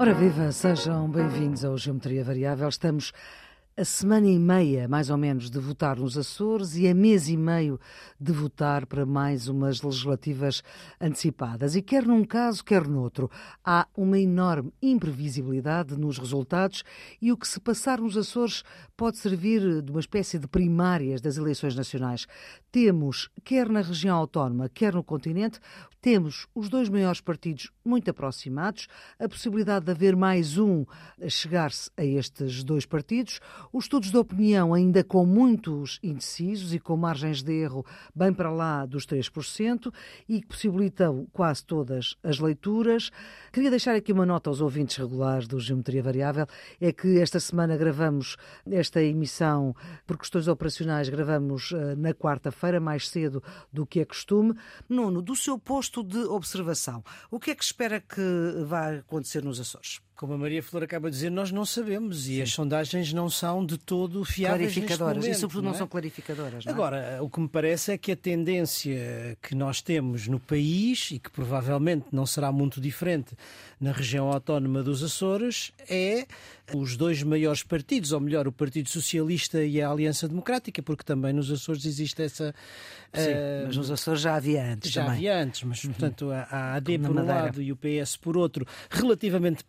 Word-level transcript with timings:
Ora 0.00 0.14
viva, 0.14 0.50
sejam 0.50 1.10
bem-vindos 1.10 1.62
ao 1.62 1.76
Geometria 1.76 2.24
Variável. 2.24 2.70
Estamos 2.70 3.12
a 3.76 3.84
semana 3.84 4.26
e 4.26 4.38
meia, 4.38 4.86
mais 4.88 5.10
ou 5.10 5.16
menos, 5.16 5.48
de 5.48 5.58
votar 5.58 5.96
nos 5.96 6.18
Açores 6.18 6.76
e 6.76 6.86
a 6.86 6.94
mês 6.94 7.28
e 7.28 7.36
meio 7.36 7.80
de 8.20 8.32
votar 8.32 8.84
para 8.84 9.06
mais 9.06 9.48
umas 9.48 9.80
legislativas 9.80 10.62
antecipadas. 11.00 11.74
E 11.74 11.82
quer 11.82 12.04
num 12.04 12.24
caso, 12.24 12.64
quer 12.64 12.86
noutro, 12.86 13.30
há 13.64 13.86
uma 13.96 14.18
enorme 14.18 14.72
imprevisibilidade 14.82 15.96
nos 15.96 16.18
resultados 16.18 16.82
e 17.22 17.32
o 17.32 17.36
que 17.36 17.48
se 17.48 17.60
passar 17.60 18.00
nos 18.00 18.16
Açores 18.16 18.62
pode 19.00 19.16
servir 19.16 19.80
de 19.80 19.90
uma 19.90 20.00
espécie 20.00 20.38
de 20.38 20.46
primárias 20.46 21.22
das 21.22 21.38
eleições 21.38 21.74
nacionais. 21.74 22.26
Temos, 22.70 23.30
quer 23.42 23.66
na 23.66 23.80
região 23.80 24.14
autónoma, 24.14 24.68
quer 24.68 24.92
no 24.92 25.02
continente, 25.02 25.58
temos 26.02 26.46
os 26.54 26.68
dois 26.68 26.88
maiores 26.88 27.20
partidos 27.20 27.70
muito 27.84 28.10
aproximados, 28.10 28.88
a 29.18 29.28
possibilidade 29.28 29.84
de 29.84 29.90
haver 29.90 30.16
mais 30.16 30.56
um 30.56 30.84
a 31.18 31.28
chegar-se 31.28 31.90
a 31.96 32.04
estes 32.04 32.62
dois 32.62 32.84
partidos, 32.84 33.40
os 33.72 33.84
estudos 33.84 34.10
de 34.10 34.16
opinião 34.16 34.72
ainda 34.74 35.04
com 35.04 35.24
muitos 35.24 35.98
indecisos 36.02 36.72
e 36.74 36.78
com 36.78 36.96
margens 36.96 37.42
de 37.42 37.52
erro 37.52 37.84
bem 38.14 38.32
para 38.32 38.50
lá 38.50 38.84
dos 38.84 39.06
3% 39.06 39.92
e 40.28 40.40
que 40.40 40.46
possibilitam 40.46 41.26
quase 41.32 41.64
todas 41.64 42.16
as 42.22 42.38
leituras. 42.38 43.10
Queria 43.52 43.70
deixar 43.70 43.94
aqui 43.94 44.12
uma 44.12 44.24
nota 44.24 44.48
aos 44.48 44.60
ouvintes 44.60 44.96
regulares 44.96 45.46
do 45.46 45.58
Geometria 45.58 46.02
Variável, 46.02 46.46
é 46.80 46.92
que 46.92 47.18
esta 47.18 47.40
semana 47.40 47.76
gravamos 47.76 48.36
esta 48.90 49.02
emissão 49.02 49.74
por 50.04 50.18
questões 50.18 50.48
operacionais, 50.48 51.08
gravamos 51.08 51.70
uh, 51.70 51.96
na 51.96 52.12
quarta-feira, 52.12 52.80
mais 52.80 53.08
cedo 53.08 53.42
do 53.72 53.86
que 53.86 54.00
é 54.00 54.04
costume. 54.04 54.54
Nuno, 54.88 55.22
do 55.22 55.36
seu 55.36 55.58
posto 55.58 56.02
de 56.02 56.18
observação, 56.18 57.04
o 57.30 57.38
que 57.38 57.52
é 57.52 57.54
que 57.54 57.62
espera 57.62 58.00
que 58.00 58.64
vai 58.66 58.98
acontecer 58.98 59.44
nos 59.44 59.60
Açores? 59.60 60.00
Como 60.20 60.34
a 60.34 60.36
Maria 60.36 60.62
Flor 60.62 60.84
acaba 60.84 61.08
de 61.08 61.16
dizer, 61.16 61.30
nós 61.30 61.50
não 61.50 61.64
sabemos 61.64 62.28
e 62.28 62.34
Sim. 62.34 62.42
as 62.42 62.50
sondagens 62.50 63.10
não 63.10 63.30
são 63.30 63.64
de 63.64 63.78
todo 63.78 64.22
fiáveis. 64.22 64.74
Clarificadoras, 64.74 65.16
momento, 65.16 65.34
e 65.34 65.40
sobretudo 65.40 65.64
não, 65.64 65.70
é? 65.70 65.74
são 65.74 65.86
clarificadoras. 65.86 66.62
Não 66.62 66.70
é? 66.70 66.74
Agora, 66.74 67.18
o 67.22 67.30
que 67.30 67.40
me 67.40 67.48
parece 67.48 67.92
é 67.92 67.96
que 67.96 68.12
a 68.12 68.16
tendência 68.16 69.38
que 69.40 69.54
nós 69.54 69.80
temos 69.80 70.28
no 70.28 70.38
país 70.38 71.08
e 71.10 71.18
que 71.18 71.30
provavelmente 71.30 72.04
não 72.12 72.26
será 72.26 72.52
muito 72.52 72.82
diferente 72.82 73.34
na 73.80 73.92
região 73.92 74.30
autónoma 74.30 74.82
dos 74.82 75.02
Açores 75.02 75.72
é 75.88 76.26
os 76.74 76.96
dois 76.96 77.22
maiores 77.22 77.62
partidos, 77.62 78.12
ou 78.12 78.20
melhor, 78.20 78.46
o 78.46 78.52
Partido 78.52 78.88
Socialista 78.88 79.64
e 79.64 79.80
a 79.80 79.88
Aliança 79.88 80.28
Democrática, 80.28 80.82
porque 80.82 81.02
também 81.02 81.32
nos 81.32 81.50
Açores 81.50 81.84
existe 81.84 82.22
essa. 82.22 82.54
Sim, 83.12 83.30
uh, 83.30 83.66
mas 83.66 83.76
nos 83.76 83.90
Açores 83.90 84.20
já 84.20 84.36
havia 84.36 84.72
antes. 84.72 84.90
Já 84.90 85.02
também. 85.02 85.16
havia 85.16 85.42
antes, 85.42 85.62
mas 85.64 85.82
uhum. 85.82 85.90
portanto 85.90 86.30
a 86.30 86.74
AD 86.74 86.98
por 86.98 87.10
um 87.10 87.24
lado 87.24 87.62
e 87.62 87.72
o 87.72 87.76
PS 87.76 88.16
por 88.16 88.36
outro, 88.36 88.66
relativamente 88.90 89.64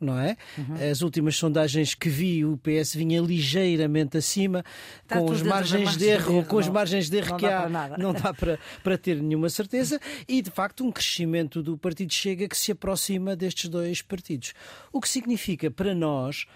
não 0.00 0.18
é? 0.18 0.36
Uhum. 0.56 0.90
As 0.90 1.02
últimas 1.02 1.36
sondagens 1.36 1.94
que 1.94 2.08
vi, 2.08 2.44
o 2.44 2.56
PS 2.58 2.94
vinha 2.94 3.20
ligeiramente 3.20 4.16
acima, 4.16 4.64
Está 5.02 5.18
com 5.18 5.32
as 5.32 5.42
margens 5.42 5.96
de 5.96 6.04
erro, 6.06 6.44
com 6.44 6.58
as 6.58 6.68
margens 6.68 7.08
de 7.08 7.16
erro 7.16 7.36
que 7.36 7.46
há, 7.46 7.68
não 7.98 8.12
dá 8.12 8.32
para, 8.34 8.58
para 8.82 8.98
ter 8.98 9.22
nenhuma 9.22 9.48
certeza, 9.48 10.00
e 10.28 10.42
de 10.42 10.50
facto 10.50 10.84
um 10.84 10.92
crescimento 10.92 11.62
do 11.62 11.76
Partido 11.76 12.12
Chega 12.12 12.48
que 12.48 12.56
se 12.56 12.72
aproxima 12.72 13.34
destes 13.34 13.68
dois 13.68 14.02
partidos. 14.02 14.52
O 14.92 15.00
que 15.00 15.08
significa 15.08 15.70
para 15.70 15.94
nós 15.94 16.46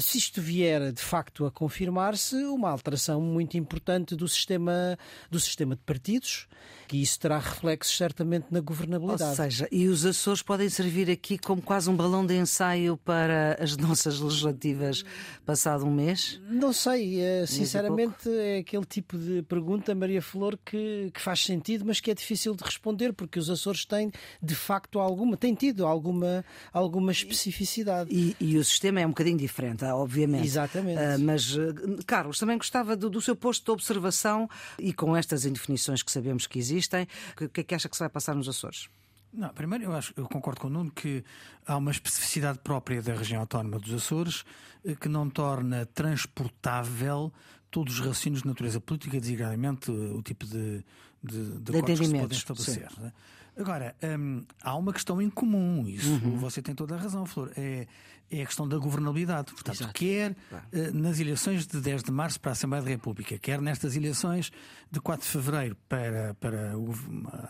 se 0.00 0.18
isto 0.18 0.40
vier 0.40 0.92
de 0.92 1.02
facto 1.02 1.44
a 1.46 1.50
confirmar-se, 1.50 2.36
uma 2.44 2.70
alteração 2.70 3.20
muito 3.20 3.56
importante 3.56 4.14
do 4.14 4.28
sistema, 4.28 4.98
do 5.30 5.40
sistema 5.40 5.74
de 5.74 5.82
partidos, 5.82 6.48
que 6.88 7.00
isso 7.00 7.18
terá 7.18 7.38
reflexos 7.38 7.96
certamente 7.96 8.46
na 8.50 8.60
governabilidade. 8.60 9.30
Ou 9.30 9.36
seja, 9.36 9.68
e 9.72 9.88
os 9.88 10.04
Açores 10.04 10.42
podem 10.42 10.68
servir 10.68 11.10
aqui 11.10 11.38
como 11.38 11.62
quase 11.62 11.88
um 11.88 11.96
balão 11.96 12.24
de 12.24 12.36
ensaio 12.36 12.98
para 12.98 13.56
as 13.58 13.76
nossas 13.78 14.20
legislativas 14.20 15.04
passado 15.46 15.86
um 15.86 15.90
mês? 15.90 16.40
Não 16.50 16.72
sei, 16.72 17.20
eh, 17.20 17.46
sinceramente 17.46 18.28
é 18.28 18.58
aquele 18.58 18.84
tipo 18.84 19.16
de 19.16 19.42
pergunta, 19.42 19.94
Maria 19.94 20.20
Flor, 20.20 20.58
que, 20.64 21.10
que 21.12 21.20
faz 21.20 21.42
sentido, 21.42 21.84
mas 21.86 21.98
que 21.98 22.10
é 22.10 22.14
difícil 22.14 22.54
de 22.54 22.62
responder, 22.62 23.12
porque 23.12 23.38
os 23.38 23.48
Açores 23.48 23.84
têm 23.84 24.12
de 24.42 24.54
facto 24.54 24.98
alguma, 24.98 25.36
têm 25.36 25.54
tido 25.54 25.86
alguma, 25.86 26.44
alguma 26.72 27.10
especificidade. 27.10 28.10
E, 28.12 28.36
e 28.38 28.58
o 28.58 28.64
sistema 28.64 29.00
é 29.00 29.06
um 29.06 29.10
bocadinho 29.10 29.38
diferente 29.38 29.71
obviamente. 29.94 30.44
Exatamente. 30.44 30.98
Uh, 30.98 31.18
mas, 31.20 31.54
uh, 31.54 32.04
Carlos, 32.06 32.38
também 32.38 32.56
gostava 32.56 32.96
do, 32.96 33.08
do, 33.08 33.20
seu 33.20 33.34
posto 33.36 33.64
de 33.64 33.70
observação 33.70 34.48
e 34.78 34.92
com 34.92 35.16
estas 35.16 35.44
indefinições 35.44 36.02
que 36.02 36.10
sabemos 36.10 36.46
que 36.46 36.58
existem, 36.58 37.06
o 37.40 37.48
que 37.48 37.60
é 37.60 37.64
que 37.64 37.74
acha 37.74 37.88
que 37.88 37.96
se 37.96 38.00
vai 38.00 38.08
passar 38.08 38.34
nos 38.34 38.48
Açores? 38.48 38.88
Não, 39.32 39.48
primeiro 39.48 39.84
eu 39.84 39.92
acho, 39.94 40.12
eu 40.16 40.28
concordo 40.28 40.60
com 40.60 40.66
o 40.66 40.70
Nuno 40.70 40.90
que 40.90 41.24
há 41.66 41.76
uma 41.76 41.90
especificidade 41.90 42.58
própria 42.58 43.00
da 43.00 43.14
região 43.14 43.40
autónoma 43.40 43.78
dos 43.78 43.94
Açores 43.94 44.44
eh, 44.84 44.94
que 44.94 45.08
não 45.08 45.30
torna 45.30 45.86
transportável 45.86 47.32
todos 47.70 47.94
os 47.94 48.00
raciocínios 48.00 48.42
de 48.42 48.48
natureza 48.48 48.78
política, 48.78 49.18
designadamente 49.18 49.90
o 49.90 50.20
tipo 50.22 50.44
de, 50.46 50.84
de, 51.24 51.58
de, 51.58 51.60
de 51.60 51.76
acordos 51.78 52.00
que 52.00 52.06
se 52.06 52.12
podem 52.12 52.38
estabelecer. 52.38 52.88
É? 53.02 53.12
Agora, 53.56 53.94
hum, 54.18 54.44
há 54.62 54.76
uma 54.76 54.92
questão 54.92 55.20
em 55.20 55.30
comum, 55.30 55.86
isso 55.86 56.10
uhum. 56.10 56.36
você 56.36 56.60
tem 56.60 56.74
toda 56.74 56.94
a 56.94 56.98
razão, 56.98 57.24
Flor. 57.24 57.50
É, 57.56 57.86
é 58.32 58.42
a 58.42 58.46
questão 58.46 58.66
da 58.66 58.78
governabilidade. 58.78 59.52
Portanto, 59.52 59.82
Exato. 59.82 59.92
quer 59.92 60.34
claro. 60.48 60.64
uh, 60.72 60.96
nas 60.96 61.20
eleições 61.20 61.66
de 61.66 61.80
10 61.80 62.02
de 62.02 62.10
março 62.10 62.40
para 62.40 62.50
a 62.50 62.54
Assembleia 62.54 62.82
da 62.82 62.90
República, 62.90 63.38
quer 63.38 63.60
nestas 63.60 63.94
eleições 63.94 64.50
de 64.90 65.00
4 65.00 65.24
de 65.24 65.30
fevereiro 65.30 65.76
para, 65.88 66.34
para 66.40 66.72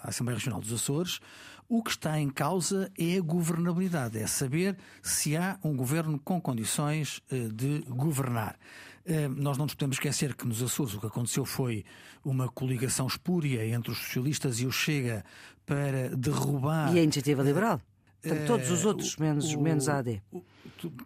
a 0.02 0.08
Assembleia 0.08 0.36
Regional 0.36 0.60
dos 0.60 0.72
Açores, 0.72 1.20
o 1.68 1.82
que 1.82 1.90
está 1.90 2.18
em 2.18 2.28
causa 2.28 2.90
é 2.98 3.16
a 3.16 3.20
governabilidade, 3.20 4.18
é 4.18 4.26
saber 4.26 4.76
se 5.02 5.36
há 5.36 5.58
um 5.62 5.76
governo 5.76 6.18
com 6.18 6.40
condições 6.40 7.22
uh, 7.30 7.52
de 7.52 7.84
governar. 7.88 8.58
Uh, 9.06 9.28
nós 9.40 9.56
não 9.56 9.66
nos 9.66 9.74
podemos 9.74 9.96
esquecer 9.96 10.34
que 10.34 10.46
nos 10.46 10.62
Açores 10.62 10.94
o 10.94 11.00
que 11.00 11.06
aconteceu 11.06 11.44
foi 11.44 11.84
uma 12.24 12.48
coligação 12.48 13.06
espúria 13.06 13.64
entre 13.66 13.92
os 13.92 13.98
socialistas 13.98 14.60
e 14.60 14.66
o 14.66 14.72
Chega 14.72 15.24
para 15.64 16.14
derrubar. 16.16 16.94
E 16.94 16.98
a 16.98 17.02
iniciativa 17.02 17.42
liberal? 17.42 17.80
Portanto, 18.22 18.46
todos 18.46 18.70
os 18.70 18.84
outros, 18.84 19.16
menos, 19.16 19.52
o, 19.52 19.60
menos 19.60 19.88
a 19.88 19.98
AD. 19.98 20.22
O, 20.30 20.42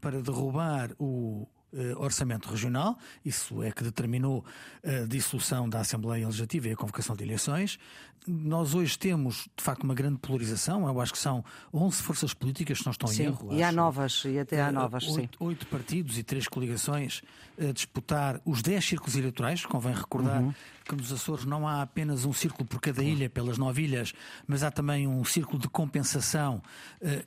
para 0.00 0.20
derrubar 0.20 0.92
o 0.98 1.46
eh, 1.46 1.55
orçamento 1.96 2.48
regional, 2.48 2.98
isso 3.24 3.62
é 3.62 3.70
que 3.70 3.82
determinou 3.82 4.44
a 4.84 5.06
dissolução 5.06 5.68
da 5.68 5.80
Assembleia 5.80 6.26
Legislativa 6.26 6.68
e 6.68 6.72
a 6.72 6.76
convocação 6.76 7.16
de 7.16 7.24
eleições. 7.24 7.78
Nós 8.26 8.74
hoje 8.74 8.98
temos, 8.98 9.48
de 9.56 9.62
facto, 9.62 9.84
uma 9.84 9.94
grande 9.94 10.18
polarização. 10.18 10.88
Eu 10.88 11.00
acho 11.00 11.12
que 11.12 11.18
são 11.18 11.44
11 11.72 12.02
forças 12.02 12.34
políticas 12.34 12.78
que 12.78 12.84
não 12.84 12.90
estão 12.90 13.08
sim, 13.08 13.22
em 13.22 13.26
erro. 13.26 13.52
E 13.52 13.62
há 13.62 13.70
novas, 13.70 14.24
e 14.24 14.38
até 14.38 14.60
há 14.60 14.68
eh, 14.68 14.72
novas, 14.72 15.04
oito, 15.04 15.14
sim. 15.14 15.28
Oito 15.38 15.66
partidos 15.68 16.18
e 16.18 16.24
três 16.24 16.48
coligações 16.48 17.22
a 17.56 17.72
disputar 17.72 18.40
os 18.44 18.62
10 18.62 18.84
círculos 18.84 19.16
eleitorais. 19.16 19.64
Convém 19.64 19.94
recordar 19.94 20.42
uhum 20.42 20.52
que 20.86 20.94
nos 20.94 21.12
Açores 21.12 21.44
não 21.44 21.66
há 21.66 21.82
apenas 21.82 22.24
um 22.24 22.32
círculo 22.32 22.64
por 22.64 22.80
cada 22.80 23.02
ilha, 23.02 23.28
pelas 23.28 23.58
nove 23.58 23.82
ilhas, 23.82 24.12
mas 24.46 24.62
há 24.62 24.70
também 24.70 25.06
um 25.06 25.24
círculo 25.24 25.58
de 25.58 25.68
compensação 25.68 26.62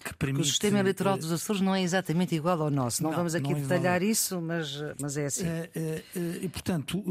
que 0.03 0.15
permite. 0.15 0.43
o 0.43 0.45
sistema 0.45 0.79
eleitoral 0.79 1.17
dos 1.17 1.31
Açores 1.31 1.61
não 1.61 1.75
é 1.75 1.81
exatamente 1.81 2.33
igual 2.33 2.61
ao 2.61 2.71
nosso. 2.71 3.03
Não, 3.03 3.09
não 3.09 3.17
vamos 3.17 3.35
aqui 3.35 3.53
detalhar 3.53 4.01
isso, 4.01 4.38
mas, 4.41 4.81
mas 4.99 5.17
é 5.17 5.25
assim. 5.25 5.45
Uh, 5.45 6.19
uh, 6.19 6.43
e, 6.43 6.49
portanto, 6.49 7.03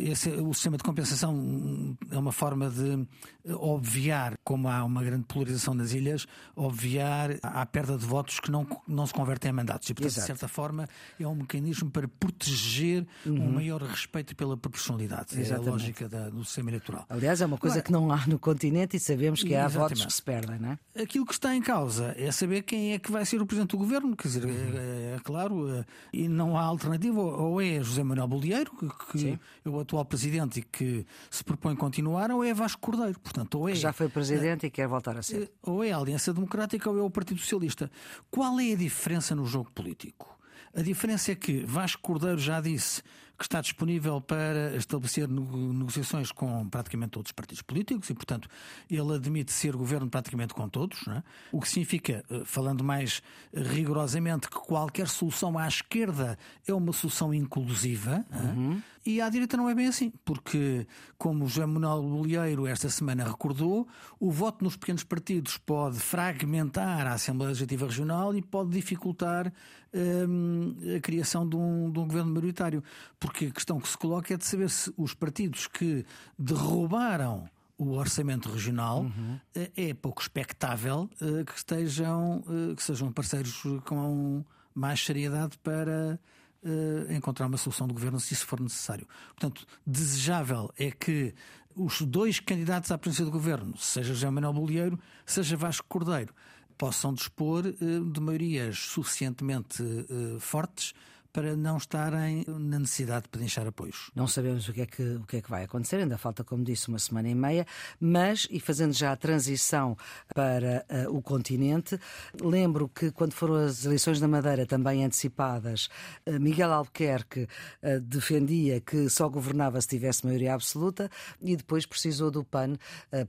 esse, 0.00 0.28
o 0.30 0.52
sistema 0.54 0.76
de 0.76 0.84
compensação 0.84 1.96
é 2.10 2.18
uma 2.18 2.32
forma 2.32 2.70
de 2.70 3.06
obviar, 3.54 4.38
como 4.44 4.68
há 4.68 4.84
uma 4.84 5.02
grande 5.02 5.24
polarização 5.24 5.74
nas 5.74 5.92
ilhas, 5.92 6.26
obviar 6.54 7.30
a 7.42 7.64
perda 7.66 7.96
de 7.96 8.06
votos 8.06 8.38
que 8.40 8.50
não, 8.50 8.66
não 8.86 9.06
se 9.06 9.12
convertem 9.12 9.50
em 9.50 9.54
mandatos. 9.54 9.88
E, 9.90 9.94
portanto, 9.94 10.12
Exato. 10.12 10.22
de 10.22 10.26
certa 10.26 10.48
forma, 10.48 10.88
é 11.18 11.26
um 11.26 11.34
mecanismo 11.34 11.90
para 11.90 12.06
proteger 12.06 13.06
uhum. 13.26 13.48
um 13.48 13.52
maior 13.52 13.82
respeito 13.82 14.36
pela 14.36 14.56
proporcionalidade. 14.56 15.32
Exato. 15.32 15.38
É 15.38 15.40
Exatamente. 15.40 15.68
a 15.68 15.72
lógica 15.72 16.08
da, 16.08 16.28
do 16.30 16.44
sistema 16.44 16.70
eleitoral. 16.70 17.06
Aliás, 17.08 17.40
é 17.40 17.46
uma 17.46 17.58
coisa 17.58 17.76
Agora, 17.76 17.86
que 17.86 17.92
não 17.92 18.12
há 18.12 18.26
no 18.26 18.38
continente 18.38 18.96
e 18.96 19.00
sabemos 19.00 19.42
que 19.42 19.54
há 19.54 19.66
votos 19.68 20.04
que 20.04 20.12
se 20.12 20.22
perdem, 20.22 20.58
não 20.58 20.72
é? 20.72 21.02
Aquilo 21.02 21.26
que 21.26 21.32
está 21.32 21.54
em 21.54 21.62
causa 21.62 22.14
é 22.16 22.30
saber 22.30 22.62
quem 22.62 22.92
é 22.92 22.98
que 22.98 23.10
vai 23.10 23.24
ser 23.24 23.40
o 23.40 23.46
Presidente 23.46 23.70
do 23.70 23.78
Governo, 23.78 24.16
quer 24.16 24.28
dizer, 24.28 24.48
é, 24.48 25.16
é 25.16 25.20
claro, 25.22 25.68
é, 25.68 25.84
e 26.12 26.28
não 26.32 26.56
há 26.56 26.62
alternativa, 26.62 27.20
ou 27.20 27.60
é 27.60 27.82
José 27.82 28.02
Manuel 28.02 28.26
Bolieiro, 28.26 28.70
que, 28.76 28.88
que 29.12 29.38
é 29.64 29.68
o 29.68 29.80
atual 29.80 30.04
Presidente 30.04 30.60
e 30.60 30.62
que 30.62 31.06
se 31.30 31.44
propõe 31.44 31.76
continuar, 31.76 32.30
ou 32.30 32.42
é 32.44 32.52
Vasco 32.52 32.80
Cordeiro, 32.80 33.18
portanto, 33.20 33.58
ou 33.58 33.68
é... 33.68 33.72
Que 33.72 33.78
já 33.78 33.92
foi 33.92 34.08
Presidente 34.08 34.64
é, 34.64 34.68
e 34.68 34.70
quer 34.70 34.88
voltar 34.88 35.16
a 35.16 35.22
ser. 35.22 35.50
Ou 35.62 35.84
é 35.84 35.92
a 35.92 35.98
Aliança 35.98 36.32
Democrática 36.32 36.90
ou 36.90 36.98
é 36.98 37.02
o 37.02 37.10
Partido 37.10 37.40
Socialista. 37.40 37.90
Qual 38.30 38.58
é 38.58 38.72
a 38.72 38.76
diferença 38.76 39.34
no 39.34 39.46
jogo 39.46 39.70
político? 39.70 40.38
A 40.74 40.82
diferença 40.82 41.32
é 41.32 41.34
que 41.34 41.64
Vasco 41.64 42.00
Cordeiro 42.00 42.38
já 42.38 42.60
disse 42.60 43.02
que 43.42 43.46
está 43.46 43.60
disponível 43.60 44.20
para 44.20 44.76
estabelecer 44.76 45.28
negociações 45.28 46.30
com 46.30 46.68
praticamente 46.68 47.10
todos 47.10 47.30
os 47.30 47.32
partidos 47.32 47.60
políticos 47.60 48.08
e, 48.08 48.14
portanto, 48.14 48.48
ele 48.88 49.14
admite 49.14 49.50
ser 49.50 49.74
governo 49.74 50.08
praticamente 50.08 50.54
com 50.54 50.68
todos, 50.68 51.08
é? 51.08 51.22
o 51.50 51.60
que 51.60 51.68
significa, 51.68 52.24
eh, 52.30 52.42
falando 52.44 52.84
mais 52.84 53.20
rigorosamente, 53.52 54.48
que 54.48 54.54
qualquer 54.54 55.08
solução 55.08 55.58
à 55.58 55.66
esquerda 55.66 56.38
é 56.66 56.72
uma 56.72 56.92
solução 56.92 57.34
inclusiva. 57.34 58.24
É? 58.30 58.82
E 59.04 59.20
à 59.20 59.28
direita 59.28 59.56
não 59.56 59.68
é 59.68 59.74
bem 59.74 59.88
assim, 59.88 60.12
porque, 60.24 60.86
como 61.18 61.44
o 61.44 61.48
José 61.48 61.66
Manuel 61.66 62.02
Bolieiro 62.02 62.66
esta 62.68 62.88
semana 62.88 63.24
recordou, 63.24 63.88
o 64.20 64.30
voto 64.30 64.62
nos 64.62 64.76
pequenos 64.76 65.02
partidos 65.02 65.58
pode 65.58 65.98
fragmentar 65.98 67.06
a 67.08 67.14
Assembleia 67.14 67.48
Legislativa 67.48 67.86
Regional 67.86 68.34
e 68.34 68.40
pode 68.40 68.70
dificultar 68.70 69.52
hum, 69.92 70.76
a 70.96 71.00
criação 71.00 71.48
de 71.48 71.56
um, 71.56 71.90
de 71.90 71.98
um 71.98 72.06
governo 72.06 72.30
maioritário. 72.30 72.82
Porque 73.18 73.46
a 73.46 73.50
questão 73.50 73.80
que 73.80 73.88
se 73.88 73.98
coloca 73.98 74.32
é 74.34 74.36
de 74.36 74.44
saber 74.44 74.70
se 74.70 74.92
os 74.96 75.14
partidos 75.14 75.66
que 75.66 76.06
derrubaram 76.38 77.48
o 77.76 77.94
orçamento 77.94 78.48
regional 78.48 79.02
uhum. 79.02 79.40
é 79.76 79.92
pouco 79.92 80.22
expectável 80.22 81.10
eh, 81.20 81.42
que 81.44 81.56
estejam 81.56 82.44
eh, 82.46 82.74
que 82.76 82.82
sejam 82.82 83.12
parceiros 83.12 83.60
com 83.84 84.44
mais 84.72 85.04
seriedade 85.04 85.58
para 85.58 86.20
uh, 86.62 87.12
encontrar 87.12 87.46
uma 87.46 87.56
solução 87.56 87.86
de 87.86 87.94
governo 87.94 88.20
se 88.20 88.34
isso 88.34 88.46
for 88.46 88.60
necessário. 88.60 89.06
Portanto, 89.28 89.66
desejável 89.86 90.72
é 90.78 90.90
que 90.90 91.34
os 91.74 92.02
dois 92.02 92.40
candidatos 92.40 92.90
à 92.90 92.98
presidência 92.98 93.24
do 93.24 93.30
governo, 93.30 93.76
seja 93.78 94.12
José 94.12 94.28
Manuel 94.30 94.52
Bolieiro, 94.52 94.98
seja 95.24 95.56
Vasco 95.56 95.86
Cordeiro, 95.88 96.34
possam 96.76 97.14
dispor 97.14 97.64
uh, 97.66 98.10
de 98.10 98.20
maiorias 98.20 98.78
suficientemente 98.78 99.82
uh, 99.82 100.38
fortes 100.40 100.92
para 101.32 101.56
não 101.56 101.78
estarem 101.78 102.44
na 102.46 102.78
necessidade 102.78 103.22
de 103.22 103.28
pedinchar 103.30 103.66
apoios. 103.66 104.10
Não 104.14 104.26
sabemos 104.26 104.68
o 104.68 104.72
que, 104.72 104.82
é 104.82 104.86
que, 104.86 105.02
o 105.02 105.26
que 105.26 105.36
é 105.38 105.42
que 105.42 105.50
vai 105.50 105.64
acontecer, 105.64 105.96
ainda 105.96 106.18
falta, 106.18 106.44
como 106.44 106.62
disse, 106.62 106.88
uma 106.88 106.98
semana 106.98 107.28
e 107.28 107.34
meia, 107.34 107.66
mas, 107.98 108.46
e 108.50 108.60
fazendo 108.60 108.92
já 108.92 109.12
a 109.12 109.16
transição 109.16 109.96
para 110.34 110.84
uh, 111.08 111.16
o 111.16 111.22
continente, 111.22 111.98
lembro 112.40 112.88
que 112.88 113.10
quando 113.10 113.32
foram 113.32 113.54
as 113.54 113.84
eleições 113.84 114.20
da 114.20 114.28
Madeira 114.28 114.66
também 114.66 115.04
antecipadas, 115.04 115.88
uh, 116.26 116.38
Miguel 116.38 116.72
Albuquerque 116.72 117.48
uh, 117.82 118.00
defendia 118.00 118.80
que 118.80 119.08
só 119.08 119.28
governava 119.28 119.80
se 119.80 119.88
tivesse 119.88 120.26
maioria 120.26 120.54
absoluta 120.54 121.10
e 121.40 121.56
depois 121.56 121.86
precisou 121.86 122.30
do 122.30 122.44
PAN, 122.44 122.76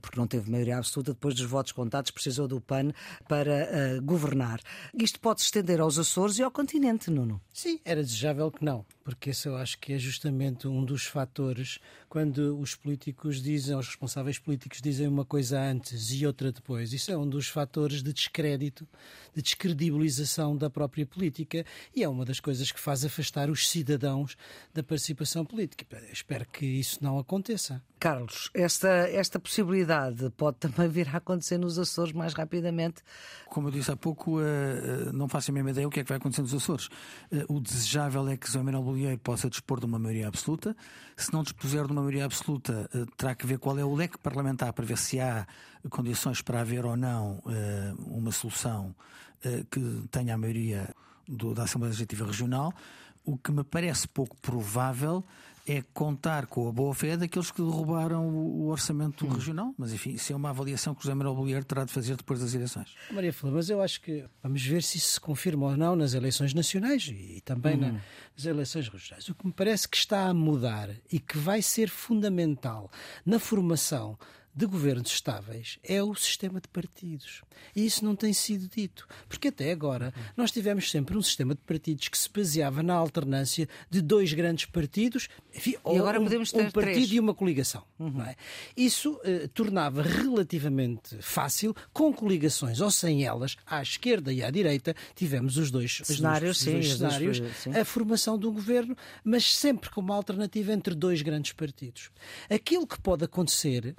porque 0.00 0.18
não 0.18 0.26
teve 0.26 0.50
maioria 0.50 0.78
absoluta, 0.78 1.12
depois 1.12 1.34
dos 1.34 1.46
votos 1.46 1.72
contados, 1.72 2.10
precisou 2.10 2.46
do 2.46 2.60
PAN 2.60 2.90
para 3.28 4.00
governar. 4.02 4.60
Isto 4.94 5.20
pode 5.20 5.40
se 5.40 5.46
estender 5.46 5.80
aos 5.80 5.98
Açores 5.98 6.38
e 6.38 6.42
ao 6.42 6.50
continente, 6.50 7.10
Nuno. 7.10 7.40
Sim, 7.52 7.80
é 7.84 7.93
era 7.94 8.02
desejável 8.02 8.50
que 8.50 8.64
não, 8.64 8.84
porque 9.04 9.30
esse 9.30 9.46
eu 9.46 9.56
acho 9.56 9.78
que 9.78 9.92
é 9.92 9.98
justamente 9.98 10.66
um 10.66 10.82
dos 10.82 11.04
fatores 11.04 11.78
quando 12.08 12.58
os 12.58 12.74
políticos 12.74 13.42
dizem, 13.42 13.76
os 13.76 13.88
responsáveis 13.88 14.38
políticos 14.38 14.80
dizem 14.80 15.06
uma 15.06 15.24
coisa 15.24 15.60
antes 15.60 16.10
e 16.10 16.26
outra 16.26 16.50
depois. 16.50 16.92
Isso 16.92 17.12
é 17.12 17.16
um 17.16 17.28
dos 17.28 17.48
fatores 17.48 18.02
de 18.02 18.12
descrédito, 18.12 18.88
de 19.34 19.42
descredibilização 19.42 20.56
da 20.56 20.70
própria 20.70 21.04
política 21.04 21.66
e 21.94 22.02
é 22.02 22.08
uma 22.08 22.24
das 22.24 22.40
coisas 22.40 22.72
que 22.72 22.80
faz 22.80 23.04
afastar 23.04 23.50
os 23.50 23.68
cidadãos 23.68 24.36
da 24.72 24.82
participação 24.82 25.44
política. 25.44 25.84
Espero 26.10 26.46
que 26.46 26.64
isso 26.64 26.98
não 27.02 27.18
aconteça. 27.18 27.82
Carlos, 28.04 28.50
esta, 28.52 28.88
esta 29.08 29.40
possibilidade 29.40 30.28
pode 30.36 30.58
também 30.58 30.88
vir 30.88 31.08
a 31.08 31.16
acontecer 31.16 31.56
nos 31.56 31.78
Açores 31.78 32.12
mais 32.12 32.34
rapidamente? 32.34 33.02
Como 33.46 33.68
eu 33.68 33.72
disse 33.72 33.90
há 33.90 33.96
pouco, 33.96 34.42
eh, 34.42 34.44
eh, 34.44 35.12
não 35.12 35.26
faço 35.26 35.50
a 35.50 35.54
mesma 35.54 35.70
ideia 35.70 35.88
o 35.88 35.90
que 35.90 36.00
é 36.00 36.02
que 36.02 36.10
vai 36.10 36.18
acontecer 36.18 36.42
nos 36.42 36.52
Açores. 36.52 36.90
Eh, 37.32 37.46
o 37.48 37.58
desejável 37.58 38.28
é 38.28 38.36
que 38.36 38.46
José 38.46 38.62
Manuel 38.62 38.93
Bolieiro 38.94 39.18
possa 39.18 39.50
dispor 39.50 39.80
de 39.80 39.86
uma 39.86 39.98
maioria 39.98 40.28
absoluta. 40.28 40.76
Se 41.16 41.32
não 41.32 41.42
dispuser 41.42 41.84
de 41.84 41.90
uma 41.90 42.00
maioria 42.00 42.24
absoluta, 42.24 42.88
terá 43.16 43.34
que 43.34 43.44
ver 43.44 43.58
qual 43.58 43.76
é 43.76 43.84
o 43.84 43.92
leque 43.92 44.16
parlamentar 44.18 44.72
para 44.72 44.84
ver 44.84 44.96
se 44.96 45.18
há 45.18 45.46
condições 45.90 46.40
para 46.40 46.60
haver 46.60 46.86
ou 46.86 46.96
não 46.96 47.42
uma 48.06 48.30
solução 48.30 48.94
que 49.68 50.08
tenha 50.12 50.34
a 50.34 50.38
maioria 50.38 50.94
da 51.28 51.64
Assembleia 51.64 51.90
Legislativa 51.90 52.24
Regional. 52.24 52.72
O 53.24 53.36
que 53.36 53.50
me 53.50 53.64
parece 53.64 54.06
pouco 54.06 54.36
provável 54.36 55.24
é 55.66 55.82
contar 55.94 56.46
com 56.46 56.68
a 56.68 56.72
boa-fé 56.72 57.16
daqueles 57.16 57.50
que 57.50 57.62
derrubaram 57.62 58.28
o, 58.28 58.68
orçamento 58.68 59.26
hum. 59.26 59.30
regional. 59.30 59.74
Mas, 59.78 59.92
enfim, 59.92 60.10
isso 60.10 60.32
é 60.32 60.36
uma 60.36 60.50
avaliação 60.50 60.94
que 60.94 61.00
o 61.00 61.02
José 61.02 61.14
Manuel 61.14 61.34
Bolieiro 61.34 61.64
terá 61.64 61.84
de 61.84 61.92
fazer 61.92 62.16
depois 62.16 62.40
das 62.40 62.54
eleições. 62.54 62.94
Maria 63.10 63.32
Flor, 63.32 63.52
mas 63.52 63.70
eu 63.70 63.80
acho 63.80 64.00
que 64.00 64.24
vamos 64.42 64.64
ver 64.64 64.82
se 64.82 64.98
isso 64.98 65.14
se 65.14 65.20
confirma 65.20 65.66
ou 65.66 65.76
não 65.76 65.96
nas 65.96 66.12
eleições 66.12 66.52
nacionais 66.52 67.08
e 67.08 67.40
também 67.44 67.76
hum. 67.82 67.98
nas 68.36 68.44
eleições 68.44 68.88
regionais. 68.88 69.28
O 69.28 69.34
que 69.34 69.46
me 69.46 69.52
parece 69.52 69.88
que 69.88 69.96
está 69.96 70.26
a 70.26 70.34
mudar 70.34 70.90
e 71.10 71.18
que 71.18 71.38
vai 71.38 71.62
ser 71.62 71.88
fundamental 71.88 72.90
na 73.24 73.38
formação 73.38 74.18
de 74.54 74.66
governos 74.66 75.10
estáveis 75.10 75.78
é 75.82 76.02
o 76.02 76.14
sistema 76.14 76.60
de 76.60 76.68
partidos. 76.68 77.42
E 77.74 77.84
isso 77.84 78.04
não 78.04 78.14
tem 78.14 78.32
sido 78.32 78.68
dito. 78.68 79.06
Porque 79.28 79.48
até 79.48 79.72
agora 79.72 80.14
nós 80.36 80.52
tivemos 80.52 80.90
sempre 80.90 81.16
um 81.16 81.22
sistema 81.22 81.54
de 81.54 81.60
partidos 81.62 82.08
que 82.08 82.16
se 82.16 82.30
baseava 82.30 82.82
na 82.82 82.94
alternância 82.94 83.68
de 83.90 84.00
dois 84.00 84.32
grandes 84.32 84.66
partidos 84.66 85.28
enfim, 85.52 85.72
e 85.72 85.78
ou 85.82 85.98
agora 85.98 86.20
um, 86.20 86.24
podemos 86.24 86.52
ter 86.52 86.66
um 86.66 86.70
partido 86.70 86.94
três. 86.94 87.12
e 87.12 87.20
uma 87.20 87.34
coligação. 87.34 87.82
Uhum. 87.98 88.22
É? 88.22 88.36
Isso 88.76 89.20
eh, 89.24 89.48
tornava 89.52 90.02
relativamente 90.02 91.16
fácil, 91.20 91.74
com 91.92 92.12
coligações 92.12 92.80
ou 92.80 92.90
sem 92.90 93.24
elas, 93.24 93.56
à 93.66 93.82
esquerda 93.82 94.32
e 94.32 94.42
à 94.42 94.50
direita, 94.50 94.94
tivemos 95.14 95.56
os 95.56 95.70
dois 95.70 96.00
cenários, 96.04 96.58
os 96.58 96.64
dois, 96.64 96.86
sim, 96.86 96.96
cenários 96.96 97.40
dois, 97.40 97.76
a 97.76 97.84
formação 97.84 98.38
de 98.38 98.46
um 98.46 98.52
governo, 98.52 98.96
mas 99.24 99.54
sempre 99.56 99.90
com 99.90 100.00
uma 100.00 100.14
alternativa 100.14 100.72
entre 100.72 100.94
dois 100.94 101.22
grandes 101.22 101.52
partidos. 101.52 102.10
Aquilo 102.48 102.86
que 102.86 103.00
pode 103.00 103.24
acontecer 103.24 103.94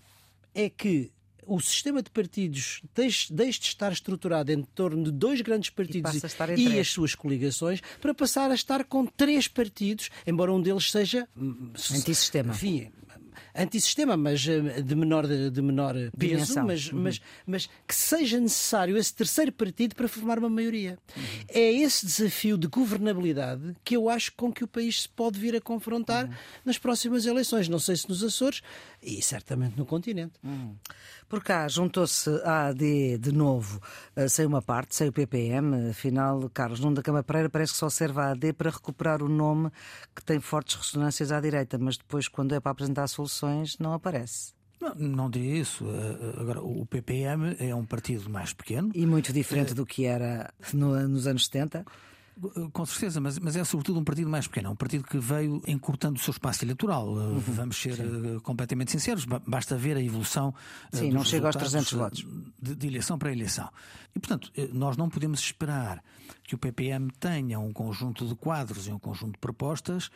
é 0.56 0.70
que 0.70 1.12
o 1.46 1.60
sistema 1.60 2.02
de 2.02 2.10
partidos 2.10 2.82
deixe, 2.96 3.32
deixe, 3.32 3.60
de 3.60 3.68
estar 3.68 3.92
estruturado 3.92 4.52
em 4.52 4.64
torno 4.64 5.04
de 5.04 5.12
dois 5.12 5.42
grandes 5.42 5.70
partidos 5.70 6.12
e, 6.58 6.70
e 6.70 6.80
as 6.80 6.88
suas 6.88 7.14
coligações 7.14 7.82
para 8.02 8.16
passar 8.16 8.50
a 8.50 8.56
estar 8.56 8.84
com 8.86 9.06
três 9.06 9.48
partidos, 9.48 10.10
embora 10.26 10.52
um 10.52 10.62
deles 10.62 10.90
seja 10.90 11.28
hum, 11.38 11.72
antissistema. 11.92 12.52
Enfim, 12.52 12.92
antissistema, 13.56 14.18
mas 14.18 14.46
eh, 14.48 14.82
de 14.82 14.96
menor, 14.96 15.26
de 15.28 15.62
menor 15.62 15.96
peso, 16.18 16.62
mas, 16.64 16.92
uhum. 16.92 17.02
mas, 17.02 17.22
mas 17.46 17.70
que 17.88 17.96
seja 17.96 18.40
necessário 18.40 18.98
esse 18.98 19.14
terceiro 19.14 19.52
partido 19.52 19.96
para 19.96 20.08
formar 20.08 20.38
uma 20.38 20.50
maioria. 20.50 21.00
Uhum. 21.16 21.24
É 21.48 21.72
esse 21.72 22.06
desafio 22.06 22.58
de 22.58 22.68
governabilidade 22.68 23.76
que 23.84 23.96
eu 23.96 24.10
acho 24.10 24.34
com 24.34 24.52
que 24.52 24.64
o 24.64 24.68
país 24.68 25.04
se 25.04 25.10
pode 25.10 25.40
vir 25.40 25.56
a 25.56 25.62
confrontar 25.62 26.26
uhum. 26.26 26.34
nas 26.66 26.78
próximas 26.78 27.26
eleições. 27.26 27.70
Não 27.70 27.80
sei 27.80 27.96
se 27.96 28.10
nos 28.10 28.24
Açores 28.24 28.62
e 29.06 29.22
certamente 29.22 29.78
no 29.78 29.86
continente. 29.86 30.34
Uhum. 30.44 30.76
Por 31.30 31.44
cá 31.44 31.68
juntou-se 31.68 32.30
a 32.44 32.68
AD 32.68 33.18
de 33.20 33.32
novo, 33.32 33.80
eh, 34.16 34.28
sem 34.28 34.46
uma 34.46 34.62
parte, 34.62 34.96
sem 34.96 35.08
o 35.10 35.14
PPM. 35.14 35.90
Afinal, 35.90 36.50
Carlos 36.54 36.80
Nuno 36.80 36.96
da 36.96 37.04
Câmara 37.04 37.24
Pereira 37.24 37.50
parece 37.50 37.74
que 37.74 37.80
só 37.80 37.90
serve 37.90 38.20
a 38.20 38.32
AD 38.32 38.54
para 38.54 38.72
recuperar 38.72 39.22
o 39.22 39.30
nome 39.30 39.70
que 40.16 40.24
tem 40.24 40.40
fortes 40.40 40.76
ressonâncias 40.76 41.32
à 41.32 41.40
direita, 41.40 41.78
mas 41.78 41.98
depois, 41.98 42.28
quando 42.28 42.56
é 42.56 42.60
para 42.60 42.72
apresentar 42.72 43.08
soluções, 43.08 43.78
não 43.78 43.94
aparece. 43.94 44.54
Não, 44.82 44.94
não 44.96 45.30
diria 45.30 45.62
isso. 45.62 45.86
Eh, 45.88 46.42
agora, 46.42 46.62
o 46.62 46.86
PPM 46.86 47.56
é 47.60 47.74
um 47.74 47.86
partido 47.86 48.30
mais 48.30 48.54
pequeno. 48.54 48.92
E 48.94 49.06
muito 49.06 49.32
diferente 49.32 49.74
do 49.74 49.86
que 49.86 50.06
era 50.06 50.54
no, 50.74 51.08
nos 51.08 51.28
anos 51.28 51.46
70. 51.46 51.86
Com 52.74 52.86
certeza, 52.86 53.22
mas, 53.22 53.40
mas 53.40 53.56
é 53.56 53.64
sobretudo 53.64 53.98
um 53.98 54.04
partido 54.04 54.30
mais 54.30 54.46
pequeno, 54.46 54.68
é 54.68 54.72
um 54.72 54.76
partido 54.76 55.06
que 55.06 55.18
veio 55.18 55.62
encurtando 55.68 56.20
o 56.20 56.22
seu 56.22 56.32
espaço 56.32 56.66
eleitoral. 56.66 57.08
Uhum, 57.08 57.40
Vamos 57.40 57.78
ser 57.78 57.96
sim. 57.96 58.04
Eh, 58.04 58.40
completamente 58.42 58.92
sinceros, 58.92 59.26
basta 59.26 59.78
ver 59.78 59.96
a 59.96 60.02
evolução. 60.02 60.54
Eh, 60.92 60.98
sim, 60.98 61.12
não 61.12 61.24
chega 61.24 61.48
aos 61.48 61.56
300 61.56 61.94
eh, 61.94 61.96
votos. 61.96 62.28
De, 62.62 62.76
de, 62.76 62.88
eleição 62.88 63.18
para 63.18 63.32
eleição. 63.32 63.70
E, 64.14 64.20
portanto, 64.20 64.52
nós 64.74 64.98
não 64.98 65.10
podemos 65.10 65.40
esperar 65.40 66.04
que 66.44 66.56
o 66.56 66.58
PPM 66.58 67.10
tenha 67.20 67.58
um 67.58 67.72
conjunto 67.72 68.28
de 68.28 68.36
quadros 68.36 68.88
e 68.88 68.92
um 68.92 69.00
conjunto 69.00 69.34
de 69.34 69.40
propostas 69.40 70.10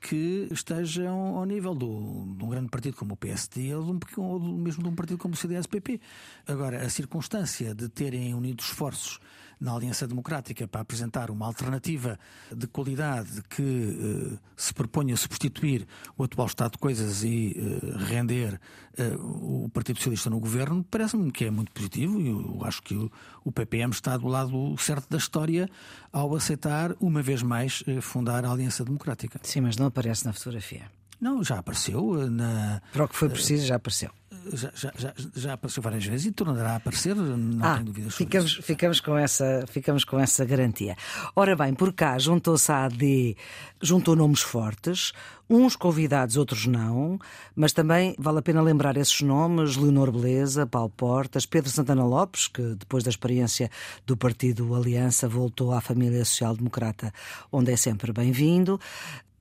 que 0.00 0.48
estejam 0.50 1.36
ao 1.36 1.44
nível 1.44 1.74
do, 1.74 2.34
de 2.36 2.44
um 2.44 2.48
grande 2.48 2.68
partido 2.68 2.96
como 2.96 3.14
o 3.14 3.16
PSD 3.16 3.74
ou, 3.74 3.82
um, 3.82 3.98
ou 4.16 4.40
mesmo 4.40 4.82
de 4.82 4.88
um 4.88 4.94
partido 4.94 5.18
como 5.18 5.34
o 5.34 5.36
CDS-PP. 5.36 6.00
Agora, 6.46 6.82
a 6.84 6.88
circunstância 6.88 7.74
de 7.74 7.88
terem 7.88 8.34
unido 8.34 8.60
esforços 8.60 9.18
na 9.60 9.72
Aliança 9.72 10.06
Democrática 10.06 10.68
para 10.68 10.80
apresentar 10.80 11.30
uma 11.30 11.46
alternativa 11.46 12.18
de 12.54 12.66
qualidade 12.66 13.42
que 13.48 13.62
uh, 13.62 14.38
se 14.56 14.72
proponha 14.74 15.16
substituir 15.16 15.86
o 16.16 16.24
atual 16.24 16.46
estado 16.46 16.72
de 16.72 16.78
coisas 16.78 17.24
e 17.24 17.56
uh, 17.56 17.98
render 18.04 18.60
uh, 18.98 19.64
o 19.64 19.68
Partido 19.70 19.96
Socialista 19.96 20.28
no 20.28 20.38
governo, 20.38 20.84
parece-me 20.90 21.30
que 21.30 21.44
é 21.44 21.50
muito 21.50 21.72
positivo 21.72 22.20
e 22.20 22.28
eu 22.28 22.60
acho 22.64 22.82
que 22.82 22.94
o, 22.94 23.10
o, 23.44 23.52
PPM 23.52 23.92
está 23.92 24.16
do 24.16 24.28
lado 24.28 24.76
certo 24.78 25.08
da 25.08 25.16
história 25.16 25.68
ao 26.12 26.34
aceitar, 26.34 26.94
uma 27.00 27.22
vez 27.22 27.42
mais, 27.42 27.82
fundar 28.02 28.44
a 28.44 28.50
Aliança 28.50 28.84
Democrática. 28.84 29.40
Sim, 29.42 29.62
mas 29.62 29.76
não 29.76 29.86
aparece 29.86 30.24
na 30.26 30.32
fotografia. 30.32 30.90
Não, 31.18 31.42
já 31.42 31.58
apareceu 31.58 32.30
na. 32.30 32.82
Para 32.92 33.04
o 33.04 33.08
que 33.08 33.16
foi 33.16 33.30
preciso, 33.30 33.66
já 33.66 33.76
apareceu 33.76 34.10
já, 34.52 34.70
já, 34.74 34.92
já, 34.96 35.14
já 35.34 35.52
apareceu 35.54 35.82
várias 35.82 36.04
vezes 36.04 36.26
e 36.26 36.32
tornará 36.32 36.72
a 36.72 36.76
aparecer, 36.76 37.14
não 37.14 37.64
ah, 37.64 37.74
tenho 37.74 37.86
dúvidas 37.86 38.14
ficamos, 38.14 38.52
isso. 38.52 38.62
ficamos, 38.62 39.00
com 39.00 39.16
essa, 39.16 39.64
ficamos 39.68 40.04
com 40.04 40.18
essa 40.18 40.44
garantia. 40.44 40.96
Ora 41.34 41.56
bem, 41.56 41.74
por 41.74 41.92
cá 41.92 42.18
juntou-se 42.18 42.70
a 42.70 42.84
AD, 42.84 43.36
juntou 43.82 44.14
nomes 44.14 44.40
fortes, 44.40 45.12
uns 45.48 45.76
convidados, 45.76 46.36
outros 46.36 46.66
não, 46.66 47.18
mas 47.54 47.72
também 47.72 48.14
vale 48.18 48.38
a 48.38 48.42
pena 48.42 48.62
lembrar 48.62 48.96
esses 48.96 49.20
nomes: 49.22 49.76
Leonor 49.76 50.12
Beleza, 50.12 50.66
Paulo 50.66 50.90
Portas, 50.90 51.46
Pedro 51.46 51.70
Santana 51.70 52.04
Lopes, 52.04 52.48
que 52.48 52.62
depois 52.74 53.02
da 53.02 53.10
experiência 53.10 53.70
do 54.06 54.16
partido 54.16 54.74
Aliança 54.74 55.28
voltou 55.28 55.72
à 55.72 55.80
família 55.80 56.24
social-democrata, 56.24 57.12
onde 57.50 57.72
é 57.72 57.76
sempre 57.76 58.12
bem-vindo 58.12 58.78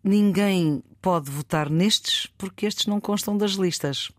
ninguém 0.05 0.83
pode 1.01 1.31
votar 1.31 1.67
nestes 1.67 2.27
porque 2.38 2.67
estes 2.67 2.85
não 2.85 3.01
constam 3.01 3.35
das 3.35 3.53
listas. 3.53 4.12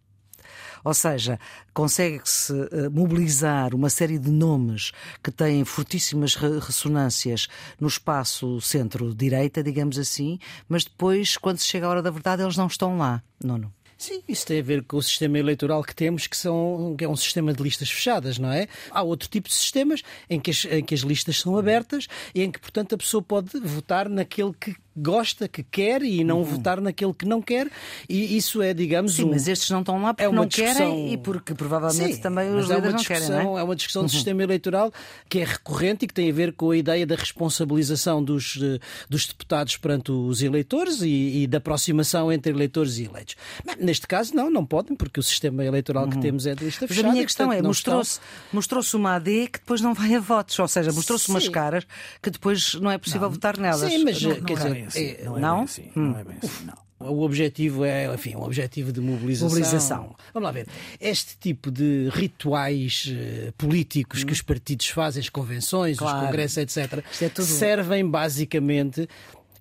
Ou 0.85 0.95
seja, 0.95 1.39
consegue-se 1.73 2.53
eh, 2.73 2.89
mobilizar 2.89 3.75
uma 3.75 3.91
série 3.91 4.19
de 4.19 4.31
nomes 4.31 4.93
que 5.23 5.31
têm 5.31 5.65
fortíssimas 5.65 6.35
ressonâncias 6.35 7.49
no 7.81 7.89
espaço 7.89 8.61
centro-direita, 8.61 9.63
digamos 9.63 9.99
assim, 9.99 10.39
mas 10.69 10.85
depois, 10.85 11.37
quando 11.37 11.59
se 11.59 11.67
chega 11.67 11.87
a 11.87 11.91
hora 11.91 12.03
da 12.03 12.11
verdade, 12.11 12.43
eles 12.43 12.57
não 12.57 12.67
estão 12.67 12.99
lá. 12.99 13.23
Nono. 13.43 13.73
Sim, 13.99 14.23
isso 14.29 14.47
tem 14.47 14.61
a 14.61 14.63
ver 14.63 14.85
com 14.85 14.99
o 14.99 15.03
sistema 15.03 15.39
eleitoral 15.39 15.83
que 15.83 15.95
temos, 15.95 16.27
que, 16.27 16.37
são, 16.37 16.95
que 16.99 17.05
é 17.05 17.09
um 17.09 17.17
sistema 17.17 17.53
de 17.53 17.63
listas 17.63 17.91
fechadas, 17.91 18.39
não 18.39 18.53
é? 18.53 18.69
Há 18.91 19.03
outro 19.03 19.27
tipo 19.27 19.49
de 19.49 19.55
sistemas 19.55 20.03
em 20.29 20.39
que, 20.39 20.51
as, 20.51 20.65
em 20.67 20.85
que 20.85 20.95
as 20.95 21.01
listas 21.01 21.41
são 21.41 21.57
abertas 21.57 22.07
e 22.35 22.43
em 22.43 22.51
que, 22.51 22.61
portanto, 22.61 22.95
a 22.95 22.99
pessoa 22.99 23.23
pode 23.23 23.59
votar 23.61 24.09
naquele 24.09 24.53
que 24.53 24.77
gosta, 24.97 25.47
que 25.47 25.63
quer 25.63 26.03
e 26.03 26.25
não 26.25 26.39
uhum. 26.39 26.45
votar 26.45 26.81
naquele 26.81 27.13
que 27.13 27.27
não 27.27 27.43
quer. 27.43 27.71
E 28.09 28.37
isso 28.37 28.63
é, 28.63 28.73
digamos. 28.73 29.15
Sim, 29.15 29.25
um... 29.25 29.31
mas 29.31 29.47
estes 29.47 29.71
não 29.71 29.81
estão 29.81 30.01
lá 30.01 30.15
porque 30.15 30.25
é 30.25 30.33
não 30.33 30.47
discussão... 30.47 30.75
querem 30.75 31.13
e 31.13 31.17
porque 31.17 31.55
provavelmente 31.55 32.15
Sim, 32.15 32.21
também 32.21 32.55
os 32.55 32.69
líderes 32.69 32.95
não 32.95 33.05
querem. 33.05 33.29
Não 33.29 33.59
é? 33.59 33.61
é 33.61 33.65
uma 33.65 33.77
discussão 33.77 34.03
uhum. 34.03 34.07
do 34.07 34.13
sistema 34.13 34.43
eleitoral 34.43 34.93
que 35.29 35.41
é 35.41 35.45
recorrente 35.45 36.05
e 36.05 36.09
que 36.09 36.15
tem 36.15 36.31
a 36.31 36.33
ver 36.33 36.53
com 36.53 36.71
a 36.71 36.77
ideia 36.77 37.07
da 37.07 37.15
responsabilização 37.15 38.23
dos, 38.23 38.59
eh, 38.63 38.79
dos 39.09 39.27
deputados 39.27 39.77
perante 39.77 40.11
os 40.11 40.43
eleitores 40.43 41.03
e, 41.03 41.43
e 41.43 41.47
da 41.47 41.59
aproximação 41.59 42.33
entre 42.33 42.53
eleitores 42.53 42.99
e 42.99 43.05
eleitos. 43.05 43.37
Mas, 43.65 43.77
neste 43.77 44.07
caso, 44.07 44.35
não, 44.35 44.51
não 44.51 44.65
podem, 44.65 44.97
porque 44.97 45.21
o 45.21 45.23
sistema 45.23 45.65
eleitoral 45.65 46.05
uhum. 46.05 46.11
que 46.11 46.19
temos 46.19 46.47
é 46.47 46.55
de 46.55 46.65
lista 46.65 46.87
fechada. 46.87 47.03
Mas 47.03 47.11
a 47.11 47.13
minha 47.13 47.25
questão 47.25 47.53
é: 47.53 47.61
mostrou-se 47.61 48.21
mostrou 48.53 48.83
uma 48.95 49.17
AD 49.17 49.49
que 49.49 49.59
depois 49.59 49.81
não 49.81 49.95
vai 49.95 50.15
a 50.15 50.21
votos, 50.21 50.59
ou 50.59 50.69
seja, 50.69 50.93
mostrou-se 50.93 51.29
umas 51.29 51.49
caras 51.49 51.87
que 52.23 52.31
depois 52.31 52.75
não 52.75 52.91
é 52.91 52.99
possível 52.99 53.23
não. 53.23 53.31
votar 53.31 53.59
nelas. 53.59 53.91
Sim, 53.91 54.05
mas 54.05 54.21
não, 54.23 54.35
quer 54.43 54.57
dizer, 54.57 54.86
assim. 54.87 55.05
É, 55.05 55.25
não, 55.25 55.37
é 55.37 55.41
não? 55.41 55.63
Assim, 55.63 55.91
hum. 55.97 56.13
não 56.13 56.19
é 56.19 56.25
bem 56.25 56.37
assim, 56.43 56.65
não. 56.65 56.87
O 56.99 57.23
objetivo 57.23 57.85
é, 57.85 58.13
enfim, 58.15 58.37
um 58.37 58.43
objetivo 58.43 58.91
de 58.91 59.03
mobilização. 59.03 59.49
mobilização. 59.49 60.17
Vamos 60.33 60.47
lá 60.47 60.51
ver. 60.51 60.67
Este 60.99 61.37
tipo 61.37 61.71
de 61.71 62.09
rituais 62.11 63.13
uh, 63.13 63.53
políticos 63.53 64.23
hum. 64.23 64.27
que 64.27 64.33
os 64.33 64.41
partidos 64.41 64.89
fazem, 64.89 65.21
as 65.21 65.29
convenções, 65.29 65.99
claro. 65.99 66.21
os 66.21 66.25
congressos, 66.25 66.57
etc., 66.57 67.05
é 67.21 67.29
tudo... 67.29 67.45
servem 67.45 68.09
basicamente 68.09 69.07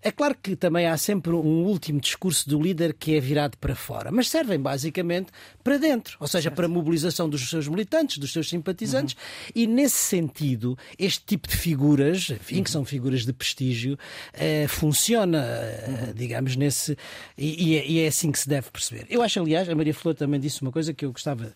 é 0.05 0.11
claro 0.11 0.35
que 0.39 0.55
também 0.55 0.85
há 0.85 0.95
sempre 0.97 1.31
um 1.31 1.65
último 1.65 1.99
discurso 1.99 2.47
do 2.47 2.61
líder 2.61 2.93
que 2.93 3.15
é 3.15 3.19
virado 3.19 3.57
para 3.57 3.73
fora, 3.73 4.11
mas 4.11 4.29
servem 4.29 4.59
basicamente 4.59 5.31
para 5.63 5.79
dentro, 5.79 6.15
ou 6.19 6.27
seja, 6.27 6.51
para 6.51 6.67
a 6.67 6.69
mobilização 6.69 7.27
dos 7.27 7.49
seus 7.49 7.67
militantes, 7.67 8.19
dos 8.19 8.31
seus 8.31 8.47
simpatizantes, 8.47 9.15
uhum. 9.15 9.51
e 9.55 9.65
nesse 9.65 9.97
sentido, 9.97 10.77
este 10.99 11.25
tipo 11.25 11.47
de 11.47 11.57
figuras, 11.57 12.29
enfim, 12.29 12.61
que 12.61 12.69
são 12.69 12.85
figuras 12.85 13.25
de 13.25 13.33
prestígio, 13.33 13.97
eh, 14.33 14.67
funciona, 14.67 15.39
eh, 15.43 16.13
digamos, 16.15 16.55
nesse. 16.55 16.95
E, 17.35 17.71
e, 17.71 17.75
é, 17.75 17.87
e 17.87 17.99
é 18.01 18.07
assim 18.07 18.31
que 18.31 18.37
se 18.37 18.47
deve 18.47 18.69
perceber. 18.69 19.07
Eu 19.09 19.23
acho, 19.23 19.39
aliás, 19.39 19.67
a 19.67 19.73
Maria 19.73 19.93
Flor 19.93 20.13
também 20.13 20.39
disse 20.39 20.61
uma 20.61 20.71
coisa 20.71 20.93
que 20.93 21.03
eu 21.03 21.11
gostava 21.11 21.51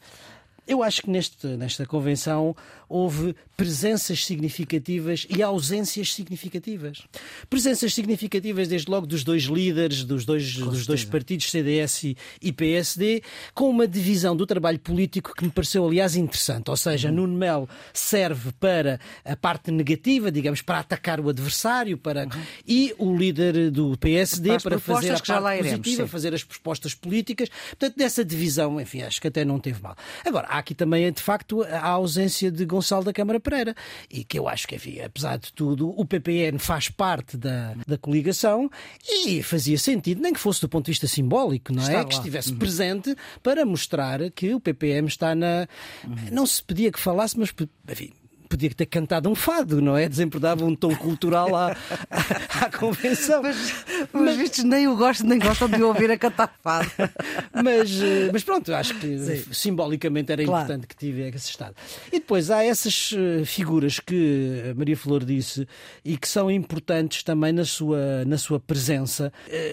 eu 0.69 0.83
acho 0.83 1.01
que 1.01 1.09
neste, 1.09 1.47
nesta 1.47 1.83
convenção 1.83 2.55
houve 2.87 3.35
presenças 3.57 4.23
significativas 4.23 5.25
e 5.29 5.41
ausências 5.41 6.13
significativas. 6.13 7.01
Presenças 7.49 7.93
significativas, 7.93 8.67
desde 8.67 8.89
logo, 8.89 9.07
dos 9.07 9.23
dois 9.23 9.43
líderes, 9.43 10.03
dos 10.03 10.25
dois, 10.25 10.55
dos 10.55 10.85
dois 10.85 11.03
partidos, 11.03 11.49
CDS 11.49 12.15
e, 12.39 12.53
PSD, 12.53 13.23
com 13.53 13.69
uma 13.69 13.87
divisão 13.87 14.35
do 14.35 14.45
trabalho 14.45 14.79
político 14.79 15.33
que 15.35 15.43
me 15.43 15.51
pareceu, 15.51 15.85
aliás, 15.85 16.15
interessante. 16.15 16.69
Ou 16.69 16.77
seja, 16.77 17.09
uhum. 17.09 17.15
Nuno 17.15 17.37
Melo 17.37 17.69
serve 17.91 18.51
para 18.59 18.99
a 19.25 19.35
parte 19.35 19.71
negativa, 19.71 20.31
digamos, 20.31 20.61
para 20.61 20.79
atacar 20.79 21.19
o 21.19 21.29
adversário, 21.29 21.97
para... 21.97 22.25
Uhum. 22.25 22.43
e 22.67 22.93
o 22.99 23.17
líder 23.17 23.71
do 23.71 23.97
PSD 23.97 24.49
para, 24.49 24.59
para 24.61 24.79
fazer 24.79 25.15
a 25.15 25.19
parte 25.19 25.63
positiva, 25.63 26.07
fazer 26.07 26.33
as 26.33 26.43
propostas 26.43 26.93
políticas. 26.93 27.49
Portanto, 27.69 27.97
dessa 27.97 28.23
divisão, 28.23 28.79
enfim, 28.79 29.01
acho 29.01 29.19
que 29.19 29.27
até 29.27 29.43
não 29.43 29.59
teve 29.59 29.81
mal. 29.81 29.95
Agora, 30.23 30.47
há 30.47 30.58
aqui 30.59 30.75
também, 30.75 31.11
de 31.11 31.21
facto, 31.21 31.63
a 31.63 31.87
ausência 31.87 32.51
de 32.51 32.65
Gonçalo 32.65 33.03
da 33.03 33.13
Câmara 33.13 33.39
Pereira. 33.39 33.75
E 34.09 34.23
que 34.23 34.37
eu 34.37 34.47
acho 34.47 34.67
que, 34.67 34.75
enfim, 34.75 34.99
apesar 34.99 35.37
de 35.37 35.51
tudo, 35.53 35.93
o 35.97 36.05
PPN 36.05 36.59
faz 36.59 36.89
parte 36.89 37.37
da, 37.37 37.73
da 37.87 37.97
coligação 37.97 38.69
e 39.07 39.41
fazia 39.41 39.77
sentido, 39.77 40.21
nem 40.21 40.33
que 40.33 40.39
fosse 40.39 40.61
do 40.61 40.69
ponto 40.69 40.85
de 40.85 40.91
vista 40.91 41.07
simbólico, 41.07 41.73
não 41.73 41.87
é? 41.87 42.03
Que 42.05 42.13
estivesse 42.13 42.51
uhum. 42.51 42.59
presente 42.59 43.15
para 43.41 43.65
mostrar 43.65 44.19
que 44.31 44.53
o 44.53 44.59
PPM 44.59 45.07
está 45.07 45.33
na. 45.33 45.67
Uhum. 46.05 46.15
Não 46.31 46.45
se 46.45 46.61
pedia 46.63 46.91
que 46.91 46.99
falasse, 46.99 47.37
mas, 47.37 47.53
enfim, 47.89 48.11
podia 48.49 48.71
ter 48.71 48.87
cantado 48.87 49.29
um 49.29 49.35
fado, 49.35 49.79
não 49.79 49.95
é? 49.95 50.09
Desempregava 50.09 50.65
um 50.65 50.75
tom 50.75 50.95
cultural 50.95 51.55
à, 51.55 51.77
à, 52.09 52.77
convenção. 52.77 53.43
Mas, 53.43 53.85
mas 54.11 54.35
vistos 54.35 54.63
nem 54.63 54.87
o 54.87 54.97
gostam, 54.97 55.27
nem 55.27 55.37
gostam 55.37 55.69
de 55.69 55.81
ouvir 55.83 56.09
a 56.09 56.17
cantar 56.17 56.51
fado. 56.61 56.89
Mas, 57.63 57.91
eh, 58.01 58.29
mas 58.33 58.43
pronto, 58.43 58.73
acho 58.73 58.95
que 58.95 59.17
Sim. 59.19 59.43
simbolicamente 59.51 60.31
era 60.31 60.43
claro. 60.43 60.63
importante 60.63 60.87
que 60.87 60.95
tivesse 60.95 61.49
estado. 61.49 61.75
E 62.07 62.19
depois 62.19 62.49
há 62.49 62.63
essas 62.63 63.13
eh, 63.15 63.45
figuras 63.45 63.99
que 63.99 64.63
a 64.71 64.73
Maria 64.73 64.97
Flor 64.97 65.23
disse 65.23 65.67
e 66.03 66.17
que 66.17 66.27
são 66.27 66.49
importantes 66.49 67.21
também 67.21 67.53
na 67.53 67.65
sua, 67.65 68.25
na 68.25 68.37
sua 68.37 68.59
presença. 68.59 69.31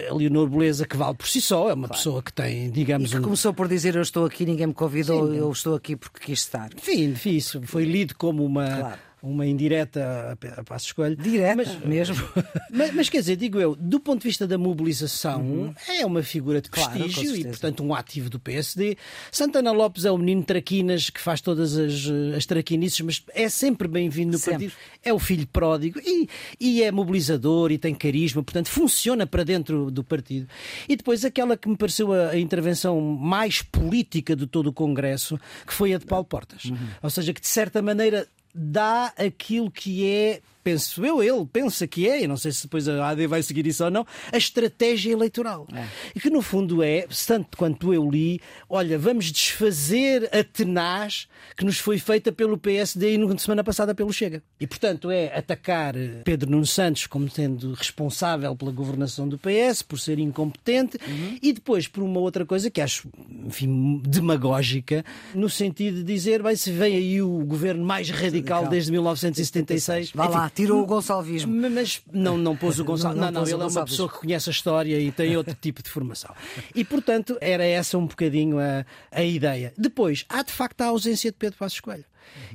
A 0.09 0.13
Leonor 0.13 0.47
Beleza, 0.47 0.85
que 0.85 0.95
vale 0.95 1.15
por 1.15 1.27
si 1.27 1.41
só, 1.41 1.69
é 1.69 1.73
uma 1.73 1.87
claro. 1.87 1.93
pessoa 1.97 2.21
que 2.21 2.31
tem, 2.31 2.69
digamos. 2.69 3.09
Que 3.09 3.17
um... 3.17 3.23
começou 3.23 3.53
por 3.53 3.67
dizer: 3.67 3.95
Eu 3.95 4.03
estou 4.03 4.25
aqui, 4.25 4.45
ninguém 4.45 4.67
me 4.67 4.73
convidou, 4.73 5.31
Sim. 5.31 5.37
eu 5.37 5.51
estou 5.51 5.75
aqui 5.75 5.95
porque 5.95 6.19
quis 6.19 6.39
estar. 6.39 6.69
Enfim, 6.75 7.35
isso 7.35 7.61
foi 7.63 7.83
lido 7.83 8.13
como 8.15 8.45
uma 8.45 8.66
claro 8.67 9.07
uma 9.21 9.45
indireta 9.45 10.37
a 10.57 10.63
passo 10.63 10.87
escolho. 10.87 11.15
Direta 11.15 11.55
mas, 11.55 11.79
mesmo. 11.79 12.15
Mas, 12.69 12.93
mas, 12.93 13.09
quer 13.09 13.19
dizer, 13.19 13.35
digo 13.35 13.59
eu, 13.59 13.75
do 13.75 13.99
ponto 13.99 14.21
de 14.21 14.27
vista 14.27 14.45
da 14.45 14.57
mobilização, 14.57 15.41
uhum. 15.41 15.73
é 15.87 16.05
uma 16.05 16.21
figura 16.21 16.61
de 16.61 16.69
prestígio 16.69 17.23
claro, 17.23 17.37
e, 17.37 17.43
portanto, 17.45 17.83
um 17.83 17.95
ativo 17.95 18.29
do 18.29 18.39
PSD. 18.39 18.97
Santana 19.31 19.71
Lopes 19.71 20.05
é 20.05 20.11
o 20.11 20.17
menino 20.17 20.43
traquinas 20.43 21.09
que 21.09 21.19
faz 21.19 21.41
todas 21.41 21.75
as, 21.77 22.07
as 22.35 22.45
traquinices, 22.45 22.99
mas 23.01 23.23
é 23.33 23.49
sempre 23.49 23.87
bem-vindo 23.87 24.33
no 24.33 24.37
sempre. 24.37 24.67
partido. 24.67 24.73
É 25.03 25.13
o 25.13 25.17
filho 25.17 25.47
pródigo 25.47 25.99
e, 26.05 26.29
e 26.59 26.83
é 26.83 26.91
mobilizador 26.91 27.71
e 27.71 27.77
tem 27.77 27.95
carisma, 27.95 28.43
portanto, 28.43 28.69
funciona 28.69 29.25
para 29.25 29.43
dentro 29.43 29.89
do 29.89 30.03
partido. 30.03 30.47
E 30.87 30.95
depois 30.95 31.25
aquela 31.25 31.57
que 31.57 31.67
me 31.67 31.77
pareceu 31.77 32.13
a, 32.13 32.29
a 32.29 32.37
intervenção 32.37 32.99
mais 33.01 33.61
política 33.61 34.35
de 34.35 34.45
todo 34.45 34.67
o 34.67 34.73
Congresso, 34.73 35.39
que 35.65 35.73
foi 35.73 35.93
a 35.93 35.97
de 35.97 36.05
Paulo 36.05 36.25
Portas. 36.25 36.65
Uhum. 36.65 36.77
Ou 37.01 37.09
seja, 37.09 37.33
que 37.33 37.41
de 37.41 37.47
certa 37.47 37.81
maneira 37.81 38.27
dá 38.57 39.13
aquilo 39.15 39.69
que 39.69 40.09
é 40.09 40.41
penso 40.67 41.05
eu, 41.05 41.23
ele 41.23 41.45
pensa 41.45 41.87
que 41.87 42.09
é, 42.09 42.23
e 42.23 42.27
não 42.27 42.35
sei 42.35 42.51
se 42.51 42.63
depois 42.63 42.89
a 42.89 43.09
AD 43.09 43.25
vai 43.25 43.41
seguir 43.41 43.65
isso 43.65 43.85
ou 43.85 43.89
não, 43.89 44.05
a 44.33 44.37
estratégia 44.37 45.13
eleitoral. 45.13 45.65
É. 45.73 45.85
E 46.13 46.19
que 46.19 46.29
no 46.29 46.41
fundo 46.41 46.83
é, 46.83 47.07
tanto 47.25 47.55
quanto 47.55 47.93
eu 47.93 48.09
li, 48.09 48.41
olha, 48.69 48.99
vamos 48.99 49.31
desfazer 49.31 50.29
a 50.35 50.43
tenaz 50.43 51.29
que 51.55 51.63
nos 51.63 51.79
foi 51.79 51.99
feita 51.99 52.33
pelo 52.33 52.57
PSD 52.57 53.13
e 53.13 53.17
na 53.17 53.37
semana 53.37 53.63
passada 53.63 53.95
pelo 53.95 54.11
Chega. 54.11 54.43
E 54.59 54.67
portanto 54.67 55.09
é 55.09 55.37
atacar 55.37 55.93
Pedro 56.25 56.49
Nuno 56.49 56.65
Santos 56.65 57.07
como 57.07 57.29
sendo 57.29 57.73
responsável 57.73 58.53
pela 58.53 58.71
governação 58.71 59.27
do 59.27 59.37
PS, 59.37 59.81
por 59.83 59.97
ser 59.97 60.19
incompetente, 60.19 60.97
uhum. 61.07 61.37
e 61.41 61.53
depois 61.53 61.87
por 61.87 62.03
uma 62.03 62.19
outra 62.19 62.45
coisa 62.45 62.69
que 62.69 62.81
acho, 62.81 63.07
enfim, 63.45 64.01
demagógica, 64.05 65.05
no 65.33 65.49
sentido 65.49 65.99
de 65.99 66.03
dizer, 66.03 66.41
vai 66.41 66.57
se 66.57 66.71
vem 66.71 66.95
aí 66.97 67.21
o 67.21 67.45
governo 67.45 67.85
mais 67.85 68.09
radical, 68.09 68.63
radical. 68.63 68.69
desde 68.69 68.91
1976. 68.91 70.11
Vá 70.13 70.27
lá, 70.27 70.49
tirou 70.57 70.81
o 70.81 70.85
Gonçalvismo. 70.85 71.53
Mas 71.69 72.01
não, 72.11 72.37
não 72.37 72.55
pôs 72.55 72.79
o 72.79 72.83
Gonçalo. 72.85 73.15
não, 73.15 73.31
não, 73.31 73.41
não, 73.41 73.43
ele 73.43 73.61
é 73.61 73.65
uma 73.65 73.85
pessoa 73.85 74.09
que 74.09 74.19
conhece 74.19 74.49
a 74.49 74.51
história 74.51 74.99
e 74.99 75.11
tem 75.11 75.37
outro 75.37 75.55
tipo 75.55 75.83
de 75.83 75.89
formação. 75.89 76.33
E, 76.73 76.83
portanto, 76.83 77.37
era 77.39 77.65
essa 77.65 77.97
um 77.97 78.07
bocadinho 78.07 78.59
a, 78.59 78.85
a 79.11 79.23
ideia. 79.23 79.73
Depois, 79.77 80.25
há 80.27 80.41
de 80.41 80.51
facto 80.51 80.81
a 80.81 80.87
ausência 80.87 81.31
de 81.31 81.37
Pedro 81.37 81.57
Passos 81.57 81.79
Coelho. 81.79 82.05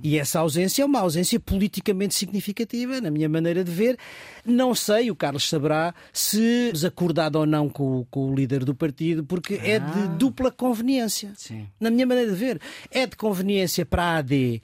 E 0.03 0.19
essa 0.19 0.41
ausência 0.41 0.83
é 0.83 0.85
uma 0.85 1.01
ausência 1.01 1.39
politicamente 1.39 2.15
significativa, 2.15 3.01
na 3.01 3.11
minha 3.11 3.29
maneira 3.29 3.63
de 3.63 3.71
ver. 3.71 3.97
Não 4.45 4.75
sei, 4.75 5.11
o 5.11 5.17
Carlos 5.17 5.49
saberá, 5.49 5.95
se 6.13 6.71
desacordado 6.73 7.39
ou 7.39 7.47
não 7.47 7.69
com, 7.69 8.05
com 8.11 8.31
o 8.31 8.35
líder 8.35 8.65
do 8.65 8.75
partido, 8.75 9.25
porque 9.25 9.55
ah. 9.55 9.67
é 9.67 9.79
de 9.79 10.01
ah. 10.01 10.07
dupla 10.19 10.51
conveniência. 10.51 11.33
Sim. 11.37 11.67
Na 11.81 11.91
minha 11.91 12.07
maneira 12.07 12.31
de 12.31 12.37
ver. 12.37 12.61
É 12.91 13.07
de 13.07 13.17
conveniência 13.17 13.87
para 13.87 14.03
a 14.03 14.17
AD, 14.19 14.63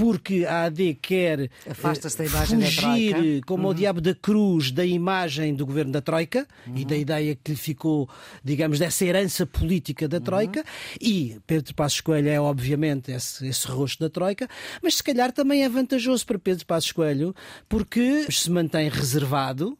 porque 0.00 0.46
a 0.46 0.64
AD 0.64 0.94
quer 0.94 1.50
imagem 2.24 2.58
fugir 2.58 3.10
da 3.10 3.18
Troika. 3.18 3.46
como 3.46 3.64
uhum. 3.64 3.70
o 3.70 3.74
diabo 3.74 4.00
da 4.00 4.14
cruz 4.14 4.70
da 4.70 4.82
imagem 4.82 5.54
do 5.54 5.66
governo 5.66 5.92
da 5.92 6.00
Troika 6.00 6.48
uhum. 6.66 6.78
e 6.78 6.84
da 6.86 6.96
ideia 6.96 7.36
que 7.36 7.50
lhe 7.50 7.56
ficou, 7.58 8.08
digamos, 8.42 8.78
dessa 8.78 9.04
herança 9.04 9.44
política 9.44 10.08
da 10.08 10.18
Troika. 10.18 10.60
Uhum. 10.60 10.66
E 11.02 11.36
Pedro 11.46 11.74
Passos 11.74 12.00
Coelho 12.00 12.30
é, 12.30 12.40
obviamente, 12.40 13.12
esse, 13.12 13.46
esse 13.46 13.66
rosto 13.68 14.00
da 14.00 14.08
Troika, 14.08 14.48
mas 14.82 14.96
se 14.96 15.02
calhar 15.02 15.32
também 15.32 15.64
é 15.64 15.68
vantajoso 15.68 16.24
para 16.24 16.38
Pedro 16.38 16.64
Passos 16.64 16.92
Coelho 16.92 17.34
porque 17.68 18.26
se 18.30 18.50
mantém 18.50 18.88
reservado 18.88 19.76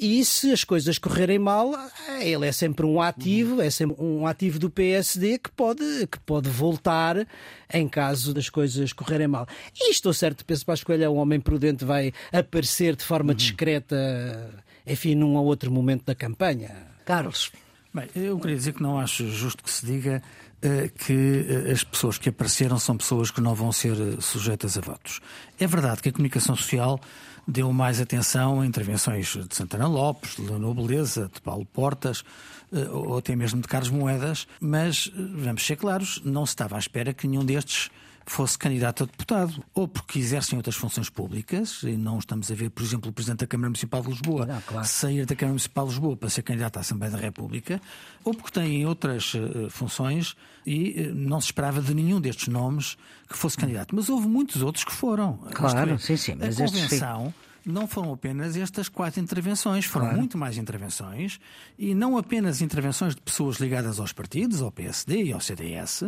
e 0.00 0.24
se 0.24 0.50
as 0.50 0.64
coisas 0.64 0.96
correrem 0.96 1.38
mal, 1.38 1.72
ele 2.20 2.46
é 2.46 2.52
sempre 2.52 2.86
um 2.86 3.02
ativo, 3.02 3.60
é 3.60 3.68
sempre 3.68 4.02
um 4.02 4.26
ativo 4.26 4.58
do 4.58 4.70
PSD 4.70 5.38
que 5.38 5.50
pode, 5.50 6.06
que 6.10 6.18
pode 6.20 6.48
voltar 6.48 7.26
em 7.70 7.86
caso 7.86 8.32
das 8.32 8.48
coisas 8.48 8.94
correrem 8.94 9.28
mal. 9.28 9.46
E 9.78 9.90
estou 9.90 10.14
certo, 10.14 10.42
penso 10.44 10.64
que 10.64 10.84
Coelho 10.86 11.04
é 11.04 11.08
um 11.08 11.16
homem 11.16 11.38
prudente, 11.38 11.84
vai 11.84 12.14
aparecer 12.32 12.96
de 12.96 13.04
forma 13.04 13.34
discreta, 13.34 14.50
enfim, 14.86 15.14
num 15.14 15.36
ou 15.36 15.44
outro 15.44 15.70
momento 15.70 16.06
da 16.06 16.14
campanha. 16.14 16.74
Carlos. 17.04 17.52
Bem, 17.92 18.08
eu 18.14 18.38
queria 18.38 18.56
dizer 18.56 18.72
que 18.72 18.82
não 18.82 18.98
acho 18.98 19.28
justo 19.28 19.64
que 19.64 19.70
se 19.70 19.84
diga 19.84 20.22
uh, 20.64 21.04
que 21.04 21.12
uh, 21.12 21.72
as 21.72 21.82
pessoas 21.82 22.18
que 22.18 22.28
apareceram 22.28 22.78
são 22.78 22.96
pessoas 22.96 23.32
que 23.32 23.40
não 23.40 23.52
vão 23.52 23.72
ser 23.72 23.92
uh, 23.92 24.22
sujeitas 24.22 24.78
a 24.78 24.80
votos. 24.80 25.20
É 25.58 25.66
verdade 25.66 26.00
que 26.00 26.08
a 26.08 26.12
comunicação 26.12 26.54
social 26.54 27.00
deu 27.46 27.72
mais 27.72 28.00
atenção 28.00 28.60
a 28.60 28.66
intervenções 28.66 29.36
de 29.48 29.54
Santana 29.54 29.86
Lopes, 29.86 30.36
de 30.36 30.42
Leonor 30.42 30.74
Beleza, 30.74 31.30
de 31.32 31.40
Paulo 31.40 31.64
Portas, 31.64 32.24
eh, 32.72 32.88
ou 32.90 33.18
até 33.18 33.34
mesmo 33.34 33.60
de 33.60 33.68
Carlos 33.68 33.90
Moedas, 33.90 34.46
mas 34.60 35.10
eh, 35.14 35.20
vamos 35.44 35.66
ser 35.66 35.76
claros, 35.76 36.20
não 36.24 36.46
se 36.46 36.52
estava 36.52 36.76
à 36.76 36.78
espera 36.78 37.12
que 37.12 37.26
nenhum 37.26 37.44
destes 37.44 37.90
fosse 38.30 38.56
candidato 38.56 39.02
a 39.02 39.06
deputado, 39.06 39.62
ou 39.74 39.88
porque 39.88 40.18
exercem 40.20 40.56
outras 40.56 40.76
funções 40.76 41.10
públicas, 41.10 41.82
e 41.82 41.96
não 41.96 42.16
estamos 42.18 42.48
a 42.48 42.54
ver, 42.54 42.70
por 42.70 42.84
exemplo, 42.84 43.10
o 43.10 43.12
Presidente 43.12 43.40
da 43.40 43.46
Câmara 43.46 43.68
Municipal 43.68 44.00
de 44.02 44.08
Lisboa 44.08 44.46
não, 44.46 44.60
claro. 44.60 44.86
sair 44.86 45.26
da 45.26 45.34
Câmara 45.34 45.54
Municipal 45.54 45.84
de 45.84 45.90
Lisboa 45.90 46.16
para 46.16 46.30
ser 46.30 46.42
candidato 46.42 46.76
à 46.76 46.80
Assembleia 46.80 47.10
da 47.10 47.18
República, 47.18 47.80
ou 48.22 48.32
porque 48.32 48.52
têm 48.52 48.86
outras 48.86 49.34
uh, 49.34 49.68
funções 49.68 50.36
e 50.64 51.08
uh, 51.08 51.14
não 51.14 51.40
se 51.40 51.46
esperava 51.46 51.82
de 51.82 51.92
nenhum 51.92 52.20
destes 52.20 52.46
nomes 52.46 52.96
que 53.28 53.36
fosse 53.36 53.56
candidato. 53.56 53.96
Mas 53.96 54.08
houve 54.08 54.28
muitos 54.28 54.62
outros 54.62 54.84
que 54.84 54.92
foram. 54.92 55.36
Claro, 55.52 55.98
sim, 55.98 56.16
sim. 56.16 56.36
Mas 56.38 56.60
a 56.60 56.66
convenção 56.66 57.34
não 57.70 57.86
foram 57.86 58.12
apenas 58.12 58.56
estas 58.56 58.88
quatro 58.88 59.20
intervenções, 59.20 59.84
foram 59.84 60.06
claro. 60.06 60.18
muito 60.18 60.36
mais 60.36 60.58
intervenções, 60.58 61.38
e 61.78 61.94
não 61.94 62.16
apenas 62.16 62.60
intervenções 62.60 63.14
de 63.14 63.20
pessoas 63.20 63.56
ligadas 63.56 63.98
aos 63.98 64.12
partidos, 64.12 64.62
ao 64.62 64.70
PSD 64.70 65.24
e 65.24 65.32
ao 65.32 65.40
CDS, 65.40 66.04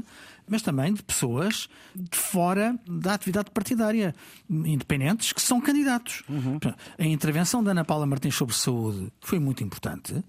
mas 0.49 0.63
também 0.63 0.93
de 0.93 1.03
pessoas 1.03 1.69
de 1.95 2.17
fora 2.17 2.79
da 2.87 3.15
atividade 3.15 3.51
partidária, 3.51 4.15
independentes, 4.49 5.33
que 5.33 5.41
são 5.41 5.61
candidatos. 5.61 6.23
Uhum. 6.29 6.59
A 6.99 7.05
intervenção 7.05 7.63
da 7.63 7.71
Ana 7.71 7.85
Paula 7.85 8.07
Martins 8.07 8.35
sobre 8.35 8.55
saúde 8.55 9.13
foi 9.21 9.39
muito 9.39 9.63
importante 9.63 10.23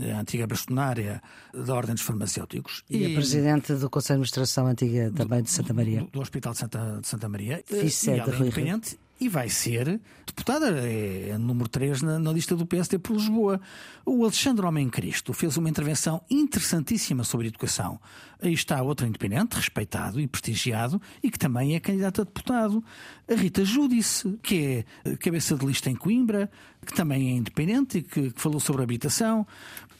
a 0.00 0.20
antiga 0.20 0.46
bastonária 0.46 1.22
da 1.52 1.74
Ordem 1.74 1.94
dos 1.94 2.02
Farmacêuticos. 2.02 2.82
E, 2.88 2.98
e 2.98 3.12
a 3.12 3.14
Presidente 3.14 3.74
do 3.74 3.90
Conselho 3.90 4.18
de 4.18 4.22
Administração 4.22 4.66
antiga 4.66 5.12
também 5.14 5.42
de 5.42 5.50
Santa 5.50 5.74
Maria. 5.74 6.00
Do, 6.00 6.06
do 6.06 6.20
Hospital 6.20 6.52
de 6.52 6.58
Santa, 6.58 6.98
de 7.00 7.08
Santa 7.08 7.28
Maria. 7.28 7.62
Fice 7.66 8.10
e 8.10 8.18
ela 8.18 8.34
é 8.34 8.38
independente 8.38 8.98
e 9.20 9.28
vai 9.28 9.48
ser 9.48 10.00
deputada, 10.26 10.70
é, 10.70 11.36
número 11.38 11.68
3 11.68 12.02
na, 12.02 12.18
na, 12.18 12.32
lista 12.32 12.56
do 12.56 12.64
PSD 12.64 12.98
por 12.98 13.14
Lisboa. 13.14 13.60
O 14.06 14.24
Alexandre 14.24 14.64
Homem 14.64 14.88
Cristo 14.88 15.32
fez 15.32 15.56
uma 15.56 15.68
intervenção 15.68 16.22
interessantíssima 16.30 17.22
sobre 17.22 17.48
educação. 17.48 18.00
Aí 18.40 18.54
está 18.54 18.80
outro 18.80 19.06
independente, 19.06 19.56
respeitado 19.56 20.18
e 20.18 20.26
prestigiado, 20.26 21.00
e 21.22 21.30
que 21.30 21.38
também 21.38 21.74
é 21.74 21.80
candidato 21.80 22.22
a 22.22 22.24
deputado. 22.24 22.82
A 23.30 23.34
Rita 23.34 23.64
Júdice, 23.64 24.38
que 24.42 24.84
é 25.04 25.16
cabeça 25.16 25.54
de 25.54 25.66
lista 25.66 25.90
em 25.90 25.94
Coimbra, 25.94 26.50
que 26.86 26.94
também 26.94 27.28
é 27.28 27.32
independente 27.32 27.98
e 27.98 28.02
que, 28.02 28.30
que 28.30 28.40
falou 28.40 28.58
sobre 28.58 28.82
habitação. 28.82 29.46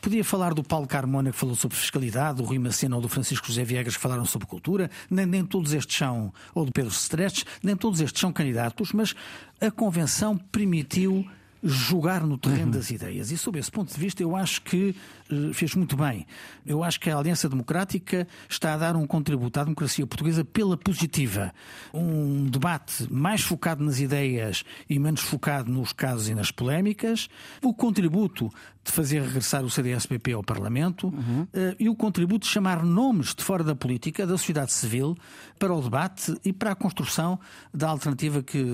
Podia 0.01 0.25
falar 0.25 0.55
do 0.55 0.65
Paulo 0.65 0.87
Carmona, 0.87 1.31
que 1.31 1.37
falou 1.37 1.55
sobre 1.55 1.77
fiscalidade, 1.77 2.39
do 2.39 2.45
Rui 2.45 2.59
Macena 2.59 2.97
ou 2.97 3.03
do 3.03 3.09
Francisco 3.09 3.47
José 3.47 3.65
Viegas, 3.65 3.97
que 3.97 4.03
falaram 4.03 4.25
sobre 4.25 4.47
cultura. 4.47 4.91
Nem, 5.11 5.27
nem 5.27 5.45
todos 5.45 5.75
estes 5.75 5.95
são, 5.95 6.33
ou 6.55 6.65
do 6.65 6.73
Pedro 6.73 6.91
Stretch, 6.91 7.45
nem 7.63 7.77
todos 7.77 8.01
estes 8.01 8.19
são 8.19 8.33
candidatos, 8.33 8.93
mas 8.95 9.10
a 9.61 9.71
convenção 9.71 10.37
permitiu 10.37 11.27
jogar 11.63 12.23
no 12.23 12.39
terreno 12.39 12.65
uhum. 12.65 12.71
das 12.71 12.91
ideias. 12.91 13.31
E 13.31 13.39
sob 13.39 13.59
esse 13.59 13.71
ponto 13.71 13.93
de 13.93 14.01
vista, 14.01 14.23
eu 14.23 14.35
acho 14.35 14.63
que 14.63 14.95
uh, 15.31 15.53
fez 15.53 15.75
muito 15.75 15.97
bem. 15.97 16.27
Eu 16.67 16.83
acho 16.83 16.99
que 16.99 17.11
a 17.11 17.17
Aliança 17.17 17.49
Democrática 17.49 18.27
está 18.49 18.75
a 18.75 18.77
dar 18.79 18.97
um 18.97 19.07
contributo 19.07 19.61
à 19.61 19.65
democracia 19.65 20.07
portuguesa 20.07 20.45
pela 20.45 20.77
positiva. 20.77 21.53
Um 21.93 22.47
debate 22.47 23.13
mais 23.13 23.43
focado 23.43 23.85
nas 23.85 24.01
ideias 24.01 24.65
e 24.89 24.99
menos 24.99 25.21
focado 25.21 25.71
nos 25.71 25.93
casos 25.93 26.29
e 26.29 26.35
nas 26.35 26.51
polémicas. 26.51 27.29
O 27.63 27.75
contributo 27.75 28.51
de 28.83 28.93
fazer 28.93 29.21
regressar 29.23 29.65
o 29.65 29.71
CDS-PP 29.71 30.33
ao 30.33 30.43
Parlamento 30.43 31.09
uhum. 31.09 31.43
uh, 31.43 31.49
e 31.79 31.89
o 31.89 31.95
contributo 31.95 32.47
de 32.47 32.53
chamar 32.53 32.85
nomes 32.85 33.35
de 33.35 33.45
fora 33.45 33.63
da 33.63 33.75
política, 33.75 34.27
da 34.27 34.37
sociedade 34.39 34.73
civil, 34.73 35.17
para 35.59 35.75
o 35.75 35.81
debate 35.81 36.35
e 36.45 36.53
para 36.53 36.73
a 36.73 36.75
construção 36.75 37.39
da 37.73 37.89
alternativa 37.89 38.43
que, 38.43 38.65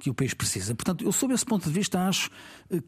que 0.00 0.10
o 0.10 0.14
país 0.14 0.34
precisa. 0.34 0.74
Portanto, 0.74 1.04
eu, 1.04 1.12
sob 1.12 1.32
esse 1.32 1.44
ponto 1.44 1.64
de 1.64 1.72
vista, 1.72 2.00
acho 2.08 2.30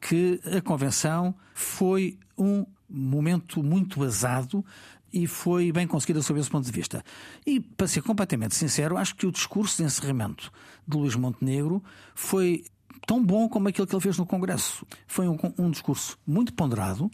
que 0.01 0.41
a 0.57 0.61
Convenção 0.61 1.35
foi 1.55 2.19
um 2.37 2.67
momento 2.89 3.63
muito 3.63 4.03
azado 4.03 4.65
e 5.13 5.29
foi 5.29 5.71
bem 5.71 5.87
conseguida 5.87 6.21
sob 6.23 6.41
esse 6.41 6.51
ponto 6.51 6.65
de 6.65 6.73
vista. 6.73 7.05
E, 7.47 7.61
para 7.61 7.87
ser 7.87 8.03
completamente 8.03 8.57
sincero, 8.57 8.97
acho 8.97 9.15
que 9.15 9.27
o 9.27 9.31
discurso 9.31 9.77
de 9.77 9.85
encerramento 9.85 10.51
de 10.87 10.97
Luís 10.97 11.15
Montenegro 11.15 11.83
foi 12.17 12.65
tão 13.07 13.25
bom 13.25 13.49
como 13.49 13.69
aquele 13.69 13.87
que 13.87 13.95
ele 13.95 14.03
fez 14.03 14.19
no 14.19 14.27
Congresso. 14.27 14.87
Foi 15.07 15.29
um, 15.29 15.37
um 15.59 15.71
discurso 15.71 16.19
muito 16.27 16.53
ponderado, 16.53 17.11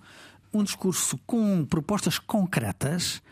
um 0.53 0.63
discurso 0.63 1.19
com 1.27 1.65
propostas 1.65 2.19
concretas. 2.19 3.23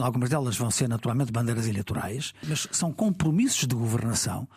Algumas 0.00 0.30
delas 0.30 0.56
vão 0.56 0.70
ser 0.70 0.88
naturalmente 0.88 1.32
bandeiras 1.32 1.66
eleitorais, 1.66 2.32
mas 2.46 2.68
são 2.70 2.92
compromissos 2.92 3.66
de 3.66 3.74
governação. 3.74 4.48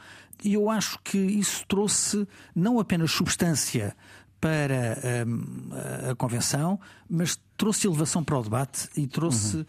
E 0.43 0.53
eu 0.53 0.69
acho 0.69 0.99
que 1.03 1.17
isso 1.17 1.65
trouxe 1.67 2.27
não 2.55 2.79
apenas 2.79 3.11
substância 3.11 3.95
para 4.39 5.25
um, 5.25 6.11
a 6.11 6.15
convenção, 6.15 6.79
mas 7.09 7.39
trouxe 7.57 7.87
elevação 7.87 8.23
para 8.23 8.37
o 8.37 8.43
debate 8.43 8.89
e 8.95 9.07
trouxe 9.07 9.57
uhum 9.57 9.65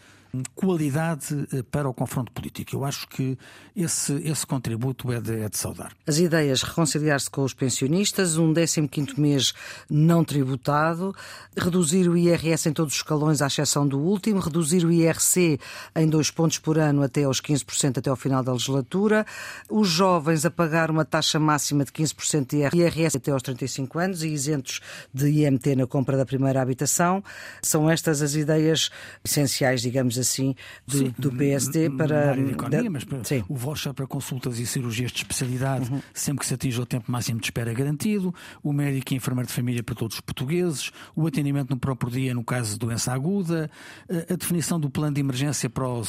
qualidade 0.55 1.47
eh, 1.53 1.63
para 1.63 1.89
o 1.89 1.95
confronto 1.95 2.33
político. 2.33 2.77
Eu 2.77 2.85
acho 2.85 3.09
que 3.09 3.39
esse, 3.75 4.15
esse 4.25 4.47
contributo 4.47 5.13
é 5.13 5.21
de, 5.21 5.41
é 5.41 5.49
de 5.49 5.57
saudar. 5.57 5.93
As 6.07 6.19
ideias, 6.19 6.63
reconciliar-se 6.63 7.29
com 7.31 7.43
os 7.43 7.53
pensionistas, 7.53 8.37
um 8.37 8.53
15 8.55 9.21
mês 9.21 9.53
não 9.89 10.25
tributado, 10.25 11.15
reduzir 11.57 12.09
o 12.09 12.17
IRS 12.17 12.69
em 12.69 12.73
todos 12.73 12.95
os 12.95 12.99
escalões, 12.99 13.43
à 13.43 13.47
exceção 13.47 13.87
do 13.87 13.99
último, 13.99 14.41
reduzir 14.41 14.85
o 14.85 14.91
IRC 14.91 15.59
em 15.95 16.09
dois 16.09 16.31
pontos 16.31 16.59
por 16.59 16.79
ano 16.79 17.03
até 17.03 17.25
aos 17.25 17.41
15% 17.41 17.99
até 17.99 18.11
ao 18.11 18.17
final 18.17 18.43
da 18.43 18.53
legislatura, 18.53 19.27
os 19.69 19.89
jovens 19.89 20.45
a 20.45 20.51
pagar 20.51 20.91
uma 20.91 21.05
taxa 21.05 21.39
máxima 21.39 21.85
de 21.85 21.93
15% 21.93 22.47
de 22.47 22.77
IRS 22.77 23.17
até 23.17 23.31
aos 23.31 23.43
35 23.43 23.99
anos 23.99 24.23
e 24.23 24.29
isentos 24.29 24.81
de 25.13 25.29
IMT 25.29 25.77
na 25.77 25.87
compra 25.87 26.17
da 26.17 26.27
primeira 26.27 26.61
habitação. 26.61 27.23
São 27.63 27.91
estas 27.91 28.23
as 28.23 28.35
ideias 28.35 28.91
essenciais, 29.25 29.83
digamos 29.83 30.19
assim, 30.19 30.26
assim 30.27 30.55
do, 30.87 30.99
sim, 30.99 31.15
do 31.19 31.33
PSD 31.33 31.91
para. 31.91 32.31
área 32.31 32.51
economia, 32.51 32.83
da... 32.83 32.91
mas 32.91 33.05
para, 33.05 33.21
o 33.49 33.55
voucher 33.55 33.95
para 33.95 34.07
consultas 34.07 34.59
e 34.59 34.67
cirurgias 34.67 35.11
de 35.13 35.19
especialidade, 35.19 35.91
uhum. 35.91 36.03
sempre 36.13 36.41
que 36.41 36.47
se 36.47 36.55
atinja 36.55 36.83
o 36.83 36.87
tempo 36.87 37.11
máximo 37.11 37.41
de 37.41 37.47
espera 37.47 37.73
garantido, 37.73 38.35
o 38.63 38.73
médico 38.73 39.15
e 39.15 39.17
enfermeiro 39.17 39.49
de 39.49 39.55
família 39.55 39.83
para 39.83 39.95
todos 39.95 40.17
os 40.17 40.21
portugueses, 40.21 40.91
o 41.15 41.27
atendimento 41.27 41.71
no 41.71 41.79
próprio 41.79 42.11
dia 42.11 42.35
no 42.35 42.45
caso 42.45 42.73
de 42.73 42.79
doença 42.79 43.13
aguda, 43.13 43.71
a, 44.09 44.33
a 44.33 44.37
definição 44.37 44.79
do 44.79 44.91
plano 44.91 45.15
de 45.15 45.21
emergência 45.21 45.71
para 45.71 45.89
o 45.89 46.05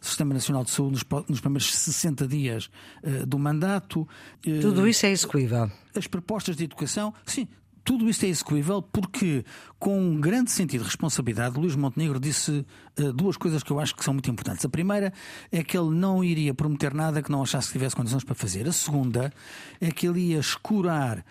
Sistema 0.00 0.34
Nacional 0.34 0.64
de 0.64 0.70
Saúde 0.70 0.92
nos, 0.92 1.28
nos 1.28 1.40
primeiros 1.40 1.72
60 1.72 2.26
dias 2.26 2.70
uh, 3.02 3.26
do 3.26 3.38
mandato. 3.38 4.08
Uh, 4.46 4.60
Tudo 4.60 4.88
isso 4.88 5.06
é 5.06 5.10
execuível. 5.10 5.70
As 5.94 6.06
propostas 6.06 6.56
de 6.56 6.64
educação, 6.64 7.12
sim, 7.26 7.46
tudo 7.84 8.08
isto 8.08 8.24
é 8.24 8.28
execuível 8.28 8.80
porque, 8.80 9.44
com 9.78 9.98
um 9.98 10.20
grande 10.20 10.50
sentido 10.50 10.82
de 10.82 10.86
responsabilidade, 10.86 11.58
Luís 11.58 11.74
Montenegro 11.74 12.20
disse 12.20 12.64
uh, 13.00 13.12
duas 13.12 13.36
coisas 13.36 13.62
que 13.62 13.70
eu 13.70 13.80
acho 13.80 13.94
que 13.94 14.04
são 14.04 14.14
muito 14.14 14.30
importantes. 14.30 14.64
A 14.64 14.68
primeira 14.68 15.12
é 15.50 15.62
que 15.64 15.76
ele 15.76 15.90
não 15.90 16.22
iria 16.22 16.54
prometer 16.54 16.94
nada 16.94 17.22
que 17.22 17.30
não 17.30 17.42
achasse 17.42 17.68
que 17.68 17.72
tivesse 17.74 17.96
condições 17.96 18.24
para 18.24 18.34
fazer. 18.34 18.68
A 18.68 18.72
segunda 18.72 19.32
é 19.80 19.90
que 19.90 20.06
ele 20.06 20.20
ia 20.20 20.38
escurar 20.38 21.24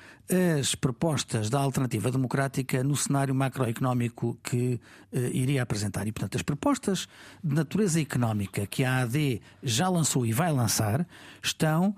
as 0.60 0.76
propostas 0.76 1.50
da 1.50 1.60
alternativa 1.60 2.10
democrática 2.10 2.84
no 2.84 2.96
cenário 2.96 3.36
macroeconómico 3.36 4.38
que 4.44 4.80
uh, 5.12 5.18
iria 5.34 5.64
apresentar. 5.64 6.08
E, 6.08 6.12
portanto, 6.12 6.36
as 6.36 6.42
propostas 6.42 7.08
de 7.44 7.54
natureza 7.54 8.02
económica 8.02 8.66
que 8.66 8.84
a 8.84 9.04
AD 9.04 9.42
já 9.64 9.90
lançou 9.90 10.26
e 10.26 10.34
vai 10.34 10.52
lançar 10.52 11.08
estão 11.42 11.96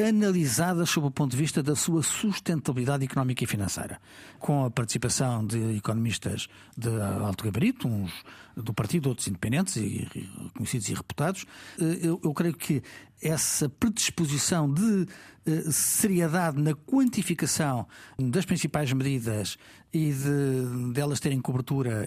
analisadas 0.00 0.90
sob 0.90 1.06
o 1.06 1.10
ponto 1.10 1.32
de 1.32 1.36
vista 1.36 1.62
da 1.62 1.74
sua 1.74 2.02
sustentabilidade 2.02 3.04
económica 3.04 3.44
e 3.44 3.46
financeira, 3.46 4.00
com 4.38 4.64
a 4.64 4.70
participação 4.70 5.46
de 5.46 5.76
economistas 5.76 6.48
de 6.76 6.88
alto 7.00 7.44
gabarito, 7.44 7.88
uns 7.88 8.12
do 8.62 8.74
partido, 8.74 9.08
outros 9.08 9.28
independentes 9.28 9.76
e 9.76 10.08
conhecidos 10.56 10.88
e 10.88 10.94
reputados. 10.94 11.46
Eh, 11.80 11.98
eu, 12.02 12.20
eu 12.22 12.34
creio 12.34 12.54
que 12.54 12.82
essa 13.22 13.68
predisposição 13.68 14.72
de 14.72 15.06
eh, 15.46 15.70
seriedade 15.70 16.60
na 16.60 16.74
quantificação 16.74 17.86
das 18.18 18.44
principais 18.44 18.92
medidas 18.92 19.56
e 19.92 20.12
de 20.12 20.92
delas 20.92 21.18
terem 21.20 21.40
cobertura 21.40 22.06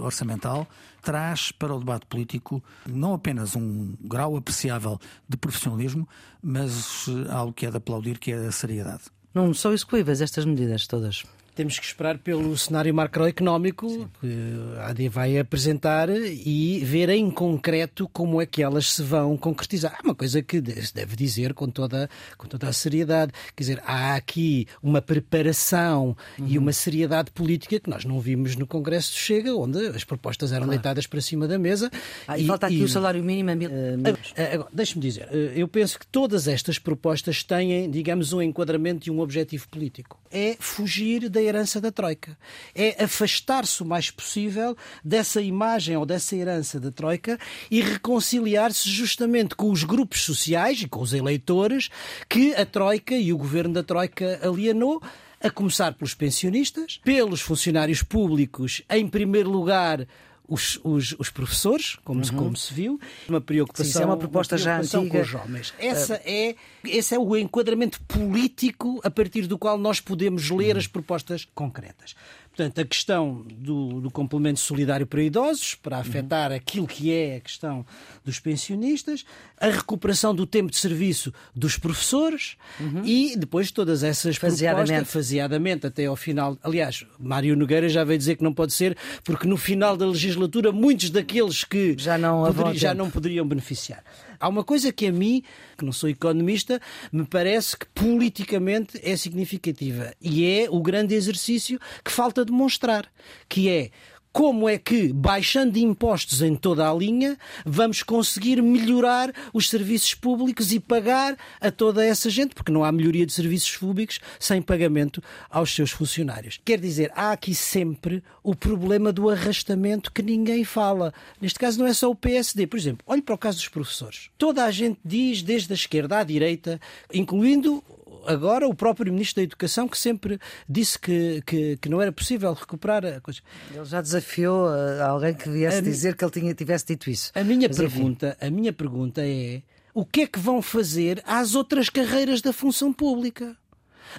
orçamental 0.00 0.68
traz 1.02 1.50
para 1.50 1.74
o 1.74 1.78
debate 1.78 2.06
político 2.06 2.62
não 2.86 3.14
apenas 3.14 3.56
um 3.56 3.94
grau 4.00 4.36
apreciável 4.36 4.98
de 5.28 5.36
profissionalismo, 5.36 6.08
mas 6.42 7.06
eh, 7.08 7.32
algo 7.32 7.52
que 7.52 7.66
é 7.66 7.70
de 7.70 7.76
aplaudir, 7.76 8.18
que 8.18 8.32
é 8.32 8.46
a 8.46 8.52
seriedade. 8.52 9.04
Não 9.34 9.52
são 9.52 9.72
execuíveis 9.72 10.20
estas 10.20 10.44
medidas 10.44 10.86
todas 10.86 11.24
temos 11.56 11.78
que 11.78 11.86
esperar 11.86 12.18
pelo 12.18 12.56
cenário 12.56 12.94
macroeconómico 12.94 13.88
Sim. 13.88 14.08
que 14.20 14.78
a 14.78 14.88
AD 14.88 15.08
vai 15.08 15.38
apresentar 15.38 16.10
e 16.10 16.80
ver 16.84 17.08
em 17.08 17.30
concreto 17.30 18.06
como 18.12 18.42
é 18.42 18.46
que 18.46 18.62
elas 18.62 18.92
se 18.92 19.02
vão 19.02 19.36
concretizar. 19.38 19.96
É 19.98 20.06
uma 20.06 20.14
coisa 20.14 20.42
que 20.42 20.62
se 20.82 20.94
deve 20.94 21.16
dizer 21.16 21.54
com 21.54 21.70
toda, 21.70 22.10
com 22.36 22.46
toda 22.46 22.68
a 22.68 22.72
seriedade. 22.74 23.32
Quer 23.56 23.62
dizer, 23.62 23.82
há 23.86 24.14
aqui 24.14 24.68
uma 24.82 25.00
preparação 25.00 26.14
uhum. 26.38 26.46
e 26.46 26.58
uma 26.58 26.74
seriedade 26.74 27.30
política 27.30 27.80
que 27.80 27.88
nós 27.88 28.04
não 28.04 28.20
vimos 28.20 28.54
no 28.54 28.66
Congresso 28.66 29.12
do 29.12 29.16
Chega, 29.16 29.56
onde 29.56 29.78
as 29.86 30.04
propostas 30.04 30.52
eram 30.52 30.66
claro. 30.66 30.78
deitadas 30.78 31.06
para 31.06 31.22
cima 31.22 31.48
da 31.48 31.58
mesa. 31.58 31.90
Ah, 32.28 32.38
e, 32.38 32.44
e, 32.44 32.46
falta 32.46 32.66
aqui 32.66 32.80
e... 32.80 32.82
o 32.82 32.88
salário 32.88 33.24
mínimo 33.24 33.50
a 33.50 33.54
mil. 33.54 33.70
Uh, 33.70 34.66
Deixe-me 34.70 35.00
dizer, 35.00 35.26
eh, 35.32 35.52
eu 35.56 35.66
penso 35.66 35.98
que 35.98 36.06
todas 36.06 36.46
estas 36.46 36.78
propostas 36.78 37.42
têm, 37.42 37.90
digamos, 37.90 38.34
um 38.34 38.42
enquadramento 38.42 39.08
e 39.08 39.10
um 39.10 39.20
objetivo 39.20 39.66
político. 39.68 40.20
É 40.30 40.56
fugir 40.60 41.30
da 41.30 41.45
herança 41.46 41.80
da 41.80 41.90
Troika. 41.90 42.36
É 42.74 43.02
afastar-se 43.04 43.82
o 43.82 43.86
mais 43.86 44.10
possível 44.10 44.76
dessa 45.04 45.40
imagem 45.40 45.96
ou 45.96 46.04
dessa 46.04 46.36
herança 46.36 46.78
da 46.78 46.90
Troika 46.90 47.38
e 47.70 47.80
reconciliar-se 47.80 48.90
justamente 48.90 49.54
com 49.54 49.70
os 49.70 49.84
grupos 49.84 50.22
sociais 50.22 50.82
e 50.82 50.88
com 50.88 51.00
os 51.00 51.12
eleitores 51.12 51.88
que 52.28 52.54
a 52.54 52.66
Troika 52.66 53.14
e 53.14 53.32
o 53.32 53.38
governo 53.38 53.74
da 53.74 53.82
Troika 53.82 54.40
alienou 54.42 55.02
a 55.40 55.50
começar 55.50 55.92
pelos 55.92 56.14
pensionistas, 56.14 57.00
pelos 57.04 57.40
funcionários 57.40 58.02
públicos, 58.02 58.82
em 58.90 59.06
primeiro 59.06 59.50
lugar 59.50 60.06
os, 60.48 60.78
os, 60.84 61.14
os 61.18 61.30
professores, 61.30 61.96
como, 62.04 62.20
uhum. 62.20 62.24
se, 62.24 62.32
como 62.32 62.56
se 62.56 62.74
viu, 62.74 63.00
uma 63.28 63.40
preocupação, 63.40 63.92
Sim, 63.92 64.02
é 64.02 64.06
uma 64.06 64.16
proposta 64.16 64.54
uma 64.54 64.58
já 64.58 64.78
antiga. 64.78 65.08
com 65.08 65.20
os 65.20 65.28
jovens. 65.28 65.74
Essa 65.78 66.14
uh... 66.14 66.20
é, 66.24 66.54
esse 66.84 67.14
é 67.14 67.18
o 67.18 67.36
enquadramento 67.36 68.00
político 68.02 69.00
a 69.02 69.10
partir 69.10 69.46
do 69.46 69.58
qual 69.58 69.76
nós 69.78 70.00
podemos 70.00 70.50
ler 70.50 70.74
uhum. 70.74 70.78
as 70.78 70.86
propostas 70.86 71.46
concretas. 71.54 72.14
Portanto, 72.56 72.80
a 72.80 72.84
questão 72.86 73.44
do, 73.52 74.00
do 74.00 74.10
complemento 74.10 74.60
solidário 74.60 75.06
para 75.06 75.22
idosos, 75.22 75.74
para 75.74 75.98
afetar 75.98 76.50
uhum. 76.50 76.56
aquilo 76.56 76.86
que 76.86 77.12
é 77.12 77.36
a 77.36 77.40
questão 77.40 77.84
dos 78.24 78.40
pensionistas, 78.40 79.26
a 79.60 79.66
recuperação 79.68 80.34
do 80.34 80.46
tempo 80.46 80.70
de 80.70 80.78
serviço 80.78 81.34
dos 81.54 81.76
professores 81.76 82.56
uhum. 82.80 83.04
e 83.04 83.36
depois 83.36 83.70
todas 83.70 84.02
essas 84.02 84.36
faseadamente. 84.36 84.88
propostas, 84.88 85.12
faseadamente 85.12 85.86
até 85.86 86.06
ao 86.06 86.16
final. 86.16 86.56
Aliás, 86.62 87.04
Mário 87.20 87.54
Nogueira 87.54 87.90
já 87.90 88.04
veio 88.04 88.16
dizer 88.16 88.36
que 88.36 88.42
não 88.42 88.54
pode 88.54 88.72
ser, 88.72 88.96
porque 89.22 89.46
no 89.46 89.58
final 89.58 89.94
da 89.94 90.06
legislatura 90.06 90.72
muitos 90.72 91.10
daqueles 91.10 91.62
que 91.62 91.94
já 91.98 92.16
não, 92.16 92.50
poderi, 92.54 92.78
já 92.78 92.94
não 92.94 93.10
poderiam 93.10 93.46
beneficiar. 93.46 94.02
Há 94.40 94.48
uma 94.48 94.64
coisa 94.64 94.92
que 94.92 95.06
a 95.06 95.12
mim, 95.12 95.42
que 95.76 95.84
não 95.84 95.92
sou 95.92 96.08
economista, 96.08 96.80
me 97.12 97.24
parece 97.24 97.76
que 97.76 97.86
politicamente 97.86 99.00
é 99.02 99.16
significativa. 99.16 100.12
E 100.20 100.44
é 100.44 100.70
o 100.70 100.80
grande 100.80 101.14
exercício 101.14 101.78
que 102.04 102.10
falta 102.10 102.44
demonstrar, 102.44 103.10
que 103.48 103.68
é 103.68 103.90
como 104.36 104.68
é 104.68 104.76
que, 104.76 105.14
baixando 105.14 105.78
impostos 105.78 106.42
em 106.42 106.54
toda 106.54 106.86
a 106.86 106.92
linha, 106.92 107.38
vamos 107.64 108.02
conseguir 108.02 108.62
melhorar 108.62 109.32
os 109.50 109.70
serviços 109.70 110.12
públicos 110.12 110.74
e 110.74 110.78
pagar 110.78 111.38
a 111.58 111.70
toda 111.70 112.04
essa 112.04 112.28
gente, 112.28 112.54
porque 112.54 112.70
não 112.70 112.84
há 112.84 112.92
melhoria 112.92 113.24
de 113.24 113.32
serviços 113.32 113.74
públicos 113.78 114.20
sem 114.38 114.60
pagamento 114.60 115.22
aos 115.48 115.74
seus 115.74 115.90
funcionários. 115.90 116.60
Quer 116.62 116.78
dizer, 116.78 117.10
há 117.16 117.32
aqui 117.32 117.54
sempre 117.54 118.22
o 118.42 118.54
problema 118.54 119.10
do 119.10 119.30
arrastamento 119.30 120.12
que 120.12 120.20
ninguém 120.20 120.64
fala. 120.64 121.14
Neste 121.40 121.58
caso, 121.58 121.78
não 121.78 121.86
é 121.86 121.94
só 121.94 122.10
o 122.10 122.14
PSD. 122.14 122.66
Por 122.66 122.78
exemplo, 122.78 123.06
olhe 123.06 123.22
para 123.22 123.34
o 123.34 123.38
caso 123.38 123.56
dos 123.56 123.68
professores. 123.68 124.28
Toda 124.36 124.66
a 124.66 124.70
gente 124.70 125.00
diz, 125.02 125.40
desde 125.40 125.72
a 125.72 125.74
esquerda 125.74 126.18
à 126.18 126.22
direita, 126.22 126.78
incluindo 127.10 127.82
agora 128.26 128.68
o 128.68 128.74
próprio 128.74 129.12
Ministro 129.12 129.36
da 129.36 129.42
Educação 129.42 129.88
que 129.88 129.98
sempre 129.98 130.38
disse 130.68 130.98
que, 130.98 131.42
que, 131.46 131.76
que 131.76 131.88
não 131.88 132.00
era 132.00 132.12
possível 132.12 132.52
recuperar 132.52 133.04
a 133.04 133.20
coisa. 133.20 133.40
Ele 133.74 133.84
já 133.84 134.00
desafiou 134.00 134.66
uh, 134.66 135.02
alguém 135.04 135.34
que 135.34 135.48
viesse 135.48 135.78
a 135.78 135.80
dizer 135.80 136.16
que 136.16 136.24
ele 136.24 136.32
tinha, 136.32 136.54
tivesse 136.54 136.86
dito 136.86 137.10
isso. 137.10 137.30
A 137.34 137.44
minha, 137.44 137.68
Mas, 137.68 137.76
pergunta, 137.76 138.36
a 138.40 138.50
minha 138.50 138.72
pergunta 138.72 139.22
é 139.24 139.62
o 139.94 140.04
que 140.04 140.22
é 140.22 140.26
que 140.26 140.38
vão 140.38 140.60
fazer 140.60 141.22
às 141.26 141.54
outras 141.54 141.88
carreiras 141.88 142.42
da 142.42 142.52
função 142.52 142.92
pública? 142.92 143.56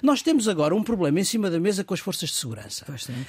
Nós 0.02 0.22
temos 0.22 0.48
agora 0.48 0.74
um 0.74 0.82
problema 0.82 1.20
em 1.20 1.24
cima 1.24 1.50
da 1.50 1.58
mesa 1.58 1.84
com 1.84 1.94
as 1.94 2.00
forças 2.00 2.30
de 2.30 2.36
segurança, 2.36 2.84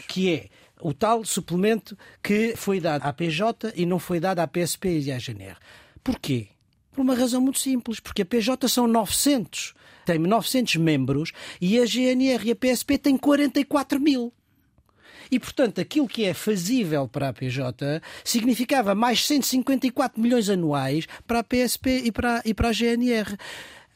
que 0.07 0.33
é 0.33 0.49
o 0.81 0.93
tal 0.93 1.23
suplemento 1.23 1.97
que 2.21 2.55
foi 2.55 2.79
dado 2.79 3.03
à 3.03 3.13
PJ 3.13 3.73
e 3.75 3.85
não 3.85 3.99
foi 3.99 4.19
dado 4.19 4.39
à 4.39 4.47
PSP 4.47 4.99
e 4.99 5.11
à 5.11 5.19
GNR. 5.19 5.57
Porquê? 6.03 6.47
Por 6.91 7.01
uma 7.01 7.15
razão 7.15 7.39
muito 7.39 7.59
simples, 7.59 7.99
porque 7.99 8.23
a 8.23 8.25
PJ 8.25 8.67
são 8.67 8.87
900 8.87 9.73
tem 10.09 10.17
900 10.17 10.77
membros 10.77 11.31
e 11.61 11.79
a 11.79 11.85
GNR 11.85 12.47
e 12.47 12.51
a 12.51 12.55
PSP 12.55 12.97
têm 12.97 13.15
44 13.15 13.99
mil. 14.01 14.33
E, 15.29 15.39
portanto, 15.39 15.79
aquilo 15.79 16.07
que 16.07 16.25
é 16.25 16.33
fazível 16.33 17.07
para 17.07 17.29
a 17.29 17.33
PJ 17.33 18.01
significava 18.23 18.95
mais 18.95 19.23
154 19.27 20.19
milhões 20.19 20.49
anuais 20.49 21.07
para 21.27 21.41
a 21.41 21.43
PSP 21.43 22.01
e 22.05 22.11
para, 22.11 22.41
e 22.43 22.55
para 22.55 22.69
a 22.69 22.73
GNR. 22.73 23.37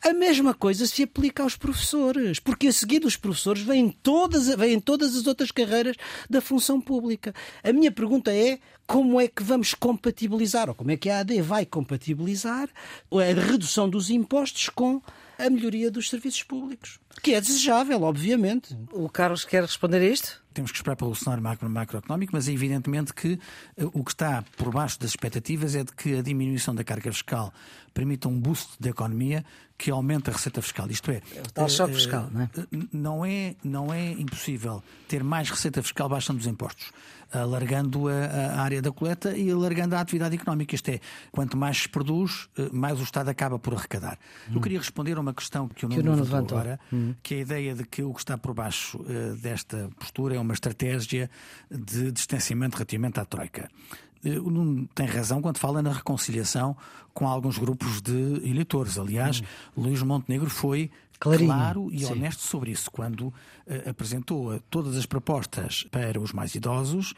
A 0.03 0.13
mesma 0.13 0.53
coisa 0.53 0.85
se 0.85 1.01
aplica 1.01 1.41
aos 1.41 1.55
professores, 1.55 2.39
porque 2.39 2.67
a 2.67 2.73
seguir 2.73 2.99
dos 2.99 3.15
professores 3.15 3.63
vêm 3.63 3.89
todas, 3.89 4.49
vêm 4.49 4.79
todas 4.79 5.15
as 5.15 5.25
outras 5.25 5.49
carreiras 5.49 5.95
da 6.29 6.41
função 6.41 6.79
pública. 6.79 7.33
A 7.63 7.73
minha 7.73 7.91
pergunta 7.91 8.31
é 8.31 8.59
como 8.85 9.19
é 9.19 9.27
que 9.27 9.41
vamos 9.41 9.73
compatibilizar, 9.73 10.69
ou 10.69 10.75
como 10.75 10.91
é 10.91 10.97
que 10.97 11.09
a 11.09 11.21
AD 11.21 11.41
vai 11.41 11.65
compatibilizar 11.65 12.69
a 13.11 13.41
redução 13.49 13.89
dos 13.89 14.11
impostos 14.11 14.69
com 14.69 15.01
a 15.37 15.49
melhoria 15.49 15.89
dos 15.89 16.09
serviços 16.09 16.43
públicos, 16.43 16.99
que 17.21 17.33
é 17.33 17.41
desejável, 17.41 18.03
obviamente. 18.03 18.77
O 18.91 19.09
Carlos 19.09 19.45
quer 19.45 19.63
responder 19.63 19.99
a 19.99 20.05
isto? 20.05 20.43
Temos 20.53 20.71
que 20.71 20.77
esperar 20.77 20.95
pelo 20.95 21.15
cenário 21.15 21.41
macro 21.41 21.69
macroeconómico, 21.69 22.33
mas 22.33 22.47
é 22.47 22.51
evidentemente 22.51 23.13
que 23.13 23.39
uh, 23.77 23.89
o 23.93 24.03
que 24.03 24.11
está 24.11 24.43
por 24.55 24.71
baixo 24.71 24.99
das 24.99 25.09
expectativas 25.09 25.75
é 25.75 25.83
de 25.83 25.91
que 25.91 26.17
a 26.17 26.21
diminuição 26.21 26.75
da 26.75 26.83
carga 26.83 27.11
fiscal 27.11 27.51
permita 27.93 28.27
um 28.27 28.39
boost 28.39 28.71
da 28.79 28.89
economia 28.89 29.45
que 29.77 29.91
aumente 29.91 30.29
a 30.29 30.33
receita 30.33 30.61
fiscal. 30.61 30.89
Isto 30.89 31.11
é, 31.11 31.21
é 31.35 31.41
o 31.41 31.51
tal 31.51 31.69
choque 31.69 31.93
uh, 31.93 31.95
fiscal, 31.95 32.29
não 32.31 32.41
é? 32.41 32.49
Não 32.91 33.25
é, 33.25 33.55
não 33.63 33.93
é 33.93 34.11
impossível 34.11 34.83
ter 35.07 35.23
mais 35.23 35.49
receita 35.49 35.81
fiscal 35.81 36.07
baixando 36.09 36.39
os 36.39 36.47
impostos 36.47 36.91
alargando 37.33 38.07
a, 38.07 38.11
a, 38.11 38.61
área 38.61 38.81
da 38.81 38.91
coleta 38.91 39.35
e 39.35 39.49
alargando 39.49 39.95
a 39.95 39.99
atividade 39.99 40.35
económica. 40.35 40.75
Isto 40.75 40.89
é, 40.89 40.99
quanto 41.31 41.57
mais 41.57 41.79
se 41.79 41.89
produz, 41.89 42.47
eh, 42.57 42.69
mais 42.71 42.99
o 42.99 43.03
Estado 43.03 43.29
acaba 43.29 43.57
por 43.57 43.73
arrecadar. 43.73 44.19
Hum. 44.47 44.53
Eu 44.55 44.61
queria 44.61 44.77
responder 44.77 45.17
a 45.17 45.19
uma 45.19 45.33
questão 45.33 45.67
que 45.67 45.85
o 45.85 45.89
Nuno, 45.89 46.03
que 46.03 46.09
levantou 46.09 46.57
agora, 46.57 46.79
hum. 46.91 47.15
que 47.23 47.33
é 47.33 47.37
a 47.37 47.41
ideia 47.41 47.75
de 47.75 47.85
que 47.85 48.03
o 48.03 48.13
que 48.13 48.19
está 48.19 48.37
por 48.37 48.53
baixo 48.53 49.03
desta 49.41 49.89
postura 49.97 50.35
é 50.35 50.39
uma 50.39 50.53
estratégia 50.53 51.29
de 51.71 52.11
distanciamento 52.11 52.75
relativamente 52.75 53.19
à 53.19 53.25
Troika. 53.25 53.67
O 54.23 54.49
Nuno 54.49 54.87
tem 54.95 55.05
razão 55.05 55.41
quando 55.41 55.57
fala 55.57 55.81
na 55.81 55.91
reconciliação 55.91 56.75
com 57.13 57.27
alguns 57.27 57.57
grupos 57.57 58.01
de 58.01 58.41
eleitores. 58.43 58.97
Aliás, 58.97 59.41
hum. 59.41 59.81
Luís 59.83 60.01
Montenegro 60.01 60.49
foi 60.49 60.89
Clarinho. 61.19 61.49
claro 61.49 61.89
e 61.91 61.99
Sim. 61.99 62.13
honesto 62.13 62.41
sobre 62.41 62.71
isso. 62.71 62.89
Quando 62.89 63.27
uh, 63.27 63.33
apresentou 63.89 64.59
todas 64.69 64.97
as 64.97 65.05
propostas 65.05 65.85
para 65.91 66.19
os 66.19 66.31
mais 66.31 66.55
idosos, 66.55 67.13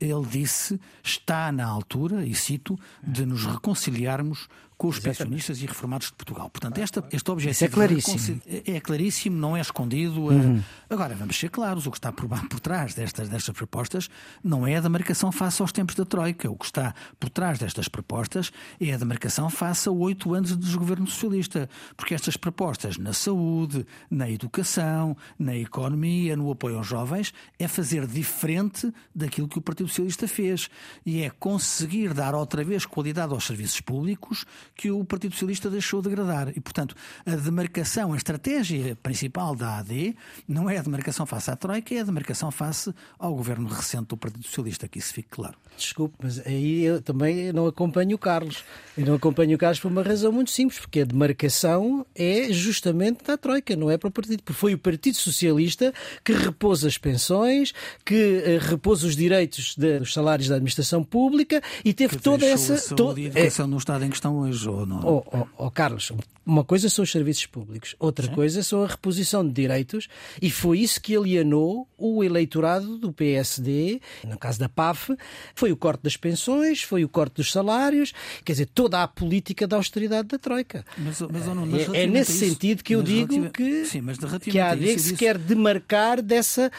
ele 0.00 0.26
disse 0.26 0.80
está 1.02 1.52
na 1.52 1.66
altura, 1.66 2.24
e 2.24 2.34
cito, 2.34 2.78
de 3.02 3.26
nos 3.26 3.44
reconciliarmos 3.44 4.48
com 4.78 4.88
os 4.88 4.96
Exatamente. 4.96 5.18
pensionistas 5.18 5.60
e 5.60 5.66
reformados 5.66 6.06
de 6.06 6.14
Portugal. 6.14 6.48
Portanto, 6.48 6.78
esta, 6.78 7.06
este 7.12 7.30
objetivo 7.30 7.64
é 7.66 7.68
claríssimo. 7.68 8.40
é 8.46 8.80
claríssimo, 8.80 9.36
não 9.36 9.54
é 9.54 9.60
escondido. 9.60 10.32
Eh, 10.32 10.36
uhum. 10.36 10.62
Agora, 10.92 11.14
vamos 11.14 11.38
ser 11.38 11.50
claros, 11.50 11.86
o 11.86 11.90
que 11.92 11.98
está 11.98 12.10
por, 12.10 12.28
por 12.48 12.58
trás 12.58 12.94
destas, 12.94 13.28
destas 13.28 13.54
propostas 13.54 14.10
não 14.42 14.66
é 14.66 14.74
a 14.74 14.80
demarcação 14.80 15.30
face 15.30 15.62
aos 15.62 15.70
tempos 15.70 15.94
da 15.94 16.04
Troika. 16.04 16.50
O 16.50 16.56
que 16.56 16.64
está 16.64 16.92
por 17.16 17.30
trás 17.30 17.60
destas 17.60 17.86
propostas 17.86 18.50
é 18.80 18.92
a 18.92 18.96
demarcação 18.96 19.48
face 19.48 19.88
a 19.88 19.92
oito 19.92 20.34
anos 20.34 20.50
de 20.50 20.56
desgoverno 20.56 21.06
socialista. 21.06 21.70
Porque 21.96 22.12
estas 22.12 22.36
propostas 22.36 22.98
na 22.98 23.12
saúde, 23.12 23.86
na 24.10 24.28
educação, 24.28 25.16
na 25.38 25.56
economia, 25.56 26.36
no 26.36 26.50
apoio 26.50 26.78
aos 26.78 26.88
jovens, 26.88 27.32
é 27.56 27.68
fazer 27.68 28.04
diferente 28.04 28.92
daquilo 29.14 29.46
que 29.46 29.58
o 29.58 29.62
Partido 29.62 29.88
Socialista 29.90 30.26
fez. 30.26 30.68
E 31.06 31.22
é 31.22 31.30
conseguir 31.30 32.12
dar 32.12 32.34
outra 32.34 32.64
vez 32.64 32.84
qualidade 32.84 33.32
aos 33.32 33.46
serviços 33.46 33.80
públicos 33.80 34.44
que 34.74 34.90
o 34.90 35.04
Partido 35.04 35.34
Socialista 35.34 35.70
deixou 35.70 36.02
degradar. 36.02 36.48
E, 36.48 36.60
portanto, 36.60 36.96
a 37.24 37.36
demarcação, 37.36 38.12
a 38.12 38.16
estratégia 38.16 38.96
principal 38.96 39.54
da 39.54 39.78
AD 39.78 40.16
não 40.48 40.68
é 40.68 40.79
a 40.80 40.82
demarcação 40.82 41.24
face 41.24 41.50
à 41.50 41.56
Troika, 41.56 41.94
é 41.94 42.00
a 42.00 42.04
demarcação 42.04 42.50
face 42.50 42.92
ao 43.18 43.34
governo 43.34 43.68
recente 43.68 44.08
do 44.08 44.16
Partido 44.16 44.44
Socialista, 44.44 44.88
que 44.88 44.98
isso 44.98 45.14
fique 45.14 45.28
claro. 45.30 45.56
Desculpe, 45.76 46.16
mas 46.22 46.44
aí 46.46 46.82
eu 46.82 47.00
também 47.00 47.52
não 47.52 47.66
acompanho 47.66 48.16
o 48.16 48.18
Carlos. 48.18 48.64
E 48.96 49.02
não 49.02 49.14
acompanho 49.14 49.54
o 49.54 49.58
Carlos 49.58 49.78
por 49.80 49.90
uma 49.90 50.02
razão 50.02 50.32
muito 50.32 50.50
simples, 50.50 50.80
porque 50.80 51.00
a 51.00 51.04
demarcação 51.04 52.04
é 52.14 52.52
justamente 52.52 53.24
da 53.24 53.36
Troika, 53.36 53.76
não 53.76 53.90
é 53.90 53.96
para 53.96 54.08
o 54.08 54.10
Partido. 54.10 54.42
Porque 54.42 54.58
foi 54.58 54.74
o 54.74 54.78
Partido 54.78 55.16
Socialista 55.16 55.92
que 56.24 56.32
repôs 56.32 56.84
as 56.84 56.98
pensões, 56.98 57.72
que 58.04 58.14
uh, 58.14 58.68
repôs 58.68 59.04
os 59.04 59.16
direitos 59.16 59.74
dos 59.76 60.12
salários 60.12 60.48
da 60.48 60.56
administração 60.56 61.02
pública 61.02 61.62
e 61.84 61.92
teve 61.92 62.16
que 62.16 62.22
toda 62.22 62.44
essa. 62.44 62.74
A 62.74 62.78
saúde 62.78 63.22
e 63.22 63.24
a 63.24 63.28
educação 63.28 63.66
é... 63.66 63.68
no 63.68 63.78
estado 63.78 64.04
em 64.04 64.10
que 64.10 64.16
estão 64.16 64.38
hoje, 64.38 64.68
ou 64.68 64.84
não? 64.84 65.00
Oh, 65.06 65.24
oh, 65.32 65.46
oh, 65.58 65.70
Carlos, 65.70 66.12
uma 66.44 66.64
coisa 66.64 66.88
são 66.88 67.02
os 67.02 67.10
serviços 67.10 67.46
públicos, 67.46 67.94
outra 67.98 68.26
Sim. 68.26 68.34
coisa 68.34 68.62
são 68.62 68.82
a 68.82 68.86
reposição 68.86 69.46
de 69.46 69.52
direitos, 69.52 70.08
e 70.40 70.50
foi 70.70 70.78
isso 70.78 71.00
que 71.00 71.16
alienou 71.16 71.88
o 71.98 72.22
eleitorado 72.22 72.96
do 72.96 73.12
PSD, 73.12 74.00
no 74.24 74.38
caso 74.38 74.60
da 74.60 74.68
PAF, 74.68 75.16
foi 75.52 75.72
o 75.72 75.76
corte 75.76 76.04
das 76.04 76.16
pensões, 76.16 76.80
foi 76.80 77.02
o 77.02 77.08
corte 77.08 77.34
dos 77.38 77.50
salários, 77.50 78.12
quer 78.44 78.52
dizer, 78.52 78.66
toda 78.66 79.02
a 79.02 79.08
política 79.08 79.66
da 79.66 79.74
austeridade 79.74 80.28
da 80.28 80.38
Troika. 80.38 80.84
Mas, 80.96 81.20
mas, 81.22 81.46
não, 81.46 81.66
mas 81.66 81.92
é, 81.92 82.04
é, 82.04 82.06
nesse 82.06 82.30
isso, 82.30 82.44
sentido 82.44 82.84
que 82.84 82.94
eu 82.94 83.02
digo 83.02 83.50
que, 83.50 83.84
sim, 83.84 84.00
que 84.48 84.60
a 84.60 84.70
AD 84.70 84.96
se 85.00 85.16
quer 85.16 85.36
demarcar 85.36 86.22
dessa 86.22 86.70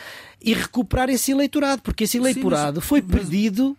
e 0.42 0.54
recuperar 0.54 1.10
esse 1.10 1.34
eleitorado, 1.34 1.82
porque 1.82 2.06
esse 2.06 2.16
eleitorado 2.16 2.80
sim, 2.80 2.88
foi 2.88 3.02
perdido 3.02 3.76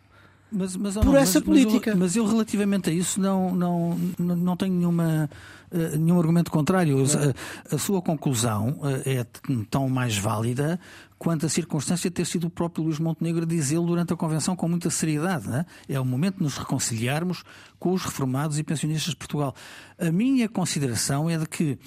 mas, 0.53 0.77
mas, 0.77 0.97
por 0.97 1.17
essa 1.17 1.41
política. 1.41 1.97
Mas 1.97 2.15
eu, 2.15 2.27
relativamente 2.27 2.91
a 2.91 2.93
isso, 2.93 3.21
não, 3.21 3.55
não, 3.55 3.99
não 4.19 4.57
tenho 4.57 4.75
nenhuma, 4.75 5.31
uh, 5.71 5.99
nenhum 5.99 6.19
argumento 6.19 6.51
contrário. 6.51 6.99
A, 7.03 7.75
a, 7.75 7.79
sua 7.79 8.03
conclusão 8.03 8.79
uh, 8.81 9.03
é 9.05 9.25
tão 9.71 9.89
mais 9.89 10.17
válida 10.17 10.79
quanto 11.19 11.47
a 11.47 11.49
circunstância 11.49 12.11
de 12.11 12.15
ter 12.15 12.27
sido 12.27 12.49
o 12.49 12.51
próprio 12.51 12.85
Luís 12.85 12.99
Montenegro 12.99 13.45
a 13.45 13.47
dizê-lo 13.47 13.87
durante 13.87 14.13
a 14.13 14.17
convenção 14.17 14.55
com 14.55 14.69
muita 14.69 14.91
seriedade. 14.91 15.49
É? 15.89 15.95
é 15.95 16.01
o 16.01 16.05
momento 16.05 16.37
de 16.39 16.43
nos 16.43 16.59
reconciliarmos 16.59 17.45
com 17.79 17.93
os 17.93 18.05
reformados 18.05 18.59
e 18.59 18.63
pensionistas 18.63 19.11
de 19.11 19.17
Portugal. 19.17 19.55
A 19.99 20.13
minha 20.13 20.49
consideração 20.49 21.31
é 21.31 21.39
de 21.39 21.47
que 21.47 21.73
uh, 21.73 21.79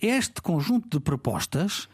este 0.00 0.40
conjunto 0.40 0.88
de 0.88 1.00
propostas 1.04 1.88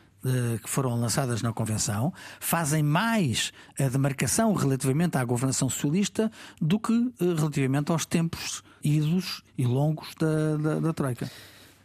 que 0.63 0.69
foram 0.69 0.99
lançadas 0.99 1.43
na 1.43 1.53
Convenção 1.53 2.13
fazem 2.41 2.83
mais 2.83 3.53
a 3.79 3.89
demarcação 3.89 4.53
relativamente 4.53 5.17
à 5.17 5.25
governação 5.25 5.69
socialista 5.69 6.31
do 6.61 6.79
que 6.79 6.93
eh, 7.21 7.25
relativamente 7.37 7.93
aos 7.93 8.05
tempos 8.05 8.63
idos 8.83 9.43
e 9.57 9.65
longos 9.65 10.15
da, 10.19 10.57
da, 10.57 10.81
da 10.81 10.93
Troika. 10.93 11.31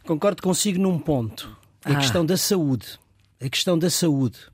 Concordo 0.04 0.42
consigo 0.42 0.80
num 0.80 0.98
ponto. 0.98 1.56
A 1.84 1.92
ah. 1.92 1.96
questão 1.96 2.24
da 2.24 2.36
saúde. 2.36 2.98
A 3.40 3.48
questão 3.48 3.78
da 3.78 3.90
saúde 3.90 4.51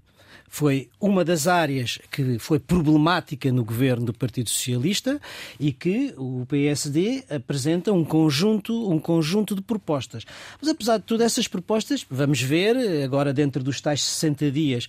foi 0.48 0.88
uma 1.00 1.24
das 1.24 1.46
áreas 1.46 1.98
que 2.10 2.38
foi 2.38 2.58
problemática 2.58 3.52
no 3.52 3.64
governo 3.64 4.06
do 4.06 4.14
Partido 4.14 4.50
Socialista 4.50 5.20
e 5.60 5.72
que 5.72 6.14
o 6.16 6.46
PSD 6.46 7.24
apresenta 7.30 7.92
um 7.92 8.04
conjunto, 8.04 8.90
um 8.90 8.98
conjunto 8.98 9.54
de 9.54 9.62
propostas. 9.62 10.24
Mas 10.60 10.70
apesar 10.70 10.98
de 10.98 11.04
todas 11.04 11.26
essas 11.26 11.46
propostas, 11.46 12.06
vamos 12.10 12.40
ver 12.40 12.76
agora 13.04 13.32
dentro 13.32 13.62
dos 13.62 13.80
tais 13.80 14.02
60 14.02 14.50
dias 14.50 14.88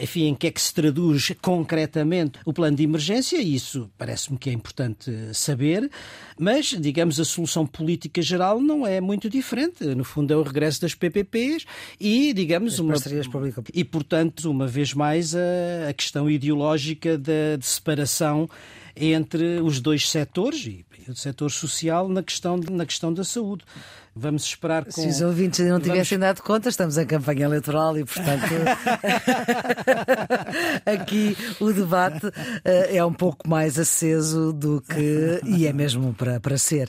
enfim, 0.00 0.26
em 0.26 0.34
que 0.34 0.46
é 0.46 0.50
que 0.50 0.60
se 0.60 0.72
traduz 0.72 1.32
concretamente 1.40 2.38
o 2.44 2.52
plano 2.52 2.76
de 2.76 2.82
emergência, 2.82 3.38
e 3.38 3.54
isso 3.54 3.90
parece-me 3.96 4.38
que 4.38 4.50
é 4.50 4.52
importante 4.52 5.10
saber, 5.32 5.90
mas, 6.38 6.68
digamos, 6.78 7.20
a 7.20 7.24
solução 7.24 7.66
política 7.66 8.22
geral 8.22 8.60
não 8.60 8.86
é 8.86 9.00
muito 9.00 9.28
diferente. 9.28 9.84
No 9.94 10.04
fundo, 10.04 10.32
é 10.32 10.36
o 10.36 10.42
regresso 10.42 10.80
das 10.80 10.94
PPPs 10.94 11.66
e, 11.98 12.32
digamos, 12.32 12.78
uma. 12.78 12.94
E, 13.74 13.84
portanto, 13.84 14.50
uma 14.50 14.66
vez 14.66 14.94
mais, 14.94 15.34
a, 15.34 15.88
a 15.88 15.92
questão 15.92 16.30
ideológica 16.30 17.18
da 17.18 17.56
de 17.58 17.66
separação 17.66 18.48
entre 18.96 19.60
os 19.60 19.80
dois 19.80 20.08
setores 20.08 20.66
e 20.66 20.84
o 21.08 21.14
setor 21.14 21.50
social 21.50 22.08
na 22.08 22.22
questão, 22.22 22.56
na 22.56 22.86
questão 22.86 23.12
da 23.12 23.24
saúde. 23.24 23.64
Vamos 24.14 24.44
esperar 24.44 24.84
com... 24.84 24.90
Se 24.90 25.06
os 25.06 25.20
ouvintes 25.20 25.60
não 25.60 25.80
tivessem 25.80 26.18
Vamos... 26.18 26.34
dado 26.34 26.44
conta, 26.44 26.68
estamos 26.68 26.98
em 26.98 27.06
campanha 27.06 27.44
eleitoral 27.44 27.96
e, 27.96 28.04
portanto, 28.04 28.44
aqui 30.84 31.36
o 31.60 31.72
debate 31.72 32.26
uh, 32.26 32.32
é 32.64 33.04
um 33.04 33.12
pouco 33.12 33.48
mais 33.48 33.78
aceso 33.78 34.52
do 34.52 34.82
que. 34.82 35.40
e 35.44 35.66
é 35.66 35.72
mesmo 35.72 36.12
para, 36.14 36.40
para 36.40 36.58
ser. 36.58 36.88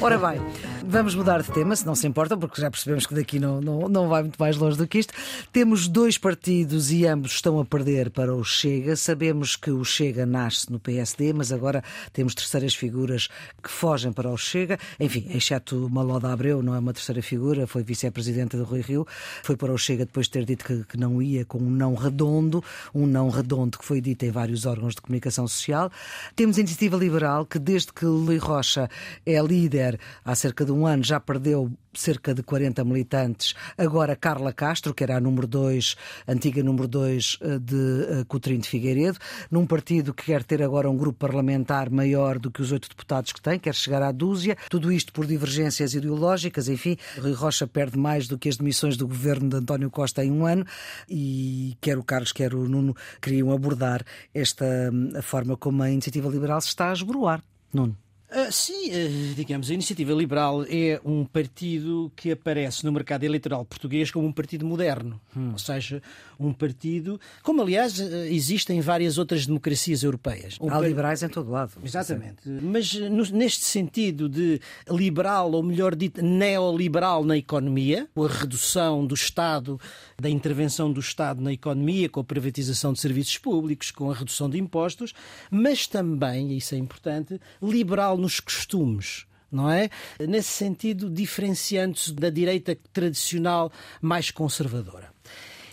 Ora 0.00 0.18
bem, 0.18 0.40
vamos 0.84 1.14
mudar 1.14 1.42
de 1.42 1.50
tema, 1.50 1.74
se 1.76 1.86
não 1.86 1.94
se 1.94 2.06
importa, 2.06 2.36
porque 2.36 2.60
já 2.60 2.70
percebemos 2.70 3.06
que 3.06 3.14
daqui 3.14 3.38
não, 3.38 3.60
não, 3.60 3.88
não 3.88 4.08
vai 4.08 4.22
muito 4.22 4.36
mais 4.38 4.56
longe 4.56 4.76
do 4.76 4.86
que 4.86 4.98
isto. 4.98 5.14
Temos 5.52 5.88
dois 5.88 6.18
partidos 6.18 6.90
e 6.90 7.06
ambos 7.06 7.32
estão 7.32 7.58
a 7.60 7.64
perder 7.64 8.10
para 8.10 8.34
o 8.34 8.44
Chega. 8.44 8.96
Sabemos 8.96 9.56
que 9.56 9.70
o 9.70 9.84
Chega 9.84 10.26
nasce 10.26 10.70
no 10.70 10.78
PSD, 10.78 11.32
mas 11.32 11.52
agora 11.52 11.82
temos 12.12 12.34
terceiras 12.34 12.74
figuras 12.74 13.28
que 13.62 13.70
fogem 13.70 14.12
para 14.12 14.30
o 14.30 14.36
Chega. 14.36 14.78
Enfim, 14.98 15.26
exceto 15.30 15.88
Maloda 15.90 16.32
Abreu, 16.32 16.62
não 16.62 16.74
é 16.74 16.78
uma 16.78 16.92
terceira 16.92 17.22
figura, 17.22 17.66
foi 17.66 17.82
vice-presidente 17.82 18.56
do 18.56 18.64
Rui 18.64 18.80
Rio, 18.80 19.06
foi 19.42 19.56
para 19.56 19.72
o 19.72 19.78
Chega 19.78 20.04
depois 20.04 20.26
de 20.26 20.32
ter 20.32 20.44
dito 20.44 20.64
que, 20.64 20.84
que 20.84 20.96
não 20.96 21.22
ia, 21.22 21.44
com 21.44 21.58
um 21.58 21.70
não 21.70 21.94
redondo, 21.94 22.62
um 22.94 23.06
não 23.06 23.28
redondo 23.28 23.78
que 23.78 23.84
foi 23.84 24.00
dito 24.00 24.24
em 24.24 24.30
vários 24.30 24.66
órgãos 24.66 24.94
de 24.94 25.00
comunicação 25.00 25.46
social. 25.46 25.90
Temos 26.34 26.56
a 26.56 26.60
Iniciativa 26.60 26.96
Liberal, 26.96 27.46
que 27.46 27.58
desde 27.58 27.92
que 27.92 28.04
Luís 28.04 28.42
Rocha 28.42 28.88
é 29.24 29.40
líder 29.40 29.98
há 30.24 30.34
cerca 30.34 30.64
de 30.64 30.72
um 30.72 30.81
ano 30.86 31.02
já 31.02 31.20
perdeu 31.20 31.70
cerca 31.94 32.34
de 32.34 32.42
40 32.42 32.84
militantes. 32.84 33.54
Agora 33.76 34.16
Carla 34.16 34.52
Castro, 34.52 34.94
que 34.94 35.04
era 35.04 35.16
a 35.16 35.20
número 35.20 35.46
2, 35.46 35.96
antiga 36.26 36.62
número 36.62 36.88
2 36.88 37.38
eh, 37.40 37.58
de 37.58 38.06
eh, 38.08 38.24
Coutrinho 38.26 38.60
de 38.60 38.68
Figueiredo, 38.68 39.18
num 39.50 39.66
partido 39.66 40.14
que 40.14 40.24
quer 40.24 40.42
ter 40.42 40.62
agora 40.62 40.90
um 40.90 40.96
grupo 40.96 41.18
parlamentar 41.18 41.90
maior 41.90 42.38
do 42.38 42.50
que 42.50 42.62
os 42.62 42.72
oito 42.72 42.88
deputados 42.88 43.32
que 43.32 43.40
tem, 43.40 43.58
quer 43.58 43.74
chegar 43.74 44.02
à 44.02 44.10
dúzia. 44.10 44.56
Tudo 44.70 44.90
isto 44.90 45.12
por 45.12 45.26
divergências 45.26 45.94
ideológicas. 45.94 46.68
Enfim, 46.68 46.96
Rui 47.20 47.32
Rocha 47.32 47.66
perde 47.66 47.98
mais 47.98 48.26
do 48.26 48.38
que 48.38 48.48
as 48.48 48.56
demissões 48.56 48.96
do 48.96 49.06
governo 49.06 49.48
de 49.48 49.56
António 49.56 49.90
Costa 49.90 50.24
em 50.24 50.30
um 50.30 50.46
ano 50.46 50.64
e 51.08 51.76
quer 51.80 51.98
o 51.98 52.02
Carlos, 52.02 52.32
quer 52.32 52.54
o 52.54 52.68
Nuno 52.68 52.96
queriam 53.20 53.52
abordar 53.52 54.02
esta 54.34 54.64
hum, 54.92 55.12
a 55.16 55.22
forma 55.22 55.56
como 55.56 55.82
a 55.82 55.90
iniciativa 55.90 56.28
liberal 56.28 56.60
se 56.60 56.68
está 56.68 56.90
a 56.90 56.92
esboroar. 56.92 57.42
Nuno. 57.72 58.01
Uh, 58.32 58.50
sim, 58.50 58.88
uh, 58.88 59.34
digamos, 59.34 59.70
a 59.70 59.74
Iniciativa 59.74 60.10
Liberal 60.14 60.64
é 60.66 60.98
um 61.04 61.22
partido 61.22 62.10
que 62.16 62.32
aparece 62.32 62.82
no 62.82 62.90
mercado 62.90 63.24
eleitoral 63.24 63.62
português 63.62 64.10
como 64.10 64.26
um 64.26 64.32
partido 64.32 64.64
moderno, 64.64 65.20
hum. 65.36 65.50
ou 65.52 65.58
seja, 65.58 66.02
um 66.40 66.50
partido, 66.50 67.20
como 67.42 67.60
aliás 67.60 67.98
uh, 67.98 68.04
existe 68.24 68.72
em 68.72 68.80
várias 68.80 69.18
outras 69.18 69.46
democracias 69.46 70.02
europeias. 70.02 70.56
Um 70.62 70.68
Há 70.68 70.72
par... 70.72 70.88
liberais 70.88 71.22
em 71.22 71.28
todo 71.28 71.50
lado. 71.50 71.72
Exatamente. 71.84 72.42
Sim. 72.44 72.58
Mas 72.62 72.94
no, 72.94 73.22
neste 73.36 73.64
sentido 73.64 74.30
de 74.30 74.58
liberal, 74.88 75.52
ou 75.52 75.62
melhor 75.62 75.94
dito, 75.94 76.22
neoliberal 76.24 77.24
na 77.24 77.36
economia, 77.36 78.08
com 78.14 78.24
a 78.24 78.28
redução 78.28 79.06
do 79.06 79.14
Estado, 79.14 79.78
da 80.18 80.30
intervenção 80.30 80.90
do 80.90 81.00
Estado 81.00 81.42
na 81.42 81.52
economia, 81.52 82.08
com 82.08 82.20
a 82.20 82.24
privatização 82.24 82.94
de 82.94 83.00
serviços 83.00 83.36
públicos, 83.36 83.90
com 83.90 84.10
a 84.10 84.14
redução 84.14 84.48
de 84.48 84.58
impostos, 84.58 85.12
mas 85.50 85.86
também, 85.86 86.52
e 86.52 86.56
isso 86.56 86.74
é 86.74 86.78
importante, 86.78 87.38
liberal 87.62 88.21
nos 88.22 88.40
costumes 88.40 89.26
não 89.52 89.70
é? 89.70 89.90
Nesse 90.18 90.48
sentido, 90.48 91.10
diferenciando-se 91.10 92.14
da 92.14 92.30
direita 92.30 92.74
tradicional 92.90 93.70
mais 94.00 94.30
conservadora. 94.30 95.12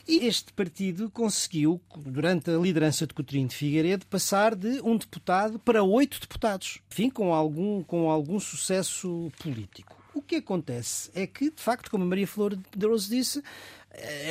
E 0.06 0.26
este 0.26 0.52
partido 0.52 1.10
conseguiu, 1.10 1.80
durante 1.96 2.50
a 2.50 2.58
liderança 2.58 3.06
de 3.06 3.14
Coutinho 3.14 3.48
de 3.48 3.56
Figueiredo, 3.56 4.08
passar 4.08 4.56
de 4.56 4.82
um 4.82 4.98
deputado 4.98 5.60
para 5.60 5.84
oito 5.84 6.20
deputados, 6.20 6.80
enfim, 6.92 7.10
com 7.10 7.34
algum, 7.34 7.84
com 7.84 8.10
algum 8.10 8.40
sucesso 8.40 9.32
político. 9.40 9.96
O 10.16 10.22
que 10.22 10.38
acontece 10.38 11.12
é 11.14 11.28
que, 11.28 11.52
de 11.52 11.62
facto, 11.62 11.92
como 11.92 12.04
a 12.04 12.08
Maria 12.08 12.26
Flor 12.26 12.56
de 12.56 12.64
Pedroso 12.70 13.08
disse, 13.08 13.44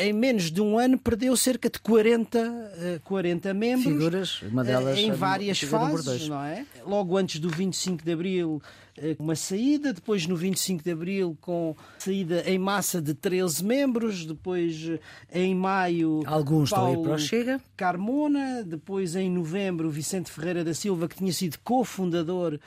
em 0.01 0.13
menos 0.13 0.51
de 0.51 0.61
um 0.61 0.79
ano 0.79 0.97
perdeu 0.97 1.37
cerca 1.37 1.69
de 1.69 1.79
40, 1.81 3.01
40 3.05 3.49
eh, 3.49 3.53
membros. 3.53 3.85
Figuras, 3.85 4.43
uma 4.43 4.65
delas 4.65 4.97
eh, 4.97 5.03
em 5.03 5.13
várias 5.13 5.61
fases, 5.61 6.29
não 6.29 6.43
é? 6.43 6.65
Logo 6.87 7.17
antes 7.17 7.41
do 7.41 7.49
25 7.49 8.05
de 8.05 8.13
Abril, 8.13 8.63
uma 9.19 9.35
saída, 9.35 9.93
depois 9.93 10.27
no 10.27 10.37
25 10.37 10.83
de 10.83 10.91
Abril 10.91 11.37
com 11.41 11.77
saída 11.99 12.43
em 12.47 12.59
massa 12.59 13.03
de 13.03 13.15
13 13.15 13.65
membros, 13.65 14.25
depois 14.25 14.91
em 15.33 15.55
maio 15.55 16.23
alguns 16.27 16.71
Paulo 16.71 16.91
estão 16.91 17.03
aí 17.03 17.07
para 17.09 17.17
o 17.17 17.19
Chega, 17.19 17.61
Carmona, 17.77 18.63
depois 18.65 19.17
em 19.17 19.31
novembro 19.31 19.91
Vicente 19.91 20.31
Ferreira 20.31 20.65
da 20.65 20.73
Silva 20.73 21.09
que 21.09 21.17
tinha 21.17 21.33
sido 21.33 21.59
cofundador 21.63 22.59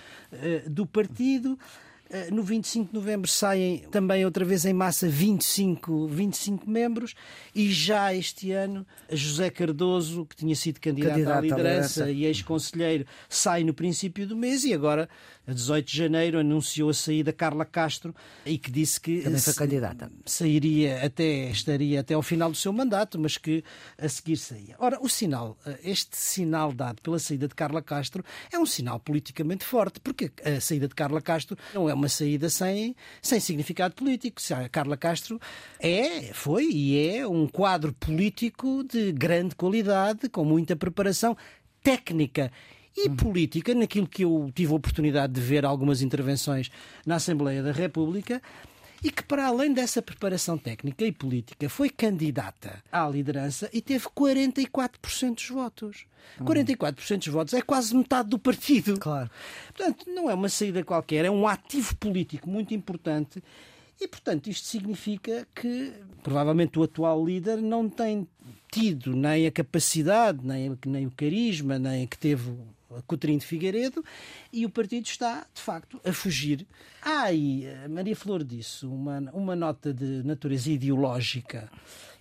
do 0.67 0.85
partido. 0.85 1.57
Eh, 2.13 2.29
no 2.29 2.43
25 2.43 2.89
de 2.89 2.93
novembro 2.93 3.29
saem 3.29 3.79
também 3.89 4.25
outra 4.25 4.43
vez 4.43 4.65
em 4.65 4.73
massa 4.73 5.07
25, 5.07 6.07
25 6.07 6.69
membros 6.69 7.15
e 7.55 7.71
já 7.71 8.13
este 8.13 8.51
ano 8.51 8.85
José 9.09 9.49
Cardoso, 9.49 10.25
que 10.25 10.35
tinha 10.35 10.53
sido 10.53 10.81
candidato, 10.81 11.13
candidato 11.13 11.37
à 11.37 11.41
liderança, 11.41 12.03
à 12.03 12.07
liderança. 12.07 12.11
e 12.11 12.25
ex-conselheiro, 12.25 13.05
sai 13.29 13.63
no 13.63 13.73
princípio 13.73 14.27
do 14.27 14.35
mês 14.35 14.65
e 14.65 14.73
agora 14.73 15.07
a 15.47 15.53
18 15.53 15.85
de 15.85 15.97
janeiro, 15.97 16.39
anunciou 16.39 16.89
a 16.89 16.93
saída 16.93 17.33
Carla 17.33 17.65
Castro 17.65 18.15
e 18.45 18.57
que 18.57 18.71
disse 18.71 18.99
que 19.01 19.21
também 19.21 19.39
foi 19.39 19.53
candidata. 19.53 20.11
Sairia 20.25 21.05
até, 21.05 21.49
estaria 21.49 21.99
até 21.99 22.13
ao 22.13 22.21
final 22.21 22.51
do 22.51 22.57
seu 22.57 22.71
mandato, 22.71 23.19
mas 23.19 23.37
que 23.37 23.63
a 23.97 24.07
seguir 24.07 24.37
saía. 24.37 24.75
Ora, 24.77 24.99
o 25.01 25.09
sinal, 25.09 25.57
este 25.83 26.15
sinal 26.15 26.71
dado 26.71 27.01
pela 27.01 27.19
saída 27.19 27.47
de 27.47 27.55
Carla 27.55 27.81
Castro 27.81 28.23
é 28.51 28.59
um 28.59 28.65
sinal 28.65 28.99
politicamente 28.99 29.65
forte, 29.65 29.99
porque 29.99 30.31
a 30.45 30.61
saída 30.61 30.87
de 30.87 30.95
Carla 30.95 31.21
Castro 31.21 31.57
não 31.73 31.89
é 31.89 31.93
uma 31.93 32.09
saída 32.09 32.49
sem, 32.49 32.95
sem 33.21 33.39
significado 33.39 33.95
político. 33.95 34.41
Carla 34.71 34.95
Castro 34.95 35.39
é, 35.79 36.31
foi 36.33 36.69
e 36.71 37.17
é 37.17 37.27
um 37.27 37.47
quadro 37.47 37.93
político 37.93 38.83
de 38.83 39.11
grande 39.11 39.55
qualidade, 39.55 40.29
com 40.29 40.45
muita 40.45 40.75
preparação 40.75 41.35
técnica 41.83 42.51
e 42.95 43.09
política, 43.09 43.73
naquilo 43.73 44.07
que 44.07 44.23
eu 44.23 44.51
tive 44.53 44.73
a 44.73 44.75
oportunidade 44.75 45.33
de 45.33 45.41
ver 45.41 45.65
algumas 45.65 46.01
intervenções 46.01 46.69
na 47.05 47.15
Assembleia 47.15 47.63
da 47.63 47.71
República, 47.71 48.41
e 49.03 49.09
que, 49.09 49.23
para 49.23 49.47
além 49.47 49.73
dessa 49.73 50.01
preparação 50.01 50.57
técnica 50.57 51.03
e 51.03 51.11
política, 51.11 51.67
foi 51.67 51.89
candidata 51.89 52.83
à 52.91 53.07
liderança 53.07 53.69
e 53.73 53.81
teve 53.81 54.05
44% 54.05 55.35
dos 55.35 55.49
votos. 55.49 56.05
Hum. 56.39 56.45
44% 56.45 57.17
dos 57.17 57.27
votos 57.27 57.53
é 57.55 57.61
quase 57.61 57.95
metade 57.95 58.29
do 58.29 58.37
partido. 58.37 58.99
Claro. 58.99 59.29
Portanto, 59.73 60.05
não 60.07 60.29
é 60.29 60.33
uma 60.33 60.49
saída 60.49 60.83
qualquer, 60.83 61.25
é 61.25 61.31
um 61.31 61.47
ativo 61.47 61.95
político 61.97 62.47
muito 62.47 62.75
importante. 62.75 63.41
E, 63.99 64.07
portanto, 64.07 64.49
isto 64.49 64.67
significa 64.67 65.47
que 65.53 65.93
provavelmente 66.23 66.77
o 66.77 66.83
atual 66.83 67.23
líder 67.23 67.57
não 67.57 67.89
tem 67.89 68.27
tido 68.71 69.15
nem 69.15 69.45
a 69.45 69.51
capacidade, 69.51 70.39
nem, 70.43 70.77
nem 70.85 71.05
o 71.05 71.11
carisma, 71.11 71.77
nem 71.77 72.07
que 72.07 72.17
teve 72.17 72.51
Coutinho 73.07 73.39
de 73.39 73.45
Figueiredo, 73.45 74.03
e 74.51 74.65
o 74.65 74.69
partido 74.69 75.05
está, 75.05 75.45
de 75.53 75.61
facto, 75.61 75.99
a 76.03 76.11
fugir. 76.11 76.65
Há 77.01 77.23
aí, 77.23 77.65
Maria 77.89 78.15
Flor 78.15 78.43
disse, 78.43 78.85
uma, 78.85 79.19
uma 79.33 79.55
nota 79.55 79.93
de 79.93 80.23
natureza 80.23 80.69
ideológica. 80.69 81.69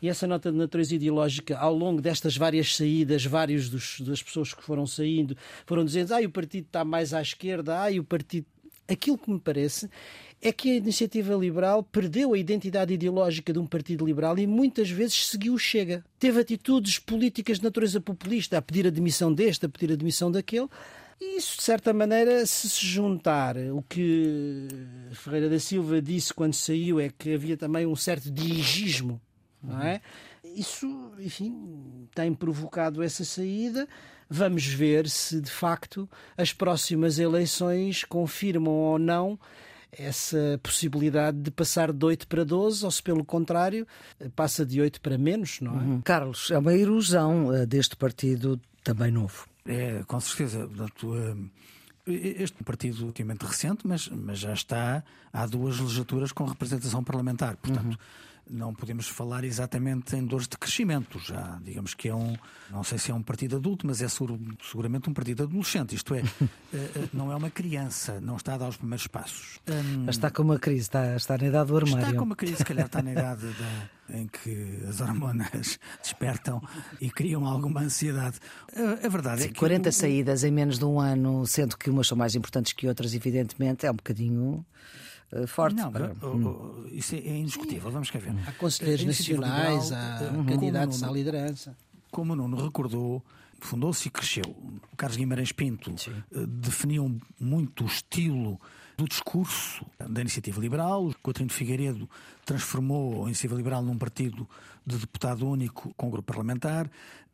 E 0.02 0.08
essa 0.08 0.26
nota 0.26 0.50
de 0.50 0.56
natureza 0.56 0.94
ideológica, 0.94 1.58
ao 1.58 1.74
longo 1.74 2.00
destas 2.00 2.36
várias 2.36 2.74
saídas, 2.74 3.24
vários 3.24 3.68
dos, 3.68 4.00
das 4.00 4.22
pessoas 4.22 4.54
que 4.54 4.62
foram 4.62 4.86
saindo 4.86 5.36
foram 5.66 5.84
dizendo: 5.84 6.14
ah, 6.14 6.20
o 6.20 6.30
partido 6.30 6.66
está 6.66 6.84
mais 6.84 7.12
à 7.12 7.20
esquerda, 7.20 7.76
ah, 7.76 7.90
o 7.90 8.04
partido. 8.04 8.46
Aquilo 8.88 9.16
que 9.16 9.30
me 9.30 9.38
parece 9.38 9.88
é 10.42 10.52
que 10.52 10.70
a 10.70 10.76
iniciativa 10.76 11.34
liberal 11.34 11.82
perdeu 11.82 12.32
a 12.32 12.38
identidade 12.38 12.94
ideológica 12.94 13.52
de 13.52 13.58
um 13.58 13.66
partido 13.66 14.06
liberal 14.06 14.38
e 14.38 14.46
muitas 14.46 14.90
vezes 14.90 15.26
seguiu 15.26 15.58
Chega. 15.58 16.02
Teve 16.18 16.40
atitudes 16.40 16.98
políticas 16.98 17.58
de 17.58 17.64
natureza 17.64 18.00
populista, 18.00 18.56
a 18.56 18.62
pedir 18.62 18.86
a 18.86 18.90
demissão 18.90 19.32
deste, 19.32 19.66
a 19.66 19.68
pedir 19.68 19.92
a 19.92 19.96
demissão 19.96 20.32
daquele. 20.32 20.68
E 21.20 21.36
isso, 21.36 21.58
de 21.58 21.62
certa 21.62 21.92
maneira, 21.92 22.46
se 22.46 22.70
se 22.70 22.86
juntar 22.86 23.54
o 23.58 23.82
que 23.82 24.66
Ferreira 25.12 25.50
da 25.50 25.60
Silva 25.60 26.00
disse 26.00 26.32
quando 26.32 26.54
saiu, 26.54 26.98
é 26.98 27.10
que 27.10 27.34
havia 27.34 27.58
também 27.58 27.86
um 27.86 27.94
certo 27.94 28.30
dirigismo, 28.30 29.20
não 29.62 29.82
é? 29.82 30.00
Isso, 30.42 31.12
enfim, 31.18 32.08
tem 32.14 32.32
provocado 32.32 33.02
essa 33.02 33.24
saída. 33.26 33.86
Vamos 34.30 34.66
ver 34.66 35.06
se, 35.08 35.40
de 35.40 35.50
facto, 35.50 36.08
as 36.34 36.54
próximas 36.54 37.18
eleições 37.18 38.04
confirmam 38.04 38.72
ou 38.72 38.98
não 38.98 39.38
essa 39.92 40.58
possibilidade 40.62 41.38
de 41.38 41.50
passar 41.50 41.92
de 41.92 42.04
8 42.04 42.26
para 42.26 42.44
12, 42.44 42.84
ou 42.84 42.90
se 42.90 43.02
pelo 43.02 43.24
contrário, 43.24 43.86
passa 44.34 44.64
de 44.64 44.80
8 44.80 45.00
para 45.00 45.18
menos, 45.18 45.60
não 45.60 45.72
é? 45.72 45.82
Uhum. 45.82 46.00
Carlos, 46.00 46.50
é 46.50 46.58
uma 46.58 46.74
erosão 46.74 47.48
uh, 47.48 47.66
deste 47.66 47.96
partido 47.96 48.60
também 48.84 49.10
novo. 49.10 49.46
É, 49.66 50.02
com 50.06 50.20
certeza. 50.20 50.66
Portanto, 50.66 51.12
uh, 51.12 51.50
este 52.06 52.62
partido 52.64 53.04
ultimamente 53.04 53.42
recente, 53.44 53.86
mas, 53.86 54.08
mas 54.08 54.38
já 54.38 54.52
está 54.52 55.02
há 55.32 55.46
duas 55.46 55.78
legislaturas 55.78 56.32
com 56.32 56.44
representação 56.44 57.04
parlamentar. 57.04 57.56
Portanto. 57.56 57.92
Uhum 57.92 58.29
não 58.50 58.74
podemos 58.74 59.06
falar 59.08 59.44
exatamente 59.44 60.16
em 60.16 60.24
dores 60.24 60.48
de 60.48 60.58
crescimento. 60.58 61.18
Já, 61.20 61.58
digamos 61.62 61.94
que 61.94 62.08
é 62.08 62.14
um, 62.14 62.36
não 62.70 62.82
sei 62.82 62.98
se 62.98 63.10
é 63.10 63.14
um 63.14 63.22
partido 63.22 63.56
adulto, 63.56 63.86
mas 63.86 64.02
é 64.02 64.08
seguramente 64.08 65.08
um 65.08 65.14
partido 65.14 65.44
adolescente. 65.44 65.94
Isto 65.94 66.14
é, 66.14 66.20
eh, 66.74 66.90
eh, 66.96 67.08
não 67.12 67.30
é 67.30 67.36
uma 67.36 67.50
criança, 67.50 68.20
não 68.20 68.36
está 68.36 68.54
a 68.54 68.58
dar 68.58 68.68
os 68.68 68.76
primeiros 68.76 69.06
passos. 69.06 69.60
Mas 70.04 70.16
está 70.16 70.30
com 70.30 70.42
uma 70.42 70.58
crise, 70.58 70.82
está, 70.82 71.16
está 71.16 71.38
na 71.38 71.46
idade 71.46 71.68
do 71.68 71.76
armário. 71.76 72.06
Está 72.06 72.18
com 72.18 72.24
uma 72.24 72.36
crise, 72.36 72.56
se 72.56 72.64
calhar 72.64 72.86
está 72.86 73.00
na 73.00 73.12
idade 73.12 73.46
da, 73.46 74.16
em 74.18 74.26
que 74.26 74.82
as 74.88 75.00
hormonas 75.00 75.78
despertam 76.02 76.60
e 77.00 77.10
criam 77.10 77.46
alguma 77.46 77.82
ansiedade. 77.82 78.38
A, 78.74 79.06
a 79.06 79.08
verdade 79.08 79.42
Sim, 79.42 79.48
é 79.48 79.52
que. 79.52 79.58
40 79.58 79.88
o... 79.88 79.92
saídas 79.92 80.44
em 80.44 80.50
menos 80.50 80.78
de 80.78 80.84
um 80.84 80.98
ano, 80.98 81.46
sendo 81.46 81.76
que 81.76 81.88
umas 81.88 82.08
são 82.08 82.18
mais 82.18 82.34
importantes 82.34 82.72
que 82.72 82.88
outras, 82.88 83.14
evidentemente, 83.14 83.86
é 83.86 83.90
um 83.90 83.96
bocadinho. 83.96 84.64
Eh, 85.32 85.46
forte. 85.46 85.76
Não, 85.76 85.92
para... 85.92 86.12
hum. 86.24 86.86
isso 86.90 87.14
é 87.14 87.36
indiscutível. 87.36 87.90
Vamos 87.90 88.10
cá 88.10 88.18
ver. 88.18 88.34
Há 88.46 88.52
conselheiros 88.52 89.04
nacionais, 89.04 89.92
há 89.92 90.20
eh, 90.22 90.50
candidatos 90.50 91.02
à 91.02 91.10
liderança. 91.10 91.76
Como 92.10 92.32
o 92.32 92.36
Nuno 92.36 92.56
recordou, 92.62 93.22
fundou-se 93.60 94.08
e 94.08 94.10
cresceu. 94.10 94.44
O 94.92 94.96
Carlos 94.96 95.16
Guimarães 95.16 95.52
Pinto 95.52 95.96
Sim. 95.96 96.12
Eh, 96.32 96.46
definiu 96.46 97.20
muito 97.38 97.84
o 97.84 97.86
estilo 97.86 98.60
do 98.96 99.08
discurso 99.08 99.86
da 99.98 100.20
iniciativa 100.20 100.60
liberal. 100.60 101.14
Coutinho 101.22 101.48
de 101.48 101.54
Figueiredo 101.54 102.08
transformou 102.44 103.24
a 103.24 103.26
iniciativa 103.26 103.54
liberal 103.54 103.82
num 103.82 103.96
partido 103.96 104.48
de 104.84 104.98
deputado 104.98 105.48
único 105.48 105.94
com 105.96 106.10
grupo 106.10 106.26
parlamentar. 106.26 106.90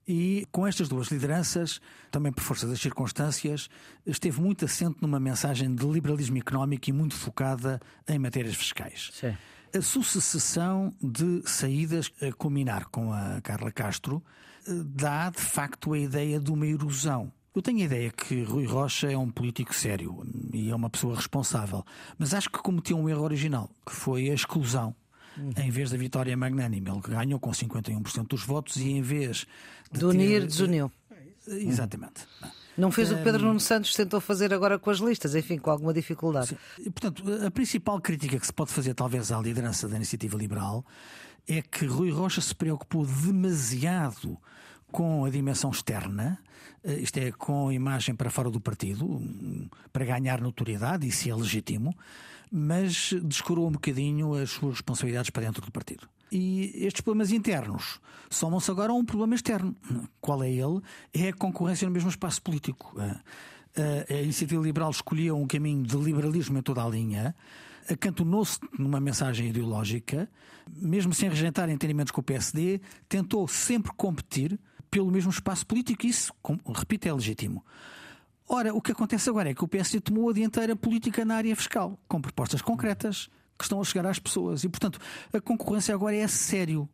E 0.07 0.47
com 0.53 0.67
estas 0.67 0.89
duas 0.89 1.09
lideranças, 1.09 1.81
também 2.11 2.31
por 2.31 2.43
força 2.43 2.67
das 2.67 2.81
circunstâncias, 2.81 3.69
esteve 4.07 4.41
muito 4.41 4.65
assente 4.65 4.99
numa 5.03 5.19
mensagem 5.19 5.75
de 5.75 5.85
liberalismo 5.85 6.39
económico 6.39 6.89
e 6.89 6.93
muito 6.93 7.15
focada 7.15 7.81
em 8.07 8.19
matérias 8.19 8.55
fiscais. 8.55 9.11
Sim. 9.13 9.37
A 9.77 9.83
sucessão 9.83 10.95
de 11.03 11.43
saídas 11.45 12.13
a 12.23 12.33
culminar 12.33 12.87
com 12.89 13.13
a 13.13 13.41
Carla 13.43 13.73
Castro 13.73 14.23
eh, 14.67 14.71
dá 14.85 15.29
de 15.29 15.41
facto 15.41 15.93
a 15.93 15.99
ideia 15.99 16.39
de 16.39 16.53
uma 16.53 16.67
erosão. 16.67 17.33
Eu 17.55 17.61
tenho 17.61 17.81
a 17.81 17.85
ideia 17.85 18.11
que 18.11 18.43
Rui 18.45 18.65
Rocha 18.65 19.11
é 19.11 19.19
um 19.19 19.31
político 19.31 19.75
sério 19.75 20.23
e 20.53 20.71
é 20.71 20.75
uma 20.75 20.91
pessoa 20.91 21.17
responsável, 21.17 21.85
mas 22.19 22.33
acho 22.33 22.51
que 22.51 22.59
cometeu 22.59 22.97
um 22.99 23.09
erro 23.09 23.23
original, 23.23 23.71
que 23.85 23.93
foi 23.93 24.31
a 24.31 24.35
exclusão 24.35 24.95
uhum. 25.39 25.53
em 25.59 25.71
vez 25.71 25.91
da 25.91 25.97
vitória 25.97 26.37
magnânima. 26.37 26.91
Ele 26.91 27.01
ganhou 27.01 27.41
com 27.41 27.51
51% 27.51 28.27
dos 28.29 28.45
votos 28.45 28.77
e 28.77 28.91
em 28.91 29.03
vez 29.03 29.47
de, 29.91 30.01
de 30.01 30.05
unir, 30.05 30.41
ter... 30.41 30.47
desuniu. 30.47 30.91
Exatamente. 31.49 32.27
Não 32.77 32.91
fez 32.91 33.11
o 33.11 33.17
que 33.17 33.23
Pedro 33.23 33.47
Nuno 33.47 33.61
Santos 33.61 33.95
tentou 33.95 34.21
fazer 34.21 34.53
agora 34.53 34.79
com 34.79 34.91
as 34.91 34.99
listas, 34.99 35.35
enfim, 35.35 35.57
com 35.57 35.71
alguma 35.71 35.95
dificuldade. 35.95 36.57
E, 36.79 36.91
portanto, 36.91 37.23
a 37.47 37.51
principal 37.51 38.01
crítica 38.01 38.39
que 38.39 38.47
se 38.47 38.53
pode 38.53 38.71
fazer, 38.71 38.93
talvez, 38.95 39.33
à 39.33 39.41
liderança 39.41 39.89
da 39.89 39.97
iniciativa 39.97 40.37
liberal 40.37 40.85
é 41.49 41.63
que 41.63 41.87
Rui 41.87 42.11
Rocha 42.11 42.41
se 42.41 42.55
preocupou 42.55 43.07
demasiado 43.07 44.37
com 44.91 45.25
a 45.25 45.31
dimensão 45.31 45.71
externa, 45.71 46.39
eh, 46.85 46.95
isto 46.95 47.19
é, 47.19 47.33
com 47.33 47.69
a 47.69 47.75
imagem 47.75 48.15
para 48.15 48.31
fora 48.31 48.51
do 48.51 48.61
partido, 48.61 49.23
para 49.93 50.05
ganhar 50.05 50.41
notoriedade, 50.41 51.07
isso 51.07 51.29
é 51.31 51.35
legítimo, 51.35 51.97
mas 52.51 53.15
descurou 53.25 53.69
um 53.69 53.73
bocadinho 53.73 54.35
as 54.35 54.51
suas 54.51 54.75
responsabilidades 54.75 55.31
para 55.31 55.45
dentro 55.45 55.63
do 55.63 55.73
partido. 55.73 56.09
E 56.31 56.73
estes 56.75 57.01
problemas 57.01 57.31
internos 57.31 58.01
somam-se 58.29 58.71
agora 58.71 58.93
a 58.93 58.95
um 58.95 59.05
problema 59.05 59.35
externo. 59.35 59.77
Qual 60.21 60.43
é 60.43 60.51
ele? 60.51 60.81
É 61.13 61.29
a 61.29 61.33
concorrência 61.33 61.87
no 61.87 61.93
mesmo 61.93 62.11
espaço 62.11 62.43
político. 62.43 62.95
A, 62.99 64.15
iniciativa 64.23 64.63
liberal 64.63 64.91
escolheu 64.91 65.37
um 65.37 65.47
caminho 65.47 65.83
de 65.83 65.97
liberalismo 65.97 66.59
em 66.59 66.63
toda 66.63 66.83
a 66.83 66.89
linha, 66.89 67.37
acantonou-se 67.89 68.59
numa 68.79 68.99
mensagem 68.99 69.49
ideológica, 69.49 70.29
mesmo 70.69 71.13
sem 71.15 71.29
rejeitar 71.29 71.69
entendimentos 71.69 72.11
com 72.11 72.21
o 72.21 72.25
PSD, 72.25 72.81
tentou 73.09 73.47
sempre 73.47 73.93
competir 73.97 74.59
pelo 74.91 75.11
mesmo 75.11 75.31
espaço 75.31 75.67
político. 75.67 76.07
Isso, 76.07 76.33
repito, 76.75 77.07
é 77.07 77.13
legítimo. 77.13 77.65
Ora, 78.49 78.73
o 78.73 78.81
que 78.81 78.93
acontece 78.93 79.29
agora 79.29 79.51
é 79.51 79.55
que 79.55 79.65
o 79.65 79.69
PSD 79.69 80.01
tomou 80.01 80.31
a 80.31 80.33
dianteira 80.33 80.77
política 80.77 81.25
na 81.25 81.37
área 81.37 81.55
fiscal, 81.57 81.99
com 82.07 82.21
propostas 82.21 82.63
concretas 82.63 83.29
que 83.59 83.65
estão 83.65 83.81
a 83.81 83.85
chegar 83.85 84.07
às 84.07 84.19
pessoas. 84.19 84.63
E, 84.63 84.69
portanto, 84.69 85.01
a 85.33 85.41
concorrência 85.41 85.95
agora 85.95 86.15
é 86.15 86.23
a 86.23 86.29
sério. 86.29 86.89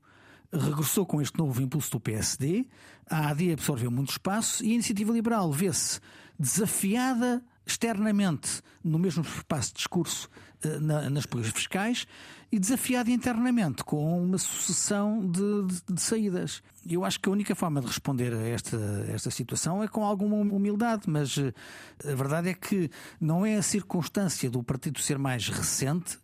Regressou 0.50 1.04
com 1.04 1.20
este 1.20 1.36
novo 1.38 1.60
impulso 1.60 1.90
do 1.92 2.00
PSD, 2.00 2.66
a 3.08 3.28
AD 3.28 3.52
absorveu 3.52 3.90
muito 3.90 4.10
espaço 4.10 4.64
e 4.64 4.70
a 4.70 4.74
iniciativa 4.74 5.12
liberal 5.12 5.50
vê-se 5.50 5.98
desafiada 6.38 7.42
externamente 7.66 8.62
no 8.82 8.98
mesmo 8.98 9.22
espaço 9.22 9.70
de 9.70 9.76
discurso 9.76 10.28
eh, 10.62 10.78
na, 10.78 11.08
nas 11.08 11.26
políticas 11.26 11.58
fiscais 11.58 12.06
e 12.52 12.58
desafiado 12.58 13.10
internamente 13.10 13.82
com 13.82 14.22
uma 14.22 14.36
sucessão 14.36 15.26
de, 15.26 15.62
de, 15.66 15.94
de, 15.94 16.00
saídas. 16.02 16.62
Eu 16.86 17.02
acho 17.02 17.18
que 17.18 17.26
a 17.26 17.32
única 17.32 17.54
forma 17.54 17.80
de 17.80 17.86
responder 17.86 18.34
a 18.34 18.46
esta, 18.46 18.76
esta 19.08 19.30
situação 19.30 19.82
é 19.82 19.88
com 19.88 20.04
alguma 20.04 20.36
humildade, 20.36 21.04
mas 21.06 21.38
eh, 21.38 21.54
a 22.12 22.14
verdade 22.14 22.50
é 22.50 22.54
que 22.54 22.90
não 23.18 23.46
é 23.46 23.56
a 23.56 23.62
circunstância 23.62 24.50
do 24.50 24.62
partido 24.62 25.00
ser 25.00 25.16
mais 25.16 25.48
recente 25.48 26.18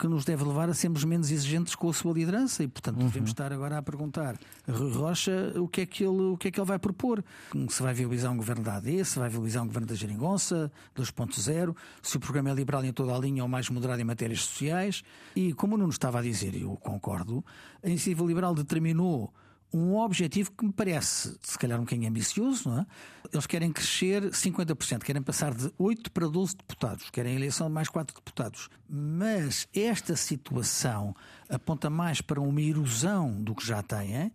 que 0.00 0.08
nos 0.08 0.24
deve 0.24 0.42
levar 0.44 0.70
a 0.70 0.72
sermos 0.72 1.04
menos 1.04 1.30
exigentes 1.30 1.74
com 1.74 1.90
a 1.90 1.92
sua 1.92 2.14
liderança 2.14 2.64
e, 2.64 2.68
portanto, 2.68 2.98
uhum. 2.98 3.06
devemos 3.06 3.30
estar 3.30 3.52
agora 3.52 3.76
a 3.76 3.82
perguntar 3.82 4.38
a 4.66 4.72
Rui 4.72 4.90
Rocha 4.90 5.52
o 5.56 5.68
que, 5.68 5.82
é 5.82 5.86
que 5.86 6.02
ele, 6.02 6.22
o 6.22 6.38
que 6.38 6.48
é 6.48 6.50
que 6.50 6.58
ele 6.58 6.66
vai 6.66 6.78
propor. 6.78 7.22
Se 7.68 7.82
vai 7.82 7.92
viabilizar 7.92 8.32
um 8.32 8.36
governo 8.38 8.64
da 8.64 8.76
AD, 8.76 9.04
se 9.04 9.18
vai 9.18 9.28
viabilizar 9.28 9.62
um 9.62 9.66
governo 9.66 9.86
da 9.86 9.94
Geringonça 9.94 10.72
2.0, 10.96 11.76
se 12.00 12.16
o 12.16 12.20
programa 12.20 12.48
é 12.48 12.54
liberal 12.54 12.82
em 12.82 12.94
toda 12.94 13.14
a 13.14 13.18
linha 13.18 13.42
ou 13.42 13.48
mais 13.48 13.68
moderado 13.68 14.00
em 14.00 14.04
matérias 14.04 14.40
sociais. 14.40 15.02
E, 15.36 15.52
como 15.52 15.74
o 15.74 15.78
Nuno 15.78 15.90
estava 15.90 16.20
a 16.20 16.22
dizer, 16.22 16.54
eu 16.54 16.76
concordo, 16.76 17.44
a 17.82 17.88
iniciativa 17.88 18.24
liberal 18.24 18.54
determinou 18.54 19.30
um 19.72 19.96
objetivo 19.96 20.50
que 20.52 20.64
me 20.64 20.72
parece, 20.72 21.36
se 21.42 21.58
calhar, 21.58 21.78
um 21.78 21.84
bocadinho 21.84 22.08
ambicioso, 22.08 22.68
não 22.68 22.80
é? 22.80 22.86
Eles 23.32 23.46
querem 23.46 23.70
crescer 23.72 24.22
50%, 24.30 25.02
querem 25.02 25.22
passar 25.22 25.54
de 25.54 25.72
8 25.78 26.10
para 26.10 26.26
12 26.26 26.56
deputados, 26.56 27.10
querem 27.10 27.34
a 27.34 27.36
eleição 27.36 27.68
de 27.68 27.72
mais 27.72 27.88
4 27.88 28.14
deputados. 28.14 28.68
Mas 28.88 29.68
esta 29.72 30.16
situação 30.16 31.14
aponta 31.48 31.88
mais 31.88 32.20
para 32.20 32.40
uma 32.40 32.60
erosão 32.60 33.32
do 33.42 33.54
que 33.54 33.64
já 33.64 33.82
têm 33.82 34.32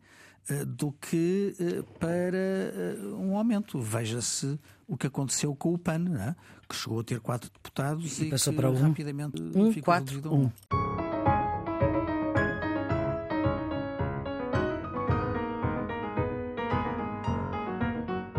eh, 0.48 0.64
do 0.64 0.92
que 0.92 1.56
eh, 1.60 1.84
para 2.00 2.38
eh, 2.38 2.98
um 3.18 3.36
aumento. 3.36 3.82
Veja-se 3.82 4.60
o 4.88 4.96
que 4.96 5.08
aconteceu 5.08 5.56
com 5.56 5.74
o 5.74 5.78
PAN, 5.78 6.06
é? 6.20 6.36
que 6.70 6.76
chegou 6.76 7.00
a 7.00 7.04
ter 7.04 7.20
4 7.20 7.50
deputados 7.52 8.20
e, 8.20 8.26
e 8.26 8.30
passou 8.30 8.54
para 8.54 8.70
um, 8.70 8.80
rapidamente 8.80 9.42
um, 9.42 9.72
ficou 9.72 9.86
4, 9.86 10.34
um. 10.34 11.05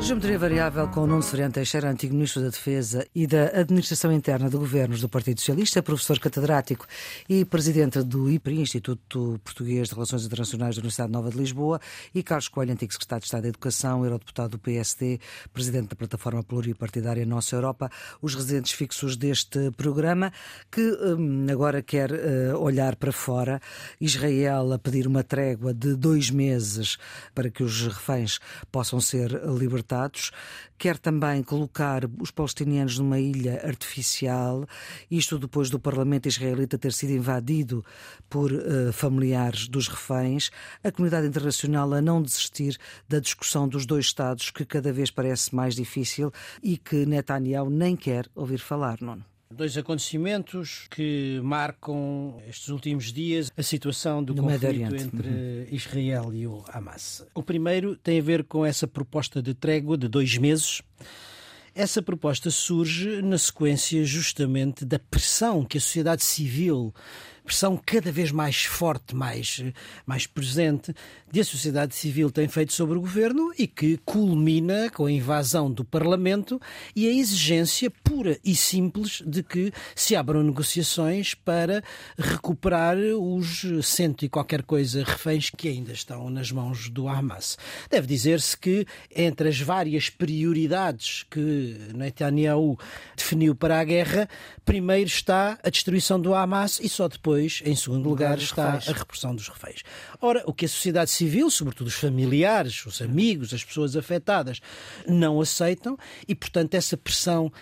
Geometria 0.06 0.38
Variável 0.38 0.86
com 0.86 1.00
o 1.00 1.06
Nuno 1.08 1.20
Severino 1.20 1.50
Teixeira, 1.50 1.90
antigo 1.90 2.14
Ministro 2.14 2.40
da 2.40 2.50
Defesa 2.50 3.04
e 3.12 3.26
da 3.26 3.46
Administração 3.58 4.12
Interna 4.12 4.48
de 4.48 4.56
Governos 4.56 5.00
do 5.00 5.08
Partido 5.08 5.40
Socialista, 5.40 5.82
professor 5.82 6.20
catedrático 6.20 6.86
e 7.28 7.44
presidente 7.44 8.00
do 8.04 8.30
IPRI, 8.30 8.60
Instituto 8.60 9.40
Português 9.42 9.88
de 9.88 9.94
Relações 9.94 10.24
Internacionais 10.24 10.76
da 10.76 10.78
Universidade 10.78 11.10
Nova 11.10 11.28
de 11.28 11.36
Lisboa, 11.36 11.80
e 12.14 12.22
Carlos 12.22 12.46
Coelho, 12.46 12.70
antigo 12.70 12.92
Secretário 12.92 13.22
de 13.22 13.26
Estado 13.26 13.42
da 13.42 13.48
Educação, 13.48 14.04
eurodeputado 14.04 14.50
do 14.50 14.60
PSD, 14.60 15.18
presidente 15.52 15.88
da 15.88 15.96
Plataforma 15.96 16.40
Pluripartidária 16.44 17.26
Nossa 17.26 17.56
Europa, 17.56 17.90
os 18.22 18.32
residentes 18.36 18.70
fixos 18.70 19.16
deste 19.16 19.72
programa, 19.72 20.32
que 20.70 20.82
hum, 20.82 21.48
agora 21.50 21.82
quer 21.82 22.12
uh, 22.12 22.56
olhar 22.60 22.94
para 22.94 23.10
fora. 23.10 23.60
Israel 24.00 24.72
a 24.72 24.78
pedir 24.78 25.08
uma 25.08 25.24
trégua 25.24 25.74
de 25.74 25.96
dois 25.96 26.30
meses 26.30 26.96
para 27.34 27.50
que 27.50 27.64
os 27.64 27.88
reféns 27.88 28.38
possam 28.70 29.00
ser 29.00 29.32
libertados 29.58 29.95
quer 30.78 30.98
também 30.98 31.42
colocar 31.42 32.02
os 32.20 32.30
palestinianos 32.30 32.98
numa 32.98 33.18
ilha 33.18 33.62
artificial, 33.66 34.66
isto 35.10 35.38
depois 35.38 35.70
do 35.70 35.78
Parlamento 35.78 36.28
israelita 36.28 36.78
ter 36.78 36.92
sido 36.92 37.12
invadido 37.12 37.84
por 38.28 38.52
uh, 38.52 38.92
familiares 38.92 39.68
dos 39.68 39.88
reféns, 39.88 40.50
a 40.82 40.90
comunidade 40.90 41.26
internacional 41.26 41.92
a 41.94 42.00
não 42.00 42.22
desistir 42.22 42.76
da 43.08 43.18
discussão 43.20 43.68
dos 43.68 43.86
dois 43.86 44.06
Estados, 44.06 44.50
que 44.50 44.64
cada 44.64 44.92
vez 44.92 45.10
parece 45.10 45.54
mais 45.54 45.74
difícil 45.74 46.32
e 46.62 46.76
que 46.76 47.06
Netanyahu 47.06 47.70
nem 47.70 47.96
quer 47.96 48.26
ouvir 48.34 48.58
falar, 48.58 48.98
não? 49.00 49.35
Dois 49.50 49.76
acontecimentos 49.78 50.88
que 50.90 51.40
marcam 51.42 52.36
estes 52.48 52.68
últimos 52.68 53.12
dias 53.12 53.50
a 53.56 53.62
situação 53.62 54.22
do 54.22 54.34
no 54.34 54.42
conflito 54.42 54.96
entre 54.96 55.28
uhum. 55.28 55.66
Israel 55.70 56.34
e 56.34 56.46
o 56.46 56.64
Hamas. 56.68 57.24
O 57.32 57.42
primeiro 57.42 57.96
tem 57.96 58.18
a 58.18 58.22
ver 58.22 58.44
com 58.44 58.66
essa 58.66 58.88
proposta 58.88 59.40
de 59.40 59.54
trégua 59.54 59.96
de 59.96 60.08
dois 60.08 60.36
meses. 60.36 60.82
Essa 61.74 62.02
proposta 62.02 62.50
surge 62.50 63.22
na 63.22 63.38
sequência 63.38 64.02
justamente 64.04 64.84
da 64.84 64.98
pressão 64.98 65.64
que 65.64 65.78
a 65.78 65.80
sociedade 65.80 66.24
civil 66.24 66.92
pressão 67.46 67.80
cada 67.86 68.10
vez 68.10 68.32
mais 68.32 68.64
forte, 68.64 69.14
mais, 69.14 69.62
mais 70.04 70.26
presente, 70.26 70.92
de 71.30 71.40
a 71.40 71.44
sociedade 71.44 71.94
civil 71.94 72.30
tem 72.30 72.48
feito 72.48 72.72
sobre 72.72 72.98
o 72.98 73.00
governo 73.00 73.52
e 73.56 73.66
que 73.68 73.98
culmina 73.98 74.90
com 74.90 75.06
a 75.06 75.12
invasão 75.12 75.70
do 75.70 75.84
Parlamento 75.84 76.60
e 76.94 77.06
a 77.06 77.12
exigência 77.12 77.90
pura 78.02 78.36
e 78.44 78.54
simples 78.56 79.22
de 79.24 79.42
que 79.44 79.72
se 79.94 80.16
abram 80.16 80.42
negociações 80.42 81.34
para 81.34 81.82
recuperar 82.18 82.96
os 82.96 83.64
cento 83.82 84.24
e 84.24 84.28
qualquer 84.28 84.62
coisa 84.62 85.04
reféns 85.04 85.48
que 85.50 85.68
ainda 85.68 85.92
estão 85.92 86.28
nas 86.28 86.50
mãos 86.50 86.88
do 86.88 87.08
Hamas. 87.08 87.56
Deve 87.88 88.08
dizer-se 88.08 88.56
que 88.56 88.86
entre 89.14 89.48
as 89.48 89.60
várias 89.60 90.10
prioridades 90.10 91.24
que 91.30 91.76
Netanyahu 91.94 92.76
definiu 93.16 93.54
para 93.54 93.78
a 93.78 93.84
guerra, 93.84 94.28
primeiro 94.64 95.08
está 95.08 95.58
a 95.62 95.70
destruição 95.70 96.20
do 96.20 96.34
Hamas 96.34 96.80
e 96.80 96.88
só 96.88 97.06
depois 97.06 97.35
depois, 97.36 97.62
em 97.64 97.76
segundo 97.76 98.08
lugar, 98.08 98.38
está 98.38 98.74
a 98.74 98.92
repressão 98.92 99.34
dos 99.34 99.48
reféns. 99.48 99.82
Ora, 100.20 100.42
o 100.46 100.54
que 100.54 100.64
a 100.64 100.68
sociedade 100.68 101.10
civil, 101.10 101.50
sobretudo 101.50 101.88
os 101.88 101.94
familiares, 101.94 102.84
os 102.86 103.02
amigos, 103.02 103.52
as 103.52 103.62
pessoas 103.62 103.96
afetadas, 103.96 104.60
não 105.06 105.40
aceitam 105.40 105.98
e, 106.26 106.34
portanto, 106.34 106.74
essa 106.74 106.96
pressão 106.96 107.52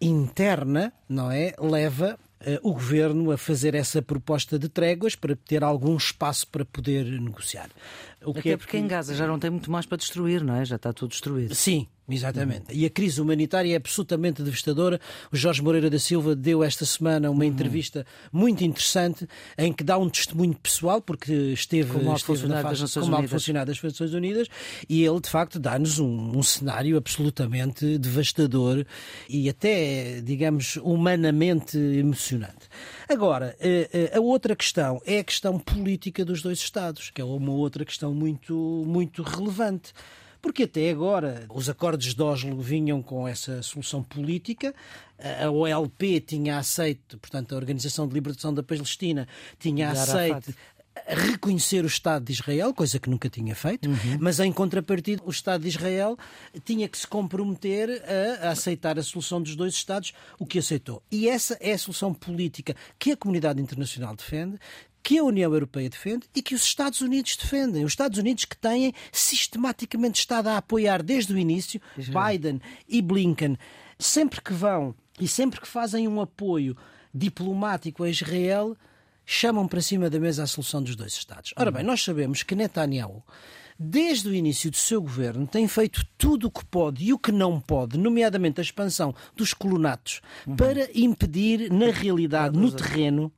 interna, 0.00 0.92
não 1.08 1.30
é, 1.30 1.54
leva 1.58 2.18
Uh, 2.40 2.56
o 2.66 2.72
governo 2.72 3.30
a 3.30 3.36
fazer 3.36 3.74
essa 3.74 4.00
proposta 4.00 4.58
de 4.58 4.66
tréguas 4.66 5.14
para 5.14 5.36
ter 5.36 5.62
algum 5.62 5.94
espaço 5.94 6.48
para 6.48 6.64
poder 6.64 7.04
negociar. 7.20 7.68
O 8.24 8.30
Até 8.30 8.40
que 8.40 8.50
é 8.52 8.56
porque 8.56 8.78
em 8.78 8.86
Gaza 8.86 9.14
já 9.14 9.26
não 9.26 9.38
tem 9.38 9.50
muito 9.50 9.70
mais 9.70 9.84
para 9.84 9.98
destruir, 9.98 10.42
não 10.42 10.54
é? 10.54 10.64
Já 10.64 10.76
está 10.76 10.90
tudo 10.90 11.10
destruído. 11.10 11.54
Sim, 11.54 11.86
Exatamente. 12.14 12.64
E 12.72 12.84
a 12.84 12.90
crise 12.90 13.20
humanitária 13.20 13.72
é 13.72 13.76
absolutamente 13.76 14.42
devastadora. 14.42 15.00
O 15.32 15.36
Jorge 15.36 15.62
Moreira 15.62 15.90
da 15.90 15.98
Silva 15.98 16.34
deu 16.34 16.62
esta 16.62 16.84
semana 16.84 17.30
uma 17.30 17.40
uhum. 17.40 17.50
entrevista 17.50 18.06
muito 18.32 18.64
interessante 18.64 19.26
em 19.56 19.72
que 19.72 19.84
dá 19.84 19.98
um 19.98 20.08
testemunho 20.08 20.54
pessoal, 20.54 21.00
porque 21.00 21.32
esteve, 21.32 21.92
como 21.92 22.04
na 22.04 22.18
fase, 22.18 22.82
das 22.82 22.94
como 22.94 23.28
funcionado 23.28 23.66
das 23.66 23.82
Nações 23.82 24.12
Unidas, 24.12 24.48
e 24.88 25.04
ele, 25.04 25.20
de 25.20 25.28
facto, 25.28 25.58
dá-nos 25.58 25.98
um, 25.98 26.38
um 26.38 26.42
cenário 26.42 26.96
absolutamente 26.96 27.98
devastador 27.98 28.84
e 29.28 29.48
até, 29.48 30.20
digamos, 30.20 30.76
humanamente 30.76 31.78
emocionante. 31.78 32.68
Agora, 33.08 33.56
eh, 33.60 33.88
eh, 33.92 34.16
a 34.16 34.20
outra 34.20 34.54
questão 34.54 35.00
é 35.04 35.18
a 35.18 35.24
questão 35.24 35.58
política 35.58 36.24
dos 36.24 36.42
dois 36.42 36.58
Estados, 36.60 37.10
que 37.10 37.20
é 37.20 37.24
uma 37.24 37.52
outra 37.52 37.84
questão 37.84 38.14
muito, 38.14 38.84
muito 38.86 39.22
relevante 39.22 39.92
porque 40.40 40.64
até 40.64 40.90
agora 40.90 41.44
os 41.52 41.68
acordos 41.68 42.14
de 42.14 42.22
Oslo 42.22 42.60
vinham 42.60 43.02
com 43.02 43.26
essa 43.26 43.62
solução 43.62 44.02
política, 44.02 44.74
a 45.42 45.50
OLP 45.50 46.20
tinha 46.20 46.58
aceito, 46.58 47.18
portanto, 47.18 47.54
a 47.54 47.56
Organização 47.56 48.08
de 48.08 48.14
Libertação 48.14 48.54
da 48.54 48.62
Palestina 48.62 49.28
tinha 49.58 49.90
aceito 49.90 50.54
reconhecer 51.06 51.84
o 51.84 51.86
Estado 51.86 52.24
de 52.24 52.32
Israel, 52.32 52.74
coisa 52.74 52.98
que 52.98 53.08
nunca 53.08 53.28
tinha 53.28 53.54
feito, 53.54 53.88
uhum. 53.88 54.18
mas 54.20 54.40
em 54.40 54.52
contrapartida 54.52 55.22
o 55.24 55.30
Estado 55.30 55.62
de 55.62 55.68
Israel 55.68 56.16
tinha 56.64 56.88
que 56.88 56.98
se 56.98 57.06
comprometer 57.06 58.02
a, 58.04 58.48
a, 58.48 58.50
aceitar 58.50 58.98
a 58.98 59.02
solução 59.02 59.40
dos 59.40 59.56
dois 59.56 59.74
Estados, 59.74 60.12
o 60.38 60.46
que 60.46 60.58
aceitou. 60.58 61.02
E 61.10 61.28
essa 61.28 61.56
é 61.60 61.72
a 61.72 61.78
solução 61.78 62.12
política 62.12 62.74
que 62.98 63.12
a 63.12 63.16
comunidade 63.16 63.60
internacional 63.60 64.14
defende, 64.14 64.58
que 65.02 65.18
a 65.18 65.24
União 65.24 65.52
Europeia 65.52 65.88
defende 65.88 66.26
e 66.34 66.42
que 66.42 66.54
os 66.54 66.62
Estados 66.62 67.00
Unidos 67.00 67.36
defendem. 67.36 67.84
Os 67.84 67.92
Estados 67.92 68.18
Unidos 68.18 68.44
que 68.44 68.56
têm 68.56 68.92
sistematicamente 69.12 70.20
estado 70.20 70.48
a 70.48 70.56
apoiar 70.56 71.02
desde 71.02 71.32
o 71.32 71.38
início 71.38 71.80
Biden 71.96 72.60
e 72.88 73.00
Blinken, 73.00 73.56
sempre 73.98 74.40
que 74.40 74.52
vão 74.52 74.94
e 75.18 75.26
sempre 75.26 75.60
que 75.60 75.68
fazem 75.68 76.06
um 76.06 76.20
apoio 76.20 76.76
diplomático 77.12 78.04
a 78.04 78.10
Israel, 78.10 78.76
chamam 79.24 79.66
para 79.66 79.80
cima 79.80 80.08
da 80.08 80.18
mesa 80.18 80.42
a 80.42 80.46
solução 80.46 80.82
dos 80.82 80.96
dois 80.96 81.12
Estados. 81.12 81.52
Ora 81.56 81.70
bem, 81.70 81.82
nós 81.82 82.02
sabemos 82.02 82.42
que 82.42 82.54
Netanyahu 82.54 83.22
desde 83.82 84.28
o 84.28 84.34
início 84.34 84.70
do 84.70 84.76
seu 84.76 85.00
governo, 85.00 85.46
tem 85.46 85.66
feito 85.66 86.04
tudo 86.18 86.48
o 86.48 86.50
que 86.50 86.62
pode 86.66 87.02
e 87.02 87.14
o 87.14 87.18
que 87.18 87.32
não 87.32 87.58
pode, 87.58 87.96
nomeadamente 87.96 88.60
a 88.60 88.62
expansão 88.62 89.14
dos 89.34 89.54
colonatos, 89.54 90.20
uhum. 90.46 90.54
para 90.54 90.90
impedir, 90.94 91.72
na 91.72 91.90
realidade, 91.90 92.58
no 92.58 92.70
terreno, 92.70 93.32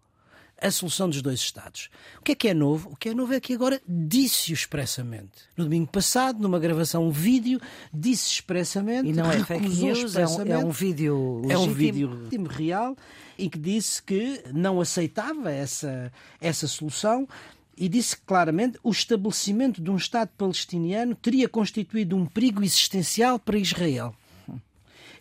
a 0.63 0.71
solução 0.71 1.09
dos 1.09 1.21
dois 1.21 1.41
Estados. 1.41 1.91
O 2.19 2.23
que 2.23 2.33
é 2.33 2.35
que 2.35 2.49
é 2.49 2.55
novo? 2.55 2.91
O 2.93 2.97
que 2.97 3.09
é 3.09 3.15
novo 3.15 3.35
é 3.35 3.41
que 3.41 3.53
agora 3.53 3.81
disse-o 3.87 4.55
expressamente. 4.55 5.33
No 5.57 5.65
domingo 5.65 5.89
passado, 5.89 6.41
numa 6.41 6.59
gravação 6.59 7.07
um 7.09 7.11
vídeo, 7.11 7.61
disse 7.93 8.31
expressamente. 8.31 9.09
E 9.09 9.13
não 9.13 9.31
é 9.31 9.43
fake 9.45 9.69
news, 9.69 10.15
é 10.17 10.27
um, 10.27 10.43
é 10.47 10.59
um 10.59 10.71
vídeo 10.71 11.43
legítimo. 11.45 11.53
É 11.53 11.59
um 11.59 11.73
vídeo 11.73 12.47
real 12.49 12.97
em 13.39 13.49
que 13.49 13.59
disse 13.59 14.03
que 14.03 14.43
não 14.53 14.81
aceitava 14.81 15.51
essa, 15.51 16.13
essa 16.41 16.69
solução 16.69 17.29
e 17.77 17.89
disse 17.89 18.17
claramente 18.17 18.79
o 18.83 18.91
estabelecimento 18.91 19.83
de 19.83 19.91
um 19.91 19.97
Estado 19.97 20.31
palestiniano 20.39 21.15
teria 21.15 21.49
constituído 21.49 22.17
um 22.17 22.27
perigo 22.27 22.63
existencial 22.63 23.39
para 23.39 23.59
Israel. 23.59 24.15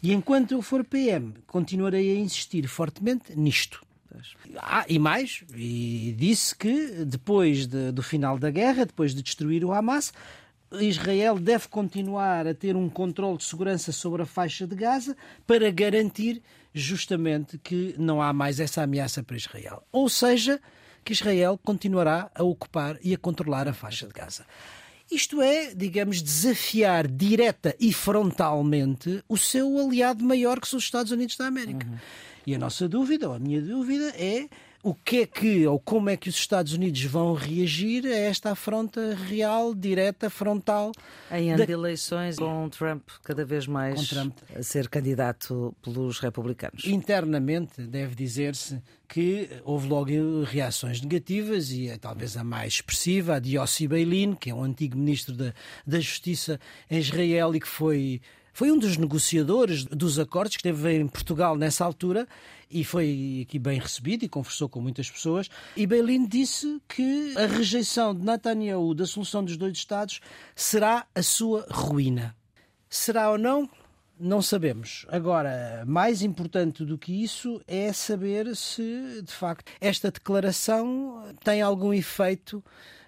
E 0.03 0.13
enquanto 0.13 0.51
eu 0.51 0.61
for 0.61 0.83
PM, 0.83 1.33
continuarei 1.47 2.11
a 2.11 2.19
insistir 2.19 2.67
fortemente 2.67 3.35
nisto. 3.35 3.81
Ah, 4.57 4.86
e 4.88 4.99
mais, 4.99 5.43
e 5.55 6.16
disse 6.18 6.55
que 6.55 7.05
depois 7.05 7.68
de, 7.68 7.91
do 7.91 8.03
final 8.03 8.38
da 8.38 8.49
guerra, 8.49 8.86
depois 8.86 9.14
de 9.14 9.22
destruir 9.22 9.64
o 9.64 9.72
Hamas, 9.72 10.14
Israel 10.80 11.38
deve 11.38 11.68
continuar 11.68 12.47
a 12.47 12.53
ter 12.53 12.76
um 12.76 12.89
controle 12.89 13.38
de 13.38 13.43
segurança 13.43 13.91
sobre 13.91 14.22
a 14.22 14.26
faixa 14.26 14.66
de 14.66 14.76
Gaza 14.76 15.18
para 15.45 15.70
garantir 15.70 16.41
justamente 16.74 17.57
que 17.57 17.93
não 17.97 18.22
há 18.22 18.32
mais 18.32 18.59
essa 18.59 18.84
ameaça 18.84 19.22
para 19.22 19.36
Israel. 19.36 19.84
Ou 19.91 20.07
seja, 20.07 20.62
que 21.03 21.14
Israel 21.14 21.59
continuará 21.62 22.32
a 22.34 22.43
ocupar 22.43 22.97
e 23.03 23.14
a 23.14 23.18
controlar 23.18 23.68
a 23.68 23.74
faixa 23.74 24.07
de 24.07 24.14
Gaza. 24.14 24.45
Isto 25.12 25.41
é, 25.41 25.74
digamos, 25.76 26.22
desafiar 26.22 27.05
direta 27.07 27.76
e 27.80 27.91
frontalmente 27.91 29.22
o 29.28 29.38
seu 29.38 29.78
aliado 29.78 30.24
maior, 30.24 30.59
que 30.62 30.68
são 30.68 30.78
os 30.78 30.86
Estados 30.86 31.12
Unidos 31.12 31.36
da 31.36 31.47
América. 31.47 31.86
Uhum. 31.86 31.97
E 32.47 32.55
a 32.55 32.57
nossa 32.57 32.88
dúvida, 32.88 33.28
ou 33.28 33.36
a 33.36 33.39
minha 33.39 33.62
dúvida, 33.62 34.14
é 34.18 34.47
o 34.84 34.95
que 34.95 35.21
é 35.21 35.25
que, 35.25 35.67
ou 35.67 35.79
como 35.79 36.09
é 36.09 36.17
que 36.17 36.29
os 36.29 36.36
Estados 36.36 36.73
Unidos 36.73 37.03
vão 37.03 37.34
reagir 37.34 38.05
a 38.05 38.15
esta 38.15 38.51
afronta 38.51 39.15
real, 39.15 39.75
direta, 39.75 40.29
frontal. 40.29 40.91
Em 41.32 41.53
ano 41.53 41.65
de 41.65 41.71
eleições, 41.71 42.38
com 42.38 42.69
Trump 42.69 43.07
cada 43.23 43.45
vez 43.45 43.67
mais 43.67 44.09
Trump. 44.09 44.38
a 44.55 44.63
ser 44.63 44.89
candidato 44.89 45.75
pelos 45.82 46.19
republicanos. 46.19 46.86
Internamente, 46.86 47.82
deve 47.82 48.15
dizer-se 48.15 48.82
que 49.07 49.49
houve 49.63 49.88
logo 49.88 50.43
reações 50.43 51.01
negativas 51.01 51.71
e 51.71 51.89
é 51.89 51.97
talvez 51.97 52.38
a 52.38 52.43
mais 52.43 52.75
expressiva, 52.75 53.36
a 53.36 53.39
de 53.39 53.57
Yossi 53.57 53.88
Beilin, 53.88 54.34
que 54.34 54.49
é 54.49 54.55
um 54.55 54.63
antigo 54.63 54.97
ministro 54.97 55.36
da, 55.36 55.53
da 55.86 55.99
Justiça 55.99 56.59
em 56.89 56.99
Israel 56.99 57.53
e 57.53 57.59
que 57.59 57.67
foi 57.67 58.21
foi 58.53 58.71
um 58.71 58.77
dos 58.77 58.97
negociadores 58.97 59.85
dos 59.85 60.19
acordos 60.19 60.57
que 60.57 60.67
esteve 60.67 60.93
em 60.93 61.07
Portugal 61.07 61.55
nessa 61.55 61.85
altura 61.85 62.27
e 62.69 62.83
foi 62.83 63.45
aqui 63.47 63.59
bem 63.59 63.79
recebido 63.79 64.23
e 64.23 64.29
conversou 64.29 64.69
com 64.69 64.79
muitas 64.79 65.09
pessoas. 65.09 65.49
E 65.75 65.85
Beilin 65.85 66.25
disse 66.25 66.81
que 66.87 67.33
a 67.37 67.45
rejeição 67.45 68.15
de 68.15 68.25
Netanyahu 68.25 68.93
da 68.93 69.05
solução 69.05 69.43
dos 69.43 69.57
dois 69.57 69.77
Estados 69.77 70.21
será 70.55 71.05
a 71.13 71.21
sua 71.21 71.65
ruína. 71.69 72.35
Será 72.89 73.31
ou 73.31 73.37
não? 73.37 73.69
Não 74.19 74.41
sabemos. 74.41 75.05
Agora, 75.09 75.83
mais 75.87 76.21
importante 76.21 76.85
do 76.85 76.97
que 76.97 77.23
isso 77.23 77.59
é 77.67 77.91
saber 77.91 78.55
se, 78.55 79.21
de 79.23 79.33
facto, 79.33 79.71
esta 79.81 80.11
declaração 80.11 81.33
tem 81.43 81.61
algum 81.61 81.91
efeito 81.91 82.63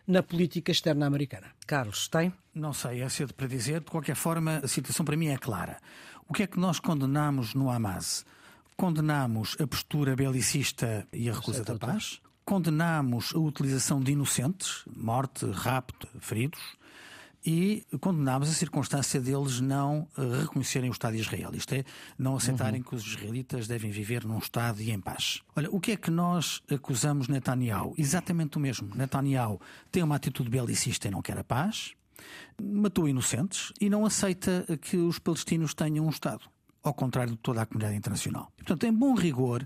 na 0.08 0.22
política 0.22 0.72
externa 0.72 1.06
americana. 1.06 1.48
Carlos, 1.66 2.08
tem? 2.08 2.34
Não 2.54 2.74
sei, 2.74 3.02
é 3.02 3.10
cedo 3.10 3.34
para 3.34 3.48
dizer. 3.48 3.80
De 3.80 3.92
qualquer 3.92 4.16
forma, 4.16 4.60
a 4.64 4.68
situação 4.68 5.06
para 5.06 5.18
mim 5.18 5.28
é 5.28 5.38
clara. 5.38 5.78
O 6.28 6.34
que 6.34 6.44
é 6.44 6.48
que 6.48 6.60
nós 6.60 6.80
condenamos 6.80 7.54
no 7.54 7.70
Hamas? 7.70 8.26
Condenamos 8.76 9.56
a 9.60 9.68
postura 9.68 10.16
belicista 10.16 11.08
e 11.14 11.30
a 11.30 11.34
recusa 11.34 11.64
da 11.64 11.76
paz. 11.76 12.22
Condenamos 12.44 13.34
a 13.34 13.40
utilização 13.40 14.02
de 14.02 14.12
inocentes, 14.12 14.84
morte, 14.96 15.46
rapto, 15.46 16.08
feridos 16.20 16.62
e 17.46 17.86
condenámos 18.00 18.50
a 18.50 18.54
circunstância 18.54 19.20
deles 19.20 19.60
não 19.60 20.08
eh, 20.18 20.42
reconhecerem 20.42 20.90
o 20.90 20.94
Estado 20.94 21.16
de 21.16 21.22
Israel. 21.22 21.52
Isto 21.54 21.74
é, 21.76 21.84
não 22.18 22.36
aceitarem 22.36 22.82
uhum. 22.82 22.88
que 22.88 22.96
os 22.96 23.06
israelitas 23.06 23.68
devem 23.68 23.92
viver 23.92 24.26
num 24.26 24.38
Estado 24.38 24.82
e 24.82 24.92
em 24.92 25.00
paz. 25.00 25.42
Olha, 25.56 25.70
o 25.72 25.80
que 25.80 25.92
é 25.92 25.98
que 25.98 26.10
nós 26.10 26.62
acusamos 26.70 27.28
Netanyahu? 27.28 27.94
Exatamente 27.98 28.58
o 28.58 28.60
mesmo. 28.60 28.90
Netanyahu 28.96 29.60
tem 29.92 30.04
uma 30.04 30.16
atitude 30.16 30.50
belicista 30.50 31.08
e 31.08 31.12
não 31.12 31.22
quer 31.22 31.38
a 31.38 31.44
paz, 31.44 31.94
matou 32.62 33.08
inocentes 33.08 33.74
e 33.80 33.90
não 33.90 34.06
aceita 34.06 34.66
que 34.82 34.98
os 34.98 35.20
palestinos 35.20 35.74
tenham 35.74 36.06
um 36.06 36.10
Estado. 36.10 36.50
Ao 36.82 36.94
contrário 36.94 37.32
de 37.32 37.38
toda 37.38 37.62
a 37.62 37.66
comunidade 37.66 37.96
internacional. 37.96 38.52
Portanto, 38.58 38.84
em 38.84 38.94
bom 38.94 39.16
rigor, 39.16 39.66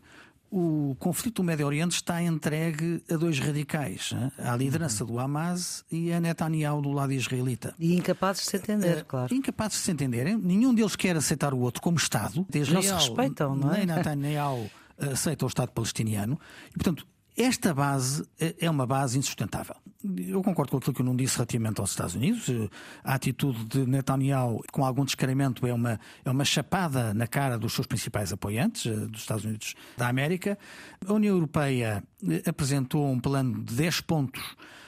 o 0.52 0.95
conflito 1.00 1.38
do 1.38 1.43
Médio 1.43 1.66
Oriente 1.66 1.91
está 1.91 2.22
entregue 2.22 3.04
a 3.10 3.16
dois 3.16 3.39
radicais, 3.39 4.14
à 4.38 4.56
liderança 4.56 5.04
do 5.04 5.20
Hamas 5.20 5.84
e 5.91 6.12
a 6.12 6.20
Netanyahu 6.20 6.82
do 6.82 6.91
lado 6.91 7.12
israelita. 7.12 7.76
E 7.78 7.95
incapazes 7.95 8.43
de 8.43 8.50
se 8.52 8.58
entender, 8.58 9.02
uh, 9.02 9.06
claro. 9.06 9.34
Incapazes 9.34 9.80
de 9.80 9.84
se 9.84 9.91
entenderem. 9.91 10.38
Nenhum 10.38 10.74
deles 10.74 10.95
quer 10.95 11.16
aceitar 11.16 11.54
o 11.54 11.60
outro 11.60 11.82
como 11.82 11.98
Estado. 11.98 12.45
Israel, 12.54 12.76
não 12.76 12.82
se 12.82 12.93
respeitam, 12.93 13.56
não 13.56 13.74
é? 13.74 13.78
Nem 13.80 13.88
Netanyahu 13.88 14.70
aceita 14.98 15.45
o 15.45 15.48
Estado 15.48 15.72
palestiniano. 15.72 16.39
E, 16.70 16.74
portanto, 16.74 17.06
esta 17.38 17.74
base 17.74 18.28
eh, 18.40 18.56
é 18.60 18.70
uma 18.70 18.88
base 18.88 19.18
insustentável. 19.18 19.76
Eu 20.18 20.42
concordo 20.42 20.72
com 20.72 20.78
aquilo 20.78 20.94
que 20.94 21.02
eu 21.02 21.06
não 21.06 21.16
disse 21.16 21.36
relativamente 21.36 21.80
aos 21.80 21.92
Estados 21.92 22.16
Unidos. 22.16 22.50
Eh, 22.50 22.68
a 23.04 23.14
atitude 23.14 23.64
de 23.66 23.86
Netanyahu, 23.86 24.64
com 24.72 24.84
algum 24.84 25.06
descaramento, 25.06 25.66
é 25.68 25.74
uma, 25.74 26.00
é 26.26 26.32
uma 26.32 26.44
chapada 26.44 27.14
na 27.14 27.28
cara 27.28 27.58
dos 27.58 27.74
seus 27.74 27.86
principais 27.86 28.34
apoiantes, 28.34 28.88
eh, 28.88 29.06
dos 29.06 29.22
Estados 29.22 29.46
Unidos 29.46 29.76
da 29.96 30.08
América. 30.08 30.58
A 31.06 31.14
União 31.14 31.36
Europeia 31.36 32.04
apresentou 32.48 33.08
um 33.08 33.20
plano 33.20 33.64
de 33.64 33.76
10 33.76 34.02
pontos 34.02 34.42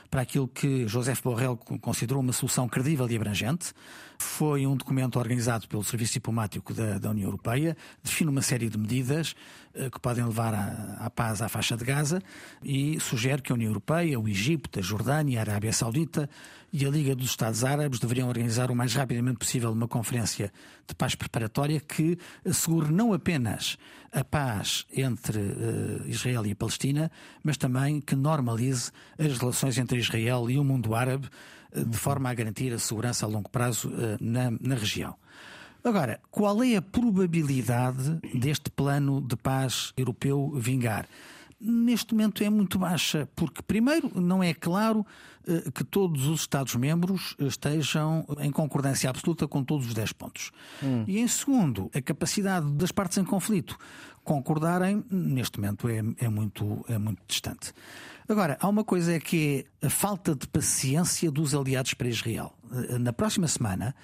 para 0.10 0.22
aquilo 0.22 0.48
que 0.48 0.88
José 0.88 1.14
Borrell 1.24 1.56
considerou 1.56 2.22
uma 2.22 2.34
solução 2.34 2.68
credível 2.68 3.08
e 3.10 3.16
abrangente. 3.16 3.74
Foi 4.22 4.68
um 4.68 4.76
documento 4.76 5.18
organizado 5.18 5.66
pelo 5.66 5.82
Serviço 5.82 6.14
Diplomático 6.14 6.74
da, 6.74 6.98
da 6.98 7.10
União 7.10 7.26
Europeia, 7.26 7.76
define 8.04 8.30
uma 8.30 8.42
série 8.42 8.70
de 8.70 8.78
medidas 8.78 9.34
uh, 9.74 9.90
que 9.90 9.98
podem 9.98 10.26
levar 10.26 10.54
à, 10.54 11.06
à, 11.06 11.10
paz 11.10 11.42
à 11.42 11.48
faixa 11.48 11.78
de 11.78 11.86
Gaza 11.86 12.22
e 12.62 13.00
sugere 13.00 13.42
que 13.42 13.54
a 13.54 13.56
União 13.56 13.70
Europeia, 13.70 14.20
o 14.20 14.28
Egito, 14.28 14.78
a 14.78 14.82
Jordânia, 14.82 15.40
a 15.40 15.42
Arábia 15.42 15.72
Saudita 15.72 16.30
e 16.72 16.86
a 16.86 16.90
Liga 16.90 17.16
dos 17.16 17.30
Estados 17.30 17.64
Árabes 17.64 17.98
deveriam 17.98 18.28
organizar 18.28 18.70
o 18.70 18.76
mais 18.76 18.94
rapidamente 18.94 19.40
possível 19.40 19.72
uma 19.72 19.88
conferência 19.88 20.52
de 20.86 20.94
paz 20.94 21.16
preparatória 21.16 21.80
que 21.80 22.18
assegure 22.46 22.92
não 22.92 23.14
apenas 23.14 23.78
a 24.12 24.24
paz 24.24 24.86
entre 24.94 25.40
uh, 25.40 26.08
Israel 26.08 26.46
e 26.46 26.54
Palestina, 26.54 27.10
mas 27.42 27.56
também 27.56 28.02
que 28.02 28.18
normalize 28.18 28.92
as 29.18 29.38
relações 29.38 29.78
entre 29.78 29.98
Israel 29.98 30.50
e 30.50 30.60
o 30.60 30.64
mundo 30.64 30.94
árabe 30.94 31.30
de 31.74 31.98
forma 31.98 32.30
a 32.30 32.34
garantir 32.34 32.74
a 32.74 32.80
segurança 32.80 33.26
a 33.26 33.30
longo 33.30 33.50
prazo 33.50 33.92
eh, 33.94 34.18
na, 34.20 34.52
na 34.52 34.76
região. 34.76 35.16
Agora, 35.84 36.20
qual 36.30 36.62
é 36.64 36.76
a 36.76 36.82
probabilidade 36.82 38.20
deste 38.34 38.70
plano 38.70 39.22
de 39.22 39.36
paz 39.38 39.94
europeu 39.96 40.52
vingar? 40.56 41.08
Neste 41.62 42.14
momento 42.14 42.44
é 42.44 42.50
muito 42.50 42.80
baixa, 42.80 43.28
porque, 43.36 43.62
primeiro, 43.62 44.10
não 44.20 44.42
é 44.42 44.54
claro 44.54 45.06
eh, 45.48 45.70
que 45.74 45.84
todos 45.84 46.28
os 46.28 46.42
Estados-membros 46.42 47.36
estejam 47.40 48.26
em 48.40 48.52
concordância 48.52 49.10
absoluta 49.10 49.48
com 49.48 49.64
todos 49.64 49.88
os 49.88 49.94
10 49.94 50.14
pontos. 50.14 50.52
Hum. 50.82 51.04
E, 51.08 51.20
em 51.20 51.28
segundo, 51.28 51.90
a 51.94 52.02
capacidade 52.02 52.70
das 52.72 52.92
partes 52.92 53.18
em 53.18 53.26
conflito 53.26 53.78
concordarem, 54.24 55.04
neste 55.10 55.60
momento, 55.60 55.90
é, 55.90 56.04
é, 56.18 56.30
muito, 56.30 56.86
é 56.88 56.98
muito 56.98 57.22
distante. 57.28 57.74
Agora, 58.30 58.60
há 58.62 58.70
uma 58.70 58.84
coisa 58.84 59.20
que 59.20 59.66
é 59.82 59.88
a 59.88 59.90
falta 59.90 60.36
de 60.36 60.48
paciência 60.48 61.32
dos 61.32 61.56
aliados 61.56 61.96
para 61.96 62.08
Israel. 62.08 62.54
Eh, 62.72 63.00
na 63.00 63.12
próxima 63.12 63.48
semana 63.48 63.96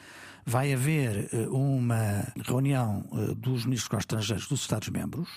vai 0.43 0.73
haver 0.73 1.29
eh, 1.31 1.47
uma 1.47 2.25
reunião 2.43 3.05
eh, 3.13 3.35
dos 3.35 3.65
ministros 3.65 3.99
estrangeiros 3.99 4.47
dos 4.47 4.61
Estados-membros 4.61 5.29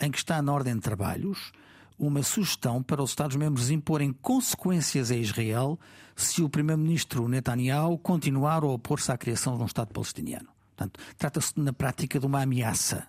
em 0.00 0.12
que 0.12 0.18
está 0.18 0.40
na 0.40 0.52
ordem 0.52 0.76
de 0.76 0.80
trabalhos 0.80 1.50
uma 1.98 2.22
sugestão 2.22 2.80
para 2.84 3.02
os 3.02 3.10
Estados-membros 3.10 3.68
imporem 3.68 4.12
consequências 4.12 5.10
a 5.10 5.16
Israel 5.16 5.76
se 6.14 6.40
o 6.40 6.48
primeiro-ministro 6.48 7.26
Netanyahu 7.26 7.98
continuar 7.98 8.62
a 8.62 8.68
opor-se 8.68 9.10
à 9.10 9.18
criação 9.18 9.56
de 9.56 9.64
um 9.64 9.66
Estado 9.66 9.92
palestiniano. 9.92 10.59
Portanto, 10.80 10.98
trata-se 11.18 11.52
na 11.60 11.74
prática 11.74 12.18
de 12.18 12.24
uma 12.24 12.40
ameaça, 12.40 13.06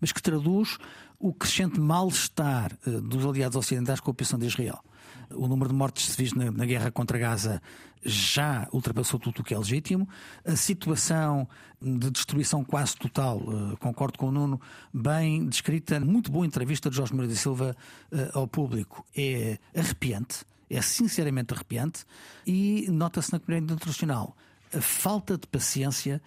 mas 0.00 0.12
que 0.12 0.22
traduz 0.22 0.78
o 1.18 1.32
crescente 1.34 1.78
mal-estar 1.78 2.72
uh, 2.86 3.00
dos 3.02 3.26
aliados 3.26 3.56
ocidentais 3.56 4.00
com 4.00 4.08
a 4.08 4.12
ocupação 4.12 4.38
de 4.38 4.46
Israel. 4.46 4.82
O 5.30 5.46
número 5.46 5.68
de 5.68 5.74
mortes 5.76 6.06
civis 6.06 6.32
na, 6.32 6.50
na 6.50 6.64
guerra 6.64 6.90
contra 6.90 7.18
Gaza 7.18 7.60
já 8.02 8.66
ultrapassou 8.72 9.20
tudo 9.20 9.40
o 9.40 9.44
que 9.44 9.52
é 9.54 9.58
legítimo. 9.58 10.08
A 10.44 10.56
situação 10.56 11.46
de 11.80 12.10
destruição 12.10 12.64
quase 12.64 12.96
total, 12.96 13.38
uh, 13.38 13.76
concordo 13.76 14.18
com 14.18 14.28
o 14.28 14.32
Nuno, 14.32 14.58
bem 14.92 15.46
descrita, 15.46 16.00
muito 16.00 16.32
boa 16.32 16.46
entrevista 16.46 16.88
de 16.88 16.96
Jorge 16.96 17.12
Moreira 17.12 17.34
da 17.34 17.38
Silva 17.38 17.76
uh, 18.10 18.38
ao 18.38 18.48
público, 18.48 19.04
é 19.14 19.58
arrepiante, 19.76 20.46
é 20.70 20.80
sinceramente 20.80 21.52
arrepiante, 21.52 22.06
e 22.46 22.86
nota-se 22.90 23.32
na 23.34 23.38
comunidade 23.38 23.74
internacional 23.74 24.34
a 24.74 24.80
falta 24.80 25.36
de 25.36 25.46
paciência 25.46 26.20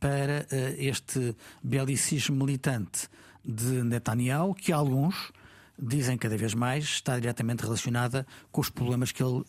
para 0.00 0.46
uh, 0.50 0.74
este 0.78 1.34
belicismo 1.62 2.44
militante 2.44 3.08
de 3.44 3.82
Netanyahu, 3.82 4.54
que 4.54 4.72
alguns 4.72 5.32
dizem 5.78 6.16
cada 6.16 6.36
vez 6.36 6.54
mais 6.54 6.84
está 6.84 7.18
diretamente 7.18 7.62
relacionada 7.62 8.26
com 8.50 8.60
os 8.60 8.70
problemas 8.70 9.12
que 9.12 9.22
ele 9.22 9.44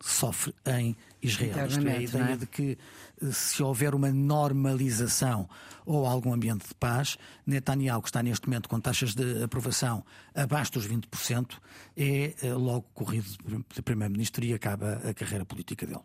sofre 0.00 0.54
em 0.66 0.96
Israel. 1.22 1.66
Isto 1.66 1.88
é 1.88 1.96
a 1.96 2.02
ideia 2.02 2.34
é? 2.34 2.36
de 2.36 2.46
que 2.46 2.78
eh, 3.22 3.32
se 3.32 3.62
houver 3.62 3.94
uma 3.94 4.12
normalização 4.12 5.48
ou 5.86 6.06
algum 6.06 6.32
ambiente 6.32 6.68
de 6.68 6.74
paz, 6.74 7.16
Netanyahu, 7.46 8.02
que 8.02 8.08
está 8.08 8.22
neste 8.22 8.46
momento 8.46 8.68
com 8.68 8.78
taxas 8.78 9.14
de 9.14 9.42
aprovação 9.42 10.04
abaixo 10.34 10.72
dos 10.72 10.86
20%, 10.86 11.52
é 11.96 12.34
eh, 12.42 12.52
logo 12.52 12.82
corrido 12.92 13.26
de 13.74 13.82
primeiro-ministro 13.82 14.44
e 14.44 14.52
acaba 14.52 15.00
a 15.08 15.14
carreira 15.14 15.44
política 15.44 15.86
dele. 15.86 16.02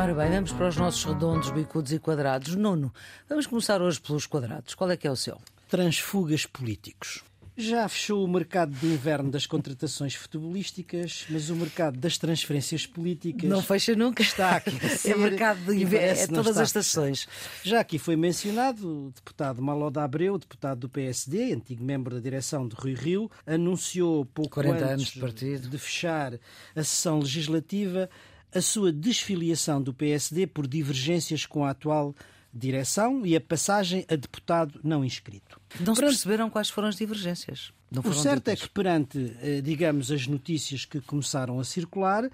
Ora 0.00 0.14
bem, 0.14 0.30
vamos 0.30 0.52
para 0.52 0.68
os 0.68 0.78
nossos 0.78 1.04
redondos, 1.04 1.50
bicudos 1.50 1.92
e 1.92 1.98
quadrados. 1.98 2.56
Nono, 2.56 2.90
vamos 3.28 3.46
começar 3.46 3.82
hoje 3.82 4.00
pelos 4.00 4.24
quadrados. 4.24 4.74
Qual 4.74 4.90
é 4.90 4.96
que 4.96 5.06
é 5.06 5.10
o 5.10 5.14
seu? 5.14 5.38
Transfugas 5.68 6.46
políticos. 6.46 7.22
Já 7.54 7.86
fechou 7.86 8.24
o 8.24 8.28
mercado 8.28 8.72
de 8.72 8.86
inverno 8.86 9.30
das 9.30 9.44
contratações 9.44 10.14
futebolísticas, 10.14 11.26
mas 11.28 11.50
o 11.50 11.54
mercado 11.54 11.98
das 11.98 12.16
transferências 12.16 12.86
políticas. 12.86 13.46
Não 13.46 13.62
fecha 13.62 13.94
nunca. 13.94 14.22
Está 14.22 14.56
aqui. 14.56 14.70
é 15.04 15.14
mercado 15.14 15.66
de 15.66 15.82
inverno, 15.82 16.18
é 16.18 16.26
todas 16.26 16.56
as 16.56 16.68
estações. 16.68 17.28
Já 17.62 17.80
aqui 17.80 17.98
foi 17.98 18.16
mencionado 18.16 19.08
o 19.08 19.10
deputado 19.10 19.60
Maloda 19.60 20.02
Abreu, 20.02 20.38
deputado 20.38 20.78
do 20.78 20.88
PSD, 20.88 21.52
antigo 21.52 21.84
membro 21.84 22.14
da 22.14 22.22
direção 22.22 22.66
de 22.66 22.74
Rui 22.74 22.94
Rio, 22.94 23.30
anunciou 23.46 24.24
pouco 24.24 24.52
40 24.52 24.94
antes 24.94 25.12
de, 25.12 25.58
de 25.58 25.78
fechar 25.78 26.32
a 26.74 26.82
sessão 26.82 27.18
legislativa 27.18 28.08
a 28.54 28.60
sua 28.60 28.92
desfiliação 28.92 29.82
do 29.82 29.94
PSD 29.94 30.46
por 30.46 30.66
divergências 30.66 31.46
com 31.46 31.64
a 31.64 31.70
atual 31.70 32.14
direção 32.52 33.24
e 33.24 33.36
a 33.36 33.40
passagem 33.40 34.04
a 34.08 34.16
deputado 34.16 34.80
não 34.82 35.04
inscrito. 35.04 35.60
Não 35.78 35.94
se 35.94 36.00
perceberam 36.00 36.50
quais 36.50 36.68
foram 36.68 36.88
as 36.88 36.96
divergências. 36.96 37.72
o 37.92 38.12
certo 38.12 38.48
é 38.48 38.54
ditas. 38.54 38.64
é 38.64 38.68
que 38.68 38.68
perante, 38.74 39.36
eh, 39.40 39.60
digamos, 39.60 40.10
as 40.10 40.26
notícias 40.26 40.84
que 40.84 41.00
começaram 41.00 41.60
a 41.60 41.64
circular, 41.64 42.28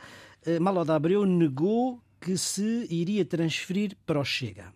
eh, 0.44 0.58
Maloda 0.58 0.94
Abreu 0.94 1.26
negou 1.26 2.00
que 2.20 2.36
se 2.38 2.86
iria 2.90 3.24
transferir 3.24 3.96
para 4.06 4.18
o 4.18 4.24
Chega. 4.24 4.72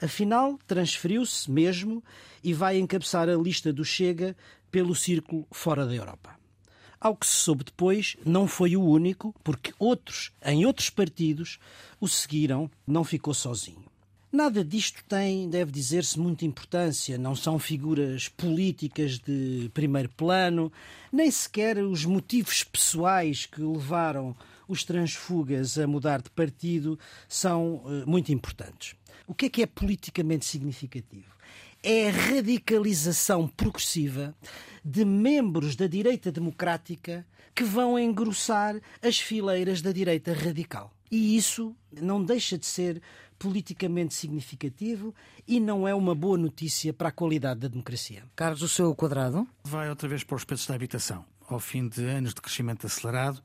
Afinal, 0.00 0.58
transferiu-se 0.66 1.50
mesmo 1.50 2.02
e 2.42 2.52
vai 2.52 2.78
encabeçar 2.78 3.28
a 3.28 3.36
lista 3.36 3.72
do 3.72 3.84
Chega 3.84 4.36
pelo 4.70 4.94
círculo 4.94 5.46
fora 5.52 5.86
da 5.86 5.94
Europa. 5.94 6.36
Ao 7.00 7.14
que 7.16 7.26
se 7.26 7.34
soube 7.34 7.64
depois, 7.64 8.16
não 8.24 8.46
foi 8.46 8.76
o 8.76 8.82
único, 8.82 9.34
porque 9.44 9.72
outros, 9.78 10.32
em 10.44 10.64
outros 10.64 10.90
partidos, 10.90 11.58
o 12.00 12.08
seguiram, 12.08 12.70
não 12.86 13.04
ficou 13.04 13.34
sozinho. 13.34 13.84
Nada 14.34 14.64
disto 14.64 15.04
tem, 15.04 15.48
deve 15.48 15.70
dizer-se, 15.70 16.18
muita 16.18 16.44
importância. 16.44 17.16
Não 17.16 17.36
são 17.36 17.56
figuras 17.56 18.28
políticas 18.28 19.20
de 19.20 19.70
primeiro 19.72 20.08
plano, 20.08 20.72
nem 21.12 21.30
sequer 21.30 21.78
os 21.78 22.04
motivos 22.04 22.64
pessoais 22.64 23.46
que 23.46 23.60
levaram 23.60 24.34
os 24.66 24.82
transfugas 24.82 25.78
a 25.78 25.86
mudar 25.86 26.20
de 26.20 26.30
partido 26.30 26.98
são 27.28 27.76
uh, 27.76 28.04
muito 28.06 28.32
importantes. 28.32 28.96
O 29.26 29.34
que 29.34 29.46
é 29.46 29.48
que 29.48 29.62
é 29.62 29.66
politicamente 29.66 30.44
significativo? 30.44 31.33
É 31.86 32.08
a 32.08 32.12
radicalização 32.12 33.46
progressiva 33.46 34.34
de 34.82 35.04
membros 35.04 35.76
da 35.76 35.86
direita 35.86 36.32
democrática 36.32 37.26
que 37.54 37.62
vão 37.62 37.98
engrossar 37.98 38.80
as 39.02 39.18
fileiras 39.20 39.82
da 39.82 39.92
direita 39.92 40.32
radical. 40.32 40.90
E 41.10 41.36
isso 41.36 41.76
não 42.00 42.24
deixa 42.24 42.56
de 42.56 42.64
ser 42.64 43.02
politicamente 43.38 44.14
significativo 44.14 45.14
e 45.46 45.60
não 45.60 45.86
é 45.86 45.94
uma 45.94 46.14
boa 46.14 46.38
notícia 46.38 46.90
para 46.90 47.10
a 47.10 47.12
qualidade 47.12 47.60
da 47.60 47.68
democracia. 47.68 48.24
Carlos, 48.34 48.62
o 48.62 48.68
seu 48.68 48.94
quadrado? 48.94 49.46
Vai 49.62 49.90
outra 49.90 50.08
vez 50.08 50.24
para 50.24 50.36
os 50.36 50.44
preços 50.44 50.66
da 50.66 50.74
habitação. 50.74 51.22
Ao 51.46 51.60
fim 51.60 51.86
de 51.86 52.02
anos 52.02 52.32
de 52.32 52.40
crescimento 52.40 52.86
acelerado, 52.86 53.42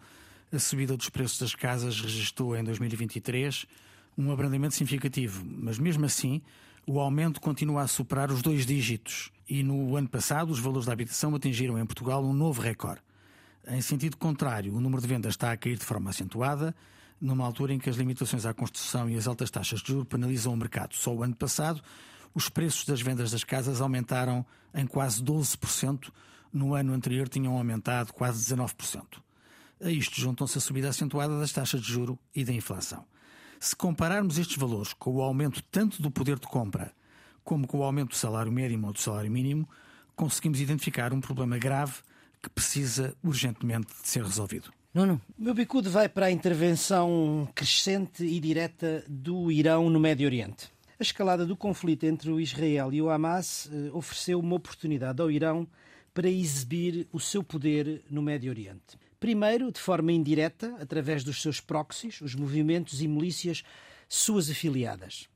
a 0.49 0.59
subida 0.59 0.95
dos 0.95 1.09
preços 1.09 1.39
das 1.39 1.53
casas 1.53 1.99
registrou 1.99 2.55
em 2.55 2.63
2023 2.63 3.65
um 4.17 4.31
abrandamento 4.31 4.75
significativo, 4.75 5.45
mas 5.45 5.77
mesmo 5.77 6.05
assim 6.05 6.41
o 6.91 6.99
aumento 6.99 7.39
continua 7.39 7.83
a 7.83 7.87
superar 7.87 8.31
os 8.31 8.41
dois 8.41 8.65
dígitos 8.65 9.31
e 9.47 9.61
no 9.61 9.95
ano 9.95 10.09
passado 10.09 10.49
os 10.49 10.57
valores 10.57 10.87
da 10.87 10.93
habitação 10.93 11.35
atingiram 11.35 11.77
em 11.77 11.85
Portugal 11.85 12.25
um 12.25 12.33
novo 12.33 12.63
recorde. 12.63 12.99
Em 13.67 13.79
sentido 13.79 14.17
contrário, 14.17 14.73
o 14.73 14.81
número 14.81 14.99
de 14.99 15.07
vendas 15.07 15.33
está 15.33 15.51
a 15.51 15.57
cair 15.57 15.77
de 15.77 15.85
forma 15.85 16.09
acentuada, 16.09 16.75
numa 17.21 17.45
altura 17.45 17.75
em 17.75 17.77
que 17.77 17.91
as 17.91 17.95
limitações 17.95 18.43
à 18.43 18.55
construção 18.55 19.07
e 19.07 19.15
as 19.15 19.27
altas 19.27 19.51
taxas 19.51 19.81
de 19.81 19.87
juros 19.87 20.07
penalizam 20.07 20.51
o 20.51 20.57
mercado. 20.57 20.95
Só 20.95 21.13
o 21.13 21.21
ano 21.21 21.35
passado, 21.35 21.79
os 22.33 22.49
preços 22.49 22.85
das 22.85 23.01
vendas 23.01 23.29
das 23.29 23.43
casas 23.43 23.81
aumentaram 23.81 24.43
em 24.73 24.87
quase 24.87 25.23
12%, 25.23 26.11
no 26.51 26.73
ano 26.73 26.93
anterior 26.93 27.29
tinham 27.29 27.55
aumentado 27.55 28.13
quase 28.13 28.43
19%. 28.51 29.03
A 29.79 29.91
isto 29.91 30.19
juntam-se 30.19 30.57
a 30.57 30.61
subida 30.61 30.89
acentuada 30.89 31.39
das 31.39 31.51
taxas 31.51 31.81
de 31.81 31.91
juro 31.91 32.17
e 32.33 32.43
da 32.43 32.51
inflação. 32.51 33.05
Se 33.59 33.75
compararmos 33.75 34.37
estes 34.37 34.55
valores 34.55 34.93
com 34.93 35.15
o 35.15 35.21
aumento 35.21 35.61
tanto 35.69 36.01
do 36.01 36.09
poder 36.09 36.39
de 36.39 36.47
compra 36.47 36.93
como 37.43 37.67
com 37.67 37.79
o 37.79 37.83
aumento 37.83 38.09
do 38.09 38.15
salário 38.15 38.51
mínimo 38.51 38.87
ou 38.87 38.93
do 38.93 38.99
salário 38.99 39.29
mínimo, 39.29 39.67
conseguimos 40.15 40.61
identificar 40.61 41.11
um 41.13 41.19
problema 41.19 41.57
grave 41.57 41.95
que 42.41 42.49
precisa 42.49 43.15
urgentemente 43.23 43.87
de 44.01 44.07
ser 44.07 44.23
resolvido. 44.23 44.71
Nuno. 44.93 45.19
O 45.37 45.43
meu 45.43 45.53
bicudo 45.53 45.89
vai 45.89 46.07
para 46.07 46.27
a 46.27 46.31
intervenção 46.31 47.49
crescente 47.53 48.23
e 48.23 48.39
direta 48.39 49.03
do 49.07 49.51
Irão 49.51 49.89
no 49.89 49.99
Médio 49.99 50.27
Oriente. 50.27 50.69
A 50.99 51.03
escalada 51.03 51.45
do 51.45 51.55
conflito 51.55 52.05
entre 52.05 52.29
o 52.29 52.39
Israel 52.39 52.93
e 52.93 53.01
o 53.01 53.09
Hamas 53.09 53.69
eh, 53.71 53.89
ofereceu 53.93 54.39
uma 54.39 54.55
oportunidade 54.55 55.21
ao 55.21 55.29
Irão 55.29 55.67
para 56.13 56.29
exibir 56.29 57.07
o 57.11 57.19
seu 57.19 57.43
poder 57.43 58.03
no 58.09 58.21
Médio 58.21 58.51
Oriente. 58.51 58.97
Primeiro, 59.19 59.71
de 59.71 59.79
forma 59.79 60.13
indireta, 60.13 60.75
através 60.79 61.23
dos 61.23 61.41
seus 61.41 61.59
proxies, 61.59 62.21
os 62.21 62.35
movimentos 62.35 63.01
e 63.01 63.07
milícias 63.07 63.63
suas 64.07 64.49
afiliadas. 64.49 65.27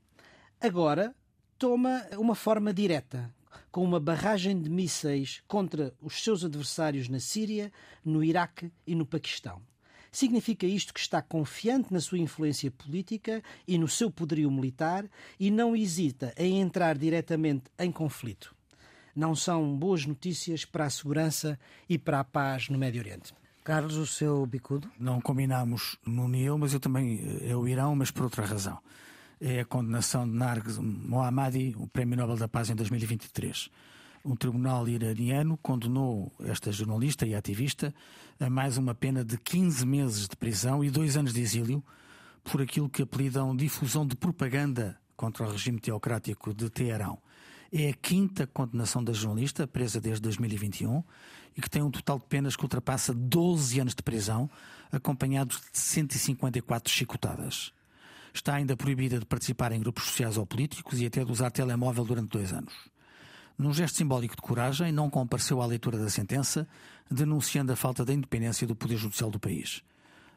Agora, 0.58 1.14
toma 1.58 2.02
uma 2.16 2.34
forma 2.34 2.72
direta, 2.72 3.30
com 3.70 3.84
uma 3.84 4.00
barragem 4.00 4.58
de 4.58 4.70
mísseis 4.70 5.42
contra 5.46 5.92
os 6.00 6.22
seus 6.24 6.44
adversários 6.44 7.08
na 7.08 7.20
Síria, 7.20 7.70
no 8.02 8.24
Iraque 8.24 8.72
e 8.86 8.94
no 8.94 9.04
Paquistão. 9.04 9.60
Significa 10.10 10.64
isto 10.64 10.94
que 10.94 11.00
está 11.00 11.20
confiante 11.20 11.92
na 11.92 12.00
sua 12.00 12.18
influência 12.18 12.70
política 12.70 13.42
e 13.66 13.76
no 13.76 13.88
seu 13.88 14.10
poderio 14.10 14.50
militar 14.50 15.06
e 15.38 15.50
não 15.50 15.76
hesita 15.76 16.32
em 16.38 16.60
entrar 16.60 16.96
diretamente 16.96 17.64
em 17.78 17.92
conflito. 17.92 18.54
Não 19.14 19.34
são 19.34 19.76
boas 19.76 20.06
notícias 20.06 20.64
para 20.64 20.86
a 20.86 20.90
segurança 20.90 21.58
e 21.88 21.98
para 21.98 22.20
a 22.20 22.24
paz 22.24 22.68
no 22.68 22.78
Médio 22.78 23.00
Oriente. 23.00 23.34
Carlos, 23.64 23.96
o 23.96 24.06
seu 24.06 24.44
bicudo? 24.46 24.90
Não 25.00 25.20
combinamos 25.20 25.98
no 26.06 26.28
NIO, 26.28 26.58
mas 26.58 26.74
eu 26.74 26.80
também 26.80 27.40
é 27.42 27.56
o 27.56 27.66
Irão, 27.66 27.96
mas 27.96 28.10
por 28.10 28.24
outra 28.24 28.44
razão 28.44 28.78
é 29.40 29.60
a 29.60 29.64
condenação 29.64 30.26
de 30.26 30.34
Narges 30.34 30.78
Mohammadi, 30.78 31.74
o 31.78 31.86
Prémio 31.86 32.16
Nobel 32.16 32.36
da 32.36 32.48
Paz 32.48 32.70
em 32.70 32.74
2023. 32.74 33.68
Um 34.24 34.34
tribunal 34.34 34.88
iraniano 34.88 35.58
condenou 35.58 36.32
esta 36.40 36.72
jornalista 36.72 37.26
e 37.26 37.34
ativista 37.34 37.94
a 38.40 38.48
mais 38.48 38.78
uma 38.78 38.94
pena 38.94 39.22
de 39.22 39.36
15 39.36 39.84
meses 39.84 40.28
de 40.28 40.36
prisão 40.36 40.82
e 40.82 40.90
dois 40.90 41.16
anos 41.16 41.34
de 41.34 41.42
exílio 41.42 41.84
por 42.42 42.62
aquilo 42.62 42.88
que 42.88 43.02
apelidam 43.02 43.54
difusão 43.54 44.06
de 44.06 44.16
propaganda 44.16 44.98
contra 45.14 45.46
o 45.46 45.50
regime 45.50 45.78
teocrático 45.78 46.54
de 46.54 46.70
Teherão. 46.70 47.18
É 47.76 47.88
a 47.88 47.92
quinta 47.92 48.46
condenação 48.46 49.02
da 49.02 49.12
jornalista, 49.12 49.66
presa 49.66 50.00
desde 50.00 50.22
2021, 50.22 51.02
e 51.56 51.60
que 51.60 51.68
tem 51.68 51.82
um 51.82 51.90
total 51.90 52.20
de 52.20 52.26
penas 52.26 52.54
que 52.54 52.62
ultrapassa 52.62 53.12
12 53.12 53.80
anos 53.80 53.94
de 53.96 54.02
prisão, 54.02 54.48
acompanhados 54.92 55.60
de 55.72 55.78
154 55.78 56.92
chicotadas 56.92 57.72
está 58.34 58.56
ainda 58.56 58.76
proibida 58.76 59.18
de 59.18 59.24
participar 59.24 59.70
em 59.70 59.80
grupos 59.80 60.04
sociais 60.04 60.36
ou 60.36 60.44
políticos 60.44 61.00
e 61.00 61.06
até 61.06 61.24
de 61.24 61.30
usar 61.30 61.50
telemóvel 61.50 62.04
durante 62.04 62.30
dois 62.30 62.52
anos. 62.52 62.74
Num 63.56 63.72
gesto 63.72 63.96
simbólico 63.96 64.34
de 64.34 64.42
coragem, 64.42 64.90
não 64.90 65.08
compareceu 65.08 65.62
à 65.62 65.66
leitura 65.66 65.96
da 65.96 66.10
sentença, 66.10 66.66
denunciando 67.08 67.72
a 67.72 67.76
falta 67.76 68.04
da 68.04 68.12
independência 68.12 68.66
do 68.66 68.74
Poder 68.74 68.96
Judicial 68.96 69.30
do 69.30 69.38
país. 69.38 69.82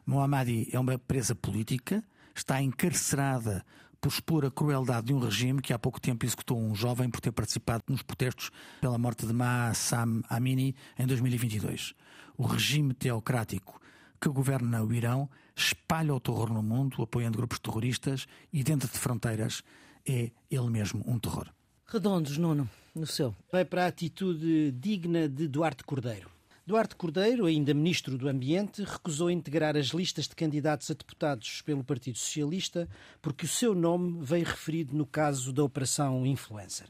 Mohammadi 0.06 0.70
é 0.72 0.80
uma 0.80 1.00
presa 1.00 1.34
política, 1.34 2.04
está 2.36 2.62
encarcerada 2.62 3.66
por 4.00 4.10
expor 4.10 4.45
a 4.45 4.52
crueldade 4.52 5.08
de 5.08 5.14
um 5.14 5.20
regime 5.20 5.62
que 5.62 5.74
há 5.74 5.80
pouco 5.80 6.00
tempo 6.00 6.26
executou 6.26 6.60
um 6.60 6.76
jovem 6.76 7.10
por 7.10 7.20
ter 7.20 7.32
participado 7.32 7.84
nos 7.88 8.02
protestos 8.02 8.52
pela 8.80 8.98
morte 8.98 9.26
de 9.26 9.34
Mahsam 9.34 10.22
Amini 10.30 10.76
em 10.98 11.06
2022. 11.06 11.93
O 12.38 12.45
regime 12.45 12.93
teocrático 12.93 13.82
que 14.22 14.30
governa 14.30 14.84
o 14.84 14.93
Irão 14.93 15.30
espalha 15.56 16.14
o 16.14 16.20
terror 16.20 16.52
no 16.52 16.62
mundo, 16.62 17.02
apoiando 17.02 17.38
grupos 17.38 17.60
terroristas 17.60 18.28
e 18.54 18.64
dentro 18.64 18.88
de 18.88 18.98
fronteiras 18.98 19.64
é 20.08 20.32
ele 20.50 20.70
mesmo 20.70 21.04
um 21.08 21.20
terror. 21.20 21.50
Redondos, 21.86 22.38
Nuno, 22.38 22.70
no 22.93 23.06
seu. 23.06 23.36
Vai 23.52 23.66
para 23.66 23.86
a 23.86 23.88
atitude 23.88 24.72
digna 24.72 25.28
de 25.28 25.48
Duarte 25.48 25.84
Cordeiro. 25.84 26.37
Duarte 26.68 26.97
Cordeiro, 26.97 27.45
ainda 27.45 27.74
Ministro 27.74 28.18
do 28.18 28.28
Ambiente, 28.28 28.84
recusou 28.84 29.32
integrar 29.32 29.78
as 29.78 29.86
listas 29.88 30.28
de 30.28 30.36
candidatos 30.36 30.91
a 30.91 30.93
deputados 30.93 31.61
pelo 31.61 31.82
Partido 31.82 32.18
Socialista 32.18 32.89
porque 33.22 33.45
o 33.45 33.47
seu 33.47 33.74
nome 33.74 34.20
veio 34.22 34.45
referido 34.45 34.93
no 34.93 35.05
caso 35.05 35.53
da 35.53 35.63
Operação 35.63 36.26
Influencer. 36.26 36.88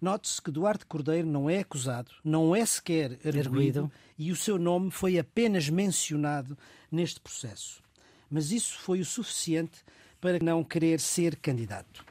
Note-se 0.00 0.40
que 0.40 0.50
Duarte 0.50 0.86
Cordeiro 0.86 1.28
não 1.28 1.50
é 1.50 1.58
acusado, 1.58 2.10
não 2.24 2.56
é 2.56 2.64
sequer 2.64 3.18
arguído 3.38 3.92
e 4.18 4.32
o 4.32 4.36
seu 4.36 4.56
nome 4.56 4.90
foi 4.90 5.18
apenas 5.18 5.68
mencionado 5.68 6.56
neste 6.90 7.20
processo. 7.20 7.82
Mas 8.30 8.50
isso 8.50 8.78
foi 8.78 8.98
o 9.00 9.04
suficiente 9.04 9.84
para 10.22 10.38
não 10.42 10.64
querer 10.64 10.98
ser 10.98 11.36
candidato. 11.36 12.02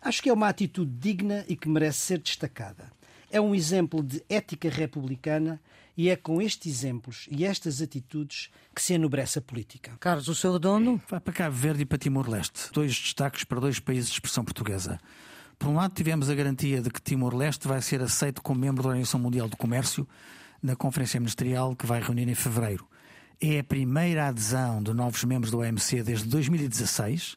Acho 0.00 0.20
que 0.20 0.28
é 0.28 0.32
uma 0.32 0.48
atitude 0.48 0.90
digna 0.90 1.44
e 1.48 1.54
que 1.54 1.68
merece 1.68 2.00
ser 2.00 2.18
destacada. 2.18 2.90
é 3.30 3.40
um 3.40 3.54
exemplo 3.54 4.02
de 4.02 4.24
ética 4.28 4.68
republicana 4.68 5.60
e 6.02 6.10
é 6.10 6.16
com 6.16 6.42
estes 6.42 6.66
exemplos 6.66 7.28
e 7.30 7.44
estas 7.44 7.80
atitudes 7.80 8.50
que 8.74 8.82
se 8.82 8.94
enobrece 8.94 9.38
a 9.38 9.40
política. 9.40 9.92
Carlos, 10.00 10.26
o 10.26 10.34
seu 10.34 10.58
dono? 10.58 11.00
Vai 11.08 11.20
para 11.20 11.32
Cabo 11.32 11.54
Verde 11.54 11.82
e 11.82 11.86
para 11.86 11.96
Timor-Leste. 11.96 12.72
Dois 12.72 12.90
destaques 12.90 13.44
para 13.44 13.60
dois 13.60 13.78
países 13.78 14.08
de 14.08 14.14
expressão 14.14 14.44
portuguesa. 14.44 14.98
Por 15.56 15.68
um 15.68 15.76
lado, 15.76 15.94
tivemos 15.94 16.28
a 16.28 16.34
garantia 16.34 16.82
de 16.82 16.90
que 16.90 17.00
Timor-Leste 17.00 17.68
vai 17.68 17.80
ser 17.80 18.02
aceito 18.02 18.42
como 18.42 18.58
membro 18.58 18.82
da 18.82 18.88
Organização 18.88 19.20
Mundial 19.20 19.48
do 19.48 19.56
Comércio 19.56 20.04
na 20.60 20.74
Conferência 20.74 21.20
Ministerial 21.20 21.76
que 21.76 21.86
vai 21.86 22.02
reunir 22.02 22.28
em 22.28 22.34
fevereiro. 22.34 22.84
É 23.40 23.60
a 23.60 23.64
primeira 23.64 24.26
adesão 24.26 24.82
de 24.82 24.92
novos 24.92 25.22
membros 25.22 25.52
do 25.52 25.58
OMC 25.58 26.02
desde 26.02 26.26
2016 26.26 27.36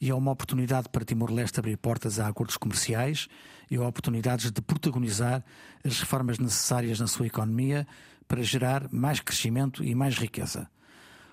e 0.00 0.10
é 0.10 0.14
uma 0.14 0.30
oportunidade 0.30 0.88
para 0.90 1.04
Timor-Leste 1.04 1.58
abrir 1.58 1.76
portas 1.76 2.20
a 2.20 2.28
acordos 2.28 2.56
comerciais 2.56 3.26
e 3.70 3.78
oportunidades 3.78 4.50
de 4.50 4.60
protagonizar 4.60 5.44
as 5.84 5.98
reformas 6.00 6.38
necessárias 6.38 7.00
na 7.00 7.06
sua 7.06 7.26
economia 7.26 7.86
para 8.28 8.42
gerar 8.42 8.88
mais 8.92 9.20
crescimento 9.20 9.84
e 9.84 9.94
mais 9.94 10.16
riqueza. 10.16 10.68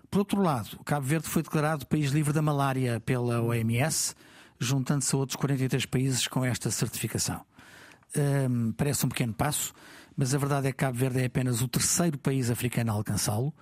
Por 0.09 0.19
outro 0.19 0.41
lado, 0.41 0.79
Cabo 0.85 1.05
Verde 1.05 1.27
foi 1.27 1.41
declarado 1.41 1.87
país 1.87 2.11
livre 2.11 2.33
da 2.33 2.41
malária 2.41 2.99
pela 2.99 3.41
OMS, 3.41 4.13
juntando-se 4.59 5.15
a 5.15 5.17
outros 5.17 5.35
43 5.35 5.85
países 5.87 6.27
com 6.27 6.45
esta 6.45 6.69
certificação. 6.69 7.41
Hum, 8.15 8.71
parece 8.77 9.05
um 9.05 9.09
pequeno 9.09 9.33
passo, 9.33 9.73
mas 10.15 10.35
a 10.35 10.37
verdade 10.37 10.67
é 10.67 10.71
que 10.71 10.77
Cabo 10.77 10.97
Verde 10.97 11.21
é 11.21 11.25
apenas 11.25 11.61
o 11.61 11.67
terceiro 11.67 12.17
país 12.17 12.51
africano 12.51 12.91
a 12.91 12.93
alcançá-lo 12.93 13.53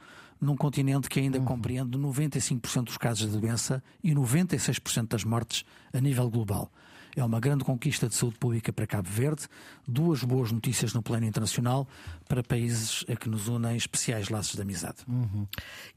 num 0.41 0.57
continente 0.57 1.07
que 1.07 1.19
ainda 1.19 1.37
uhum. 1.37 1.45
compreende 1.45 1.97
95% 1.97 2.85
dos 2.85 2.97
casos 2.97 3.31
de 3.31 3.37
doença 3.37 3.83
e 4.03 4.11
96% 4.11 5.07
das 5.09 5.23
mortes 5.23 5.63
a 5.93 6.01
nível 6.01 6.29
global. 6.31 6.71
É 7.15 7.23
uma 7.23 7.39
grande 7.39 7.63
conquista 7.63 8.07
de 8.07 8.15
saúde 8.15 8.37
pública 8.37 8.71
para 8.71 8.87
Cabo 8.87 9.09
Verde, 9.09 9.47
duas 9.87 10.23
boas 10.23 10.51
notícias 10.51 10.93
no 10.93 11.01
plano 11.01 11.25
internacional 11.25 11.87
para 12.27 12.41
países 12.41 13.03
a 13.09 13.15
que 13.15 13.27
nos 13.27 13.47
unem 13.47 13.75
especiais 13.75 14.29
laços 14.29 14.55
de 14.55 14.61
amizade. 14.61 14.97
Uhum. 15.07 15.45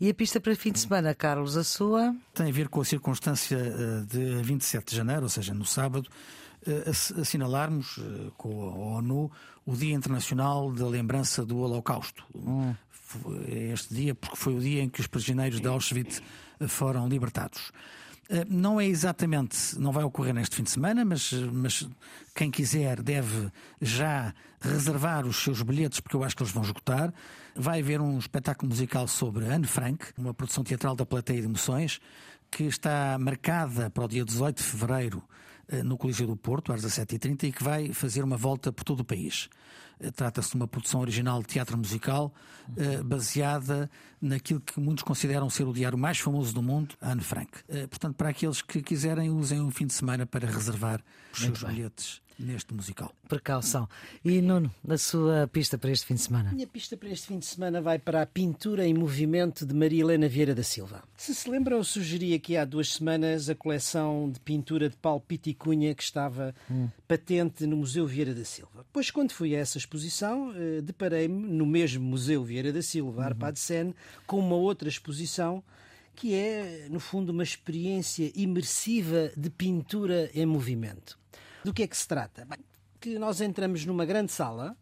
E 0.01 0.11
a 0.11 0.15
pista 0.15 0.41
para 0.41 0.55
fim 0.57 0.73
de 0.73 0.81
semana, 0.81 1.15
Carlos, 1.15 1.57
a 1.57 1.65
sua? 1.65 2.15
Tem 2.35 2.49
a 2.49 2.53
ver 2.53 2.69
com 2.69 2.81
a 2.81 2.85
circunstância 2.85 3.57
eh, 3.57 4.05
de 4.07 4.43
27 4.43 4.91
de 4.91 4.97
janeiro, 4.97 5.23
ou 5.23 5.29
seja, 5.29 5.55
no 5.55 5.65
sábado, 5.65 6.09
eh, 6.67 6.91
assinalarmos 7.21 7.99
eh, 7.99 8.31
com 8.37 8.69
a 8.69 8.75
ONU 8.99 9.31
o 9.65 9.77
Dia 9.77 9.95
Internacional 9.95 10.73
da 10.73 10.87
Lembrança 10.87 11.45
do 11.45 11.59
Holocausto. 11.59 12.25
Uhum 12.35 12.75
este 13.49 13.95
dia, 13.95 14.15
porque 14.15 14.37
foi 14.37 14.57
o 14.57 14.61
dia 14.61 14.83
em 14.83 14.89
que 14.89 15.01
os 15.01 15.07
prisioneiros 15.07 15.61
de 15.61 15.69
Auschwitz 15.69 16.23
foram 16.69 17.09
libertados. 17.09 17.71
Eh, 18.29 18.45
não 18.49 18.81
é 18.81 18.87
exatamente, 18.87 19.79
não 19.79 19.93
vai 19.93 20.05
ocorrer 20.05 20.35
neste 20.35 20.57
fim 20.57 20.63
de 20.63 20.71
semana, 20.71 21.05
mas, 21.05 21.33
mas 21.33 21.89
quem 22.35 22.51
quiser 22.51 23.03
deve 23.03 23.51
já 23.81 24.35
reservar 24.61 25.27
os 25.27 25.37
seus 25.37 25.61
bilhetes, 25.63 26.01
porque 26.01 26.17
eu 26.17 26.25
acho 26.25 26.37
que 26.37 26.43
eles 26.43 26.53
vão 26.53 26.63
esgotar. 26.63 27.13
Vai 27.55 27.81
haver 27.81 28.01
um 28.01 28.19
espetáculo 28.19 28.71
musical 28.71 29.07
sobre 29.07 29.47
Anne 29.47 29.67
Frank, 29.67 30.07
uma 30.17 30.33
produção 30.33 30.65
teatral 30.65 30.97
da 30.97 31.05
Plateia 31.05 31.41
de 31.41 31.47
Emoções, 31.47 32.01
que 32.51 32.65
está 32.65 33.17
marcada 33.19 33.91
para 33.91 34.05
o 34.05 34.09
dia 34.09 34.25
18 34.25 34.57
de 34.57 34.63
fevereiro 34.63 35.23
eh, 35.69 35.83
no 35.83 35.99
Coliseu 35.99 36.27
do 36.27 36.37
Porto, 36.37 36.73
às 36.73 36.83
17h30, 36.83 37.45
e 37.45 37.53
que 37.53 37.63
vai 37.63 37.93
fazer 37.93 38.25
uma 38.25 38.37
volta 38.37 38.73
por 38.73 38.85
todo 38.85 39.01
o 39.01 39.05
país. 39.05 39.49
Eh, 40.01 40.11
trata-se 40.11 40.51
de 40.51 40.57
uma 40.57 40.67
produção 40.67 41.01
original 41.01 41.41
de 41.41 41.49
teatro 41.49 41.77
musical 41.77 42.33
eh, 42.77 43.03
baseada 43.03 43.91
naquilo 44.21 44.61
que 44.61 44.79
muitos 44.81 45.05
consideram 45.05 45.49
ser 45.51 45.65
o 45.65 45.73
diário 45.73 45.99
mais 45.99 46.19
famoso 46.19 46.55
do 46.55 46.63
mundo, 46.63 46.95
Anne 47.01 47.21
Frank. 47.21 47.51
Eh, 47.69 47.87
portanto, 47.87 48.15
para 48.17 48.29
aqueles 48.31 48.63
que 48.63 48.83
quiserem, 48.83 49.31
usem 49.31 49.61
um 49.61 49.71
fim 49.71 49.87
de 49.87 49.93
semana 49.95 50.27
para 50.27 50.47
reservar 50.49 51.01
os 51.33 51.41
Muito 51.41 51.59
seus 51.59 51.69
bem. 51.69 51.77
bilhetes 51.77 52.24
neste 52.39 52.75
musical. 52.75 53.13
Precaução. 53.29 53.89
E 54.25 54.41
Nuno, 54.41 54.73
a 54.89 54.99
sua 54.99 55.49
pista 55.49 55.79
para 55.79 55.91
este 55.91 56.07
fim 56.07 56.15
de 56.15 56.23
semana? 56.23 56.51
A 56.51 56.53
minha 56.53 56.67
pista 56.67 56.97
para 56.97 57.09
este 57.09 57.29
fim 57.29 57.39
de 57.39 57.47
semana 57.47 57.81
vai 57.81 57.99
para 57.99 58.23
a 58.23 58.27
pintura 58.27 58.87
em 58.87 58.95
movimento 58.95 59.65
de 59.65 59.75
Maria 59.75 60.03
Helena 60.03 60.29
Vieira 60.29 60.55
da 60.55 60.63
Silva. 60.63 61.03
Se 61.17 61.35
se 61.35 61.49
lembra, 61.49 61.75
eu 61.75 61.85
sugeri 61.85 62.35
aqui 62.35 62.57
há 62.57 62.65
duas 62.65 62.95
semanas 62.95 63.49
a 63.49 63.55
coleção 63.55 64.31
de 64.31 64.41
pintura 64.41 64.89
de 64.89 64.97
Paulo 64.97 65.21
Piticunha 65.21 65.95
que 65.95 66.03
estava 66.03 66.55
hum. 66.71 66.89
patente 67.07 67.67
no 67.67 67.77
Museu 67.77 68.07
Vieira 68.07 68.35
da 68.35 68.45
Silva. 68.45 68.85
Pois 68.93 69.11
quando 69.11 69.33
fui 69.33 69.55
a 69.55 69.59
essa 69.59 69.79
exposição, 69.79 70.53
eh, 70.55 70.81
deparei-me 70.83 71.47
no 71.49 71.67
mesmo 71.67 72.05
Museu 72.05 72.45
Vieira 72.45 72.73
da 72.73 72.83
Silva, 72.83 73.21
uhum. 73.21 73.27
Arpad 73.27 73.59
Sen, 73.59 73.95
com 74.27 74.39
uma 74.39 74.57
outra 74.57 74.89
exposição 74.89 75.63
que 76.15 76.35
é, 76.35 76.87
no 76.91 77.01
fundo, 77.01 77.31
uma 77.31 77.43
experiência 77.43 78.31
imersiva 78.35 79.33
de 79.37 79.51
pintura 79.51 80.31
em 80.35 80.47
movimento. 80.47 81.19
Do 81.65 81.73
que 81.73 81.83
é 81.83 81.87
que 81.87 81.97
se 81.97 82.07
trata? 82.07 82.45
Bem, 82.45 82.59
que 83.01 83.19
nós 83.19 83.41
entramos 83.41 83.85
numa 83.87 84.05
grande 84.05 84.33
sala, 84.33 84.77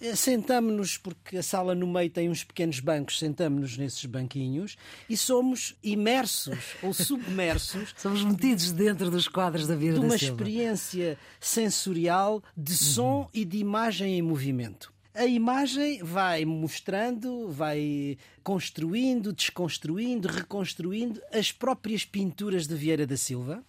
eh, 0.00 0.14
sentamos-nos, 0.14 0.98
porque 0.98 1.38
a 1.38 1.42
sala 1.42 1.74
no 1.74 1.86
meio 1.86 2.10
tem 2.10 2.28
uns 2.28 2.44
pequenos 2.44 2.80
bancos, 2.80 3.18
sentamos-nos 3.18 3.78
nesses 3.78 4.04
banquinhos 4.04 4.76
e 5.08 5.16
somos 5.16 5.74
imersos 5.82 6.76
ou 6.82 6.92
submersos. 6.92 7.94
somos 7.96 8.22
metidos 8.24 8.72
dentro 8.72 9.10
dos 9.10 9.28
quadros 9.28 9.66
da 9.66 9.74
vida 9.74 9.98
de 9.98 10.04
uma 10.04 10.16
experiência 10.16 11.18
sensorial 11.40 12.42
de 12.56 12.76
som 12.76 13.20
uhum. 13.20 13.28
e 13.32 13.44
de 13.44 13.58
imagem 13.58 14.18
em 14.18 14.22
movimento. 14.22 14.92
A 15.14 15.24
imagem 15.24 16.02
vai 16.02 16.44
mostrando, 16.44 17.48
vai 17.48 18.18
construindo, 18.44 19.32
desconstruindo, 19.32 20.28
reconstruindo 20.28 21.22
as 21.32 21.50
próprias 21.50 22.04
pinturas 22.04 22.66
de 22.66 22.74
Vieira 22.74 23.06
da 23.06 23.16
Silva 23.16 23.64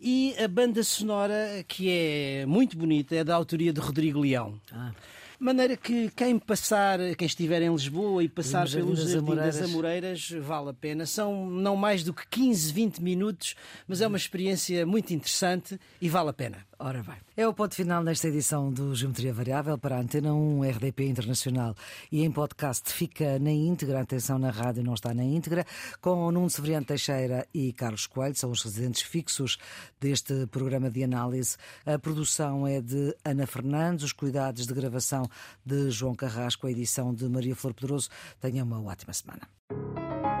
e 0.00 0.34
a 0.38 0.46
banda 0.46 0.82
sonora, 0.82 1.64
que 1.66 1.90
é 1.90 2.46
muito 2.46 2.76
bonita, 2.76 3.14
é 3.16 3.24
da 3.24 3.34
autoria 3.34 3.72
de 3.72 3.80
Rodrigo 3.80 4.20
Leão. 4.20 4.60
Ah. 4.72 4.92
Maneira 5.40 5.76
que 5.76 6.10
quem 6.16 6.36
passar, 6.36 6.98
quem 7.16 7.26
estiver 7.26 7.62
em 7.62 7.70
Lisboa 7.70 8.24
e 8.24 8.28
passar 8.28 8.66
Vimos 8.66 8.98
pelos 8.98 9.14
Amoreiras. 9.14 9.56
das 9.56 9.70
Amoreiras, 9.70 10.30
vale 10.40 10.70
a 10.70 10.74
pena. 10.74 11.06
São 11.06 11.48
não 11.48 11.76
mais 11.76 12.02
do 12.02 12.12
que 12.12 12.26
15, 12.26 12.72
20 12.72 12.98
minutos, 12.98 13.54
mas 13.86 14.00
é 14.00 14.06
uma 14.08 14.16
experiência 14.16 14.84
muito 14.84 15.14
interessante 15.14 15.78
e 16.00 16.08
vale 16.08 16.30
a 16.30 16.32
pena. 16.32 16.66
Ora 16.80 17.02
bem. 17.02 17.16
É 17.36 17.46
o 17.46 17.52
ponto 17.52 17.74
final 17.74 18.04
nesta 18.04 18.28
edição 18.28 18.72
do 18.72 18.94
Geometria 18.94 19.34
Variável 19.34 19.76
para 19.76 19.96
a 19.96 20.00
Antena 20.00 20.32
1 20.32 20.62
RDP 20.62 21.08
Internacional 21.08 21.74
e 22.10 22.22
em 22.22 22.30
podcast 22.30 22.92
fica 22.92 23.36
na 23.40 23.50
íntegra, 23.50 24.00
atenção 24.00 24.38
na 24.38 24.50
rádio 24.50 24.84
não 24.84 24.94
está 24.94 25.12
na 25.12 25.24
íntegra, 25.24 25.66
com 26.00 26.30
Nuno 26.30 26.48
Severiano 26.48 26.86
Teixeira 26.86 27.44
e 27.52 27.72
Carlos 27.72 28.06
Coelho, 28.06 28.36
são 28.36 28.52
os 28.52 28.62
residentes 28.62 29.02
fixos 29.02 29.58
deste 29.98 30.46
programa 30.46 30.88
de 30.88 31.02
análise. 31.02 31.56
A 31.84 31.98
produção 31.98 32.64
é 32.64 32.80
de 32.80 33.12
Ana 33.24 33.46
Fernandes, 33.46 34.04
os 34.04 34.12
cuidados 34.12 34.64
de 34.64 34.72
gravação 34.72 35.28
de 35.66 35.90
João 35.90 36.14
Carrasco, 36.14 36.68
a 36.68 36.70
edição 36.70 37.12
de 37.12 37.28
Maria 37.28 37.56
Flor 37.56 37.74
Pedroso. 37.74 38.08
Tenha 38.40 38.62
uma 38.62 38.80
ótima 38.80 39.12
semana. 39.12 40.37